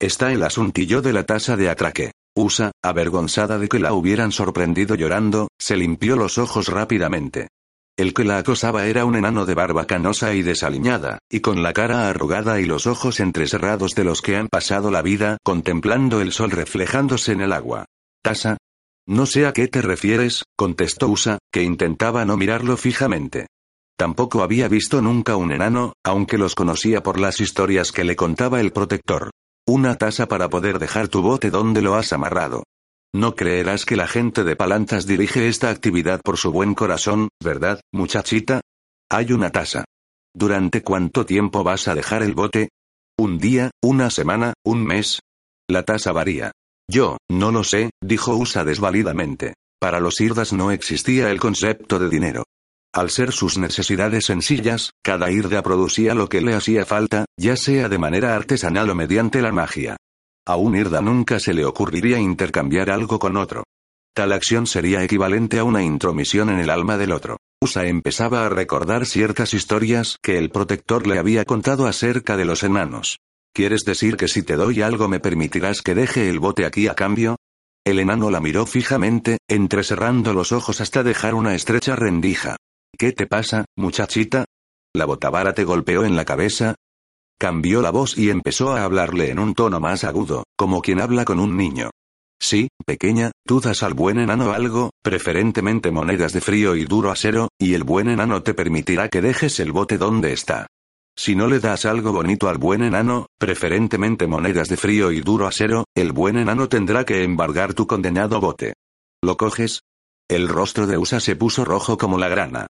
[0.00, 2.12] Está el asuntillo de la tasa de atraque.
[2.36, 7.48] Usa, avergonzada de que la hubieran sorprendido llorando, se limpió los ojos rápidamente.
[7.96, 11.72] El que la acosaba era un enano de barba canosa y desaliñada, y con la
[11.72, 16.32] cara arrugada y los ojos entrecerrados de los que han pasado la vida contemplando el
[16.32, 17.84] sol reflejándose en el agua.
[18.22, 18.56] ¿Tasa?
[19.06, 23.48] No sé a qué te refieres, contestó Usa, que intentaba no mirarlo fijamente.
[23.98, 28.60] Tampoco había visto nunca un enano, aunque los conocía por las historias que le contaba
[28.60, 29.30] el protector.
[29.66, 32.62] Una tasa para poder dejar tu bote donde lo has amarrado.
[33.12, 37.80] No creerás que la gente de Palantas dirige esta actividad por su buen corazón, ¿verdad,
[37.92, 38.60] muchachita?
[39.10, 39.84] Hay una tasa.
[40.32, 42.68] ¿Durante cuánto tiempo vas a dejar el bote?
[43.18, 45.18] ¿Un día, una semana, un mes?
[45.68, 46.52] La tasa varía.
[46.88, 49.54] Yo, no lo sé, dijo Usa desvalidamente.
[49.80, 52.44] Para los irdas no existía el concepto de dinero.
[52.92, 57.88] Al ser sus necesidades sencillas, cada irda producía lo que le hacía falta, ya sea
[57.88, 59.96] de manera artesanal o mediante la magia.
[60.50, 63.62] A un Irda nunca se le ocurriría intercambiar algo con otro.
[64.12, 67.36] Tal acción sería equivalente a una intromisión en el alma del otro.
[67.62, 72.64] Usa empezaba a recordar ciertas historias que el protector le había contado acerca de los
[72.64, 73.20] enanos.
[73.54, 76.94] ¿Quieres decir que si te doy algo me permitirás que deje el bote aquí a
[76.94, 77.36] cambio?
[77.84, 82.56] El enano la miró fijamente, entrecerrando los ojos hasta dejar una estrecha rendija.
[82.98, 84.46] ¿Qué te pasa, muchachita?
[84.96, 86.74] ¿La botavara te golpeó en la cabeza?
[87.40, 91.24] Cambió la voz y empezó a hablarle en un tono más agudo, como quien habla
[91.24, 91.88] con un niño.
[92.38, 97.48] Sí, pequeña, tú das al buen enano algo, preferentemente monedas de frío y duro acero,
[97.58, 100.66] y el buen enano te permitirá que dejes el bote donde está.
[101.16, 105.46] Si no le das algo bonito al buen enano, preferentemente monedas de frío y duro
[105.46, 108.74] acero, el buen enano tendrá que embargar tu condenado bote.
[109.22, 109.80] ¿Lo coges?
[110.28, 112.66] El rostro de Usa se puso rojo como la grana.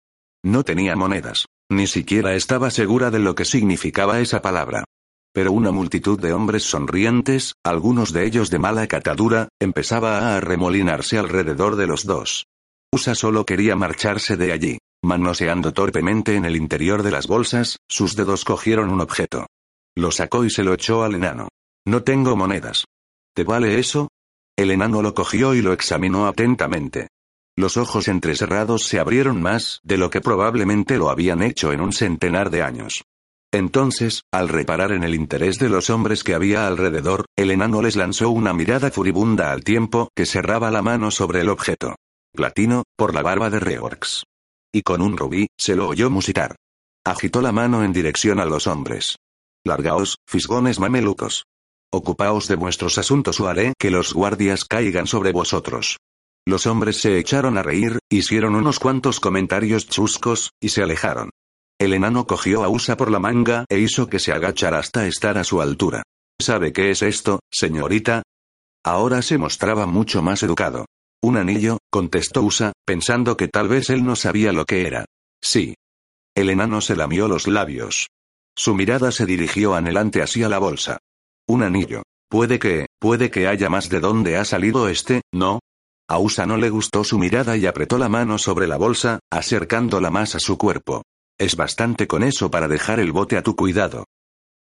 [0.43, 1.45] No tenía monedas.
[1.69, 4.85] Ni siquiera estaba segura de lo que significaba esa palabra.
[5.33, 11.17] Pero una multitud de hombres sonrientes, algunos de ellos de mala catadura, empezaba a arremolinarse
[11.17, 12.47] alrededor de los dos.
[12.91, 14.77] Usa solo quería marcharse de allí.
[15.03, 19.45] Manoseando torpemente en el interior de las bolsas, sus dedos cogieron un objeto.
[19.95, 21.49] Lo sacó y se lo echó al enano.
[21.85, 22.85] No tengo monedas.
[23.35, 24.09] ¿Te vale eso?
[24.57, 27.09] El enano lo cogió y lo examinó atentamente.
[27.57, 31.91] Los ojos entrecerrados se abrieron más de lo que probablemente lo habían hecho en un
[31.91, 33.03] centenar de años.
[33.51, 37.95] Entonces, al reparar en el interés de los hombres que había alrededor, el enano les
[37.95, 41.95] lanzó una mirada furibunda al tiempo que cerraba la mano sobre el objeto.
[42.31, 44.23] Platino, por la barba de Reorx.
[44.71, 46.57] Y con un rubí, se lo oyó musitar.
[47.03, 49.17] Agitó la mano en dirección a los hombres.
[49.65, 51.45] Largaos, fisgones mamelucos.
[51.91, 55.97] Ocupaos de vuestros asuntos o haré que los guardias caigan sobre vosotros.
[56.47, 61.29] Los hombres se echaron a reír, hicieron unos cuantos comentarios chuscos, y se alejaron.
[61.77, 65.37] El enano cogió a Usa por la manga e hizo que se agachara hasta estar
[65.37, 66.03] a su altura.
[66.39, 68.23] ¿Sabe qué es esto, señorita?
[68.81, 70.85] Ahora se mostraba mucho más educado.
[71.21, 75.03] Un anillo, contestó Usa, pensando que tal vez él no sabía lo que era.
[75.43, 75.75] Sí.
[76.33, 78.07] El enano se lamió los labios.
[78.55, 80.99] Su mirada se dirigió anhelante hacia la bolsa.
[81.45, 82.03] Un anillo.
[82.29, 85.59] Puede que, puede que haya más de dónde ha salido este, ¿no?
[86.09, 90.09] A Usa no le gustó su mirada y apretó la mano sobre la bolsa, acercándola
[90.09, 91.03] más a su cuerpo.
[91.37, 94.05] Es bastante con eso para dejar el bote a tu cuidado.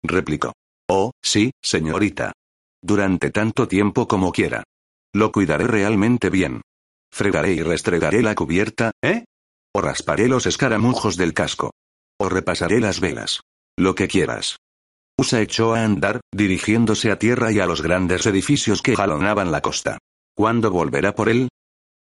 [0.02, 0.54] Replicó.
[0.88, 2.32] Oh, sí, señorita.
[2.82, 4.64] Durante tanto tiempo como quiera.
[5.12, 6.62] Lo cuidaré realmente bien.
[7.12, 9.24] Fregaré y restregaré la cubierta, ¿eh?
[9.74, 11.72] O rasparé los escaramujos del casco.
[12.18, 13.40] O repasaré las velas.
[13.76, 14.56] Lo que quieras.
[15.18, 19.60] Usa echó a andar, dirigiéndose a tierra y a los grandes edificios que jalonaban la
[19.60, 19.98] costa.
[20.36, 21.48] ¿Cuándo volverá por él?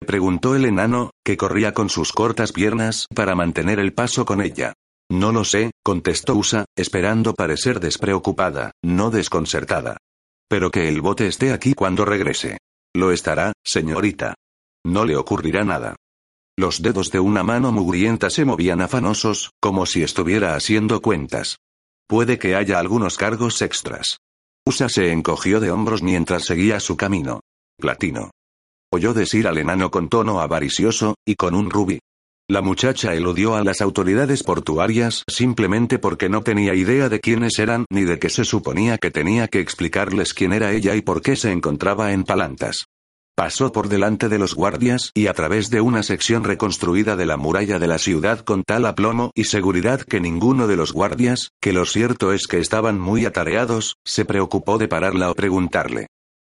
[0.06, 4.73] preguntó el enano, que corría con sus cortas piernas para mantener el paso con ella.
[5.11, 9.97] No lo sé, contestó Usa, esperando parecer despreocupada, no desconcertada.
[10.49, 12.57] Pero que el bote esté aquí cuando regrese.
[12.95, 14.35] Lo estará, señorita.
[14.85, 15.95] No le ocurrirá nada.
[16.57, 21.57] Los dedos de una mano mugrienta se movían afanosos, como si estuviera haciendo cuentas.
[22.07, 24.18] Puede que haya algunos cargos extras.
[24.65, 27.41] Usa se encogió de hombros mientras seguía su camino.
[27.77, 28.31] Platino.
[28.91, 31.99] Oyó decir al enano con tono avaricioso, y con un rubí.
[32.47, 37.85] La muchacha eludió a las autoridades portuarias simplemente porque no tenía idea de quiénes eran
[37.89, 41.35] ni de que se suponía que tenía que explicarles quién era ella y por qué
[41.35, 42.85] se encontraba en Palantas.
[43.35, 47.35] Pasó por delante de los guardias y a través de una sección reconstruida de la
[47.35, 51.73] muralla de la ciudad con tal aplomo y seguridad que ninguno de los guardias, que
[51.73, 56.07] lo cierto es que estaban muy atareados, se preocupó de pararla o preguntarle.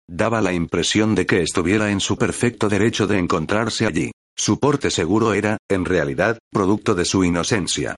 [0.10, 4.12] Daba la impresión de que estuviera en su perfecto derecho de encontrarse allí.
[4.38, 7.96] Su porte seguro era, en realidad, producto de su inocencia.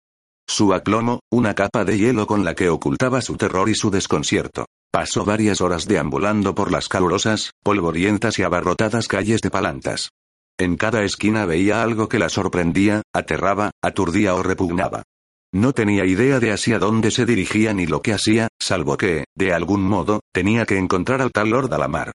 [0.48, 4.66] Su aplomo, una capa de hielo con la que ocultaba su terror y su desconcierto.
[4.92, 10.10] Pasó varias horas deambulando por las calurosas, polvorientas y abarrotadas calles de Palantas.
[10.58, 15.04] En cada esquina veía algo que la sorprendía, aterraba, aturdía o repugnaba.
[15.52, 19.52] No tenía idea de hacia dónde se dirigía ni lo que hacía, salvo que, de
[19.52, 22.12] algún modo, tenía que encontrar al tal Lord Alamar.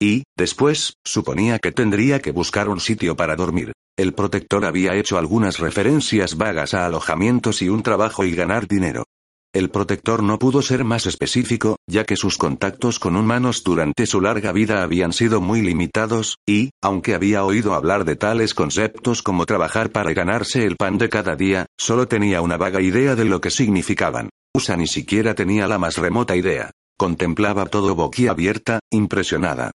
[0.00, 3.72] Y, después, suponía que tendría que buscar un sitio para dormir.
[3.98, 9.04] El protector había hecho algunas referencias vagas a alojamientos y un trabajo y ganar dinero.
[9.54, 14.20] El protector no pudo ser más específico, ya que sus contactos con humanos durante su
[14.20, 19.46] larga vida habían sido muy limitados, y, aunque había oído hablar de tales conceptos como
[19.46, 23.40] trabajar para ganarse el pan de cada día, solo tenía una vaga idea de lo
[23.40, 24.28] que significaban.
[24.54, 26.70] Usa ni siquiera tenía la más remota idea.
[26.98, 29.70] Contemplaba todo boquiabierta, impresionada.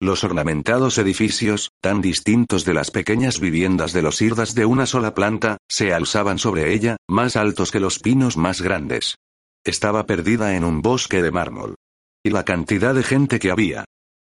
[0.00, 5.12] Los ornamentados edificios, tan distintos de las pequeñas viviendas de los irdas de una sola
[5.12, 9.16] planta, se alzaban sobre ella, más altos que los pinos más grandes.
[9.64, 11.74] Estaba perdida en un bosque de mármol.
[12.24, 13.86] Y la cantidad de gente que había.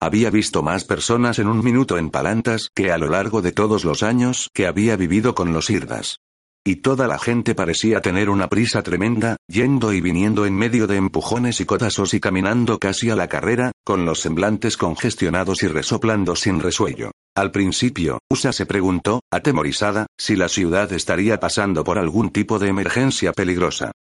[0.02, 3.84] Había visto más personas en un minuto en Palantas que a lo largo de todos
[3.84, 6.18] los años que había vivido con los irdas.
[6.66, 10.96] Y toda la gente parecía tener una prisa tremenda, yendo y viniendo en medio de
[10.96, 16.34] empujones y cotazos y caminando casi a la carrera, con los semblantes congestionados y resoplando
[16.36, 17.10] sin resuello.
[17.36, 22.68] Al principio, Usa se preguntó, atemorizada, si la ciudad estaría pasando por algún tipo de
[22.68, 23.92] emergencia peligrosa.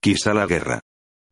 [0.00, 0.80] Quizá la guerra.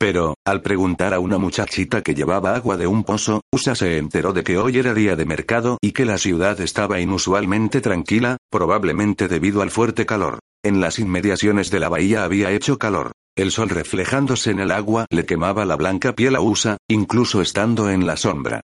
[0.01, 4.33] Pero, al preguntar a una muchachita que llevaba agua de un pozo, Usa se enteró
[4.33, 9.29] de que hoy era día de mercado y que la ciudad estaba inusualmente tranquila, probablemente
[9.29, 10.39] debido al fuerte calor.
[10.65, 13.13] En las inmediaciones de la bahía había hecho calor.
[13.37, 17.91] El sol reflejándose en el agua le quemaba la blanca piel a Usa, incluso estando
[17.91, 18.63] en la sombra.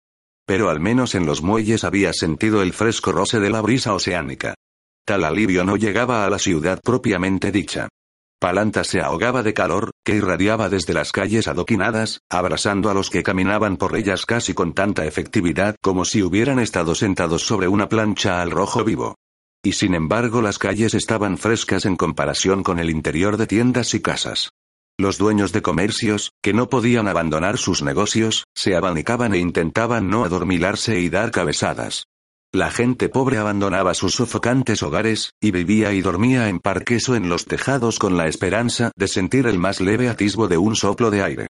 [0.48, 4.54] Pero al menos en los muelles había sentido el fresco roce de la brisa oceánica.
[5.06, 7.90] Tal alivio no llegaba a la ciudad propiamente dicha.
[8.40, 13.24] Palanta se ahogaba de calor, que irradiaba desde las calles adoquinadas, abrasando a los que
[13.24, 18.42] caminaban por ellas casi con tanta efectividad como si hubieran estado sentados sobre una plancha
[18.42, 19.16] al rojo vivo.
[19.64, 24.02] Y sin embargo las calles estaban frescas en comparación con el interior de tiendas y
[24.02, 24.52] casas.
[24.98, 30.24] Los dueños de comercios, que no podían abandonar sus negocios, se abanicaban e intentaban no
[30.24, 32.06] adormilarse y dar cabezadas.
[32.56, 37.28] La gente pobre abandonaba sus sofocantes hogares, y vivía y dormía en parques o en
[37.28, 41.22] los tejados con la esperanza de sentir el más leve atisbo de un soplo de
[41.22, 41.48] aire.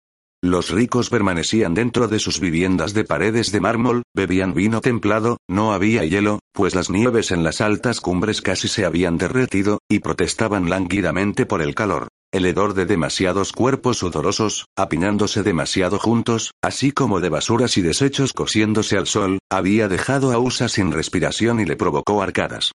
[0.44, 5.74] Los ricos permanecían dentro de sus viviendas de paredes de mármol, bebían vino templado, no
[5.74, 10.70] había hielo, pues las nieves en las altas cumbres casi se habían derretido, y protestaban
[10.70, 12.10] lánguidamente por el calor.
[12.34, 18.32] El hedor de demasiados cuerpos sudorosos, apinándose demasiado juntos, así como de basuras y desechos
[18.32, 22.72] cosiéndose al sol, había dejado a Usa sin respiración y le provocó arcadas.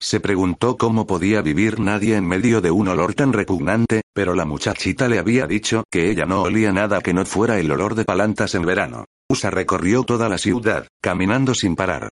[0.00, 4.44] Se preguntó cómo podía vivir nadie en medio de un olor tan repugnante, pero la
[4.44, 8.04] muchachita le había dicho que ella no olía nada que no fuera el olor de
[8.04, 9.06] palantas en verano.
[9.28, 12.10] Usa recorrió toda la ciudad, caminando sin parar.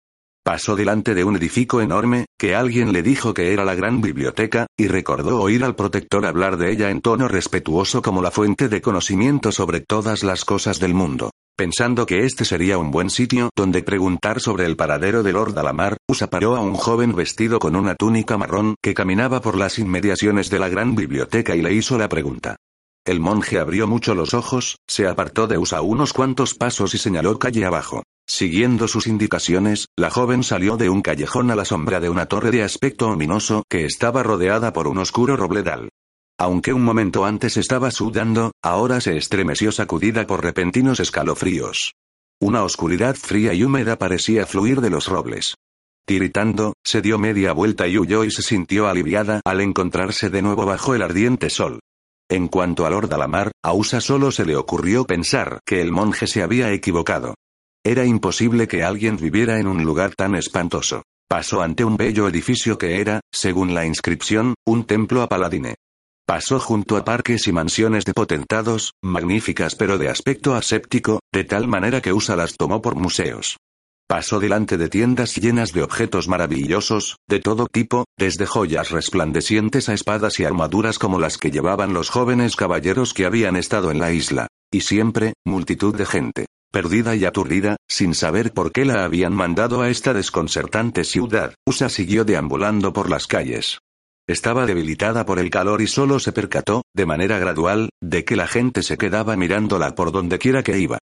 [0.44, 4.66] Pasó delante de un edificio enorme, que alguien le dijo que era la gran biblioteca,
[4.76, 8.82] y recordó oír al protector hablar de ella en tono respetuoso como la fuente de
[8.82, 11.30] conocimiento sobre todas las cosas del mundo.
[11.56, 15.96] Pensando que este sería un buen sitio donde preguntar sobre el paradero de Lord Alamar,
[16.08, 20.50] Usa paró a un joven vestido con una túnica marrón que caminaba por las inmediaciones
[20.50, 22.56] de la gran biblioteca y le hizo la pregunta.
[23.06, 27.38] El monje abrió mucho los ojos, se apartó de Usa unos cuantos pasos y señaló
[27.38, 28.02] calle abajo.
[28.26, 32.50] Siguiendo sus indicaciones, la joven salió de un callejón a la sombra de una torre
[32.50, 35.90] de aspecto ominoso que estaba rodeada por un oscuro robledal.
[36.38, 41.92] Aunque un momento antes estaba sudando, ahora se estremeció sacudida por repentinos escalofríos.
[42.40, 45.56] Una oscuridad fría y húmeda parecía fluir de los robles.
[46.06, 50.64] Tiritando, se dio media vuelta y huyó y se sintió aliviada al encontrarse de nuevo
[50.64, 51.80] bajo el ardiente sol.
[52.30, 56.26] En cuanto a Lord Alamar, a Usa solo se le ocurrió pensar que el monje
[56.26, 57.34] se había equivocado.
[57.84, 61.02] Era imposible que alguien viviera en un lugar tan espantoso.
[61.28, 65.74] Pasó ante un bello edificio que era, según la inscripción, un templo a Paladine.
[66.26, 71.68] Pasó junto a parques y mansiones de potentados, magníficas pero de aspecto aséptico, de tal
[71.68, 73.58] manera que Usa las tomó por museos.
[74.06, 79.94] Pasó delante de tiendas llenas de objetos maravillosos, de todo tipo, desde joyas resplandecientes a
[79.94, 84.12] espadas y armaduras como las que llevaban los jóvenes caballeros que habían estado en la
[84.12, 84.48] isla.
[84.70, 89.80] Y siempre, multitud de gente, perdida y aturdida, sin saber por qué la habían mandado
[89.80, 91.54] a esta desconcertante ciudad.
[91.64, 93.78] Usa siguió deambulando por las calles.
[94.26, 98.48] Estaba debilitada por el calor y solo se percató, de manera gradual, de que la
[98.48, 100.98] gente se quedaba mirándola por donde quiera que iba.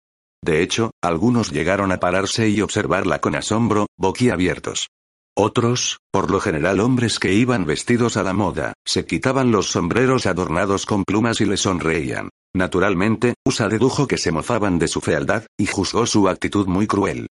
[0.42, 4.88] De hecho, algunos llegaron a pararse y observarla con asombro, boquiabiertos.
[5.36, 10.26] Otros, por lo general hombres que iban vestidos a la moda, se quitaban los sombreros
[10.26, 12.30] adornados con plumas y le sonreían.
[12.56, 17.28] Naturalmente, Usa dedujo que se mofaban de su fealdad, y juzgó su actitud muy cruel.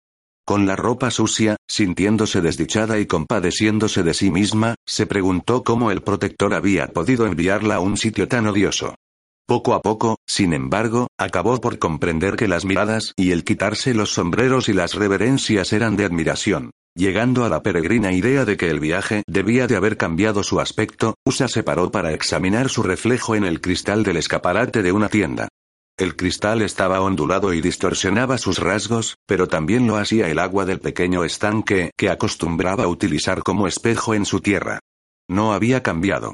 [0.45, 6.03] Con la ropa sucia, sintiéndose desdichada y compadeciéndose de sí misma, se preguntó cómo el
[6.03, 8.93] protector había podido enviarla a un sitio tan odioso.
[9.47, 14.11] Poco a poco, sin embargo, acabó por comprender que las miradas y el quitarse los
[14.11, 16.71] sombreros y las reverencias eran de admiración.
[16.95, 21.13] Llegando a la peregrina idea de que el viaje debía de haber cambiado su aspecto,
[21.25, 25.47] Usa se paró para examinar su reflejo en el cristal del escaparate de una tienda.
[25.95, 30.79] El cristal estaba ondulado y distorsionaba sus rasgos, pero también lo hacía el agua del
[30.79, 34.79] pequeño estanque que acostumbraba utilizar como espejo en su tierra.
[35.29, 36.33] No había cambiado.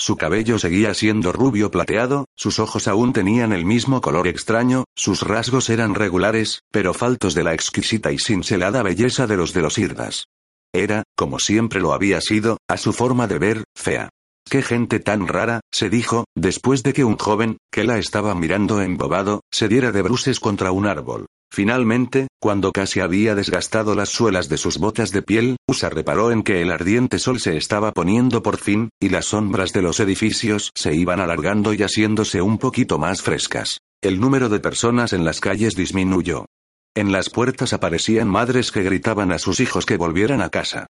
[0.00, 5.20] Su cabello seguía siendo rubio plateado, sus ojos aún tenían el mismo color extraño, sus
[5.20, 9.76] rasgos eran regulares, pero faltos de la exquisita y cincelada belleza de los de los
[9.76, 10.24] Irdas.
[10.72, 14.08] Era, como siempre lo había sido, a su forma de ver, fea.
[14.48, 15.60] ¡Qué gente tan rara!
[15.70, 20.00] se dijo, después de que un joven, que la estaba mirando embobado, se diera de
[20.00, 21.26] bruces contra un árbol.
[21.52, 26.44] Finalmente, cuando casi había desgastado las suelas de sus botas de piel, Usa reparó en
[26.44, 30.70] que el ardiente sol se estaba poniendo por fin, y las sombras de los edificios
[30.76, 33.78] se iban alargando y haciéndose un poquito más frescas.
[34.00, 36.46] El número de personas en las calles disminuyó.
[36.94, 40.86] En las puertas aparecían madres que gritaban a sus hijos que volvieran a casa.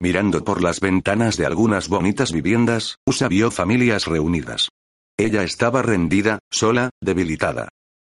[0.00, 4.68] Mirando por las ventanas de algunas bonitas viviendas, Usa vio familias reunidas.
[5.16, 7.68] Ella estaba rendida, sola, debilitada.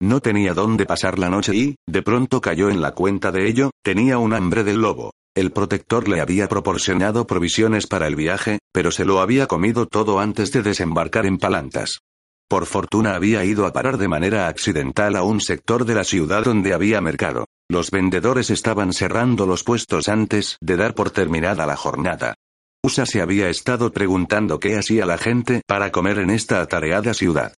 [0.00, 3.70] No tenía dónde pasar la noche y, de pronto cayó en la cuenta de ello,
[3.82, 5.12] tenía un hambre del lobo.
[5.34, 10.18] El protector le había proporcionado provisiones para el viaje, pero se lo había comido todo
[10.18, 12.00] antes de desembarcar en Palantas.
[12.48, 16.44] Por fortuna había ido a parar de manera accidental a un sector de la ciudad
[16.44, 17.46] donde había mercado.
[17.68, 22.34] Los vendedores estaban cerrando los puestos antes de dar por terminada la jornada.
[22.82, 27.54] Usa se había estado preguntando qué hacía la gente para comer en esta atareada ciudad.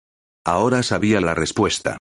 [0.45, 1.97] Ahora sabía la respuesta.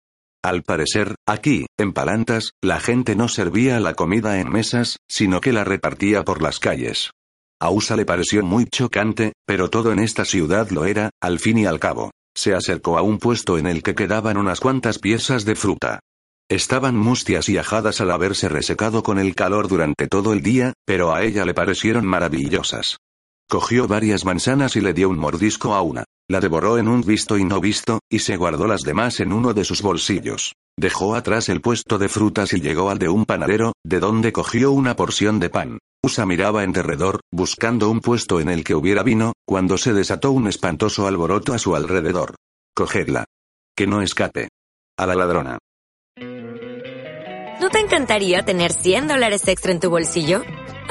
[0.43, 5.53] Al parecer, aquí, en Palantas, la gente no servía la comida en mesas, sino que
[5.53, 7.11] la repartía por las calles.
[7.61, 11.59] A Usa le pareció muy chocante, pero todo en esta ciudad lo era, al fin
[11.59, 12.11] y al cabo.
[12.35, 16.01] Se acercó a un puesto en el que quedaban unas cuantas piezas de fruta.
[16.49, 21.15] Estaban mustias y ajadas al haberse resecado con el calor durante todo el día, pero
[21.15, 22.97] a ella le parecieron maravillosas.
[23.49, 26.05] Cogió varias manzanas y le dio un mordisco a una.
[26.29, 29.53] La devoró en un visto y no visto, y se guardó las demás en uno
[29.53, 30.53] de sus bolsillos.
[30.77, 34.71] Dejó atrás el puesto de frutas y llegó al de un panadero, de donde cogió
[34.71, 35.77] una porción de pan.
[36.03, 40.31] Usa miraba en derredor, buscando un puesto en el que hubiera vino, cuando se desató
[40.31, 42.35] un espantoso alboroto a su alrededor.
[42.75, 43.25] Cogedla.
[43.75, 44.49] Que no escape.
[44.97, 45.59] A la ladrona.
[47.61, 50.41] ¿No te encantaría tener 100 dólares extra en tu bolsillo?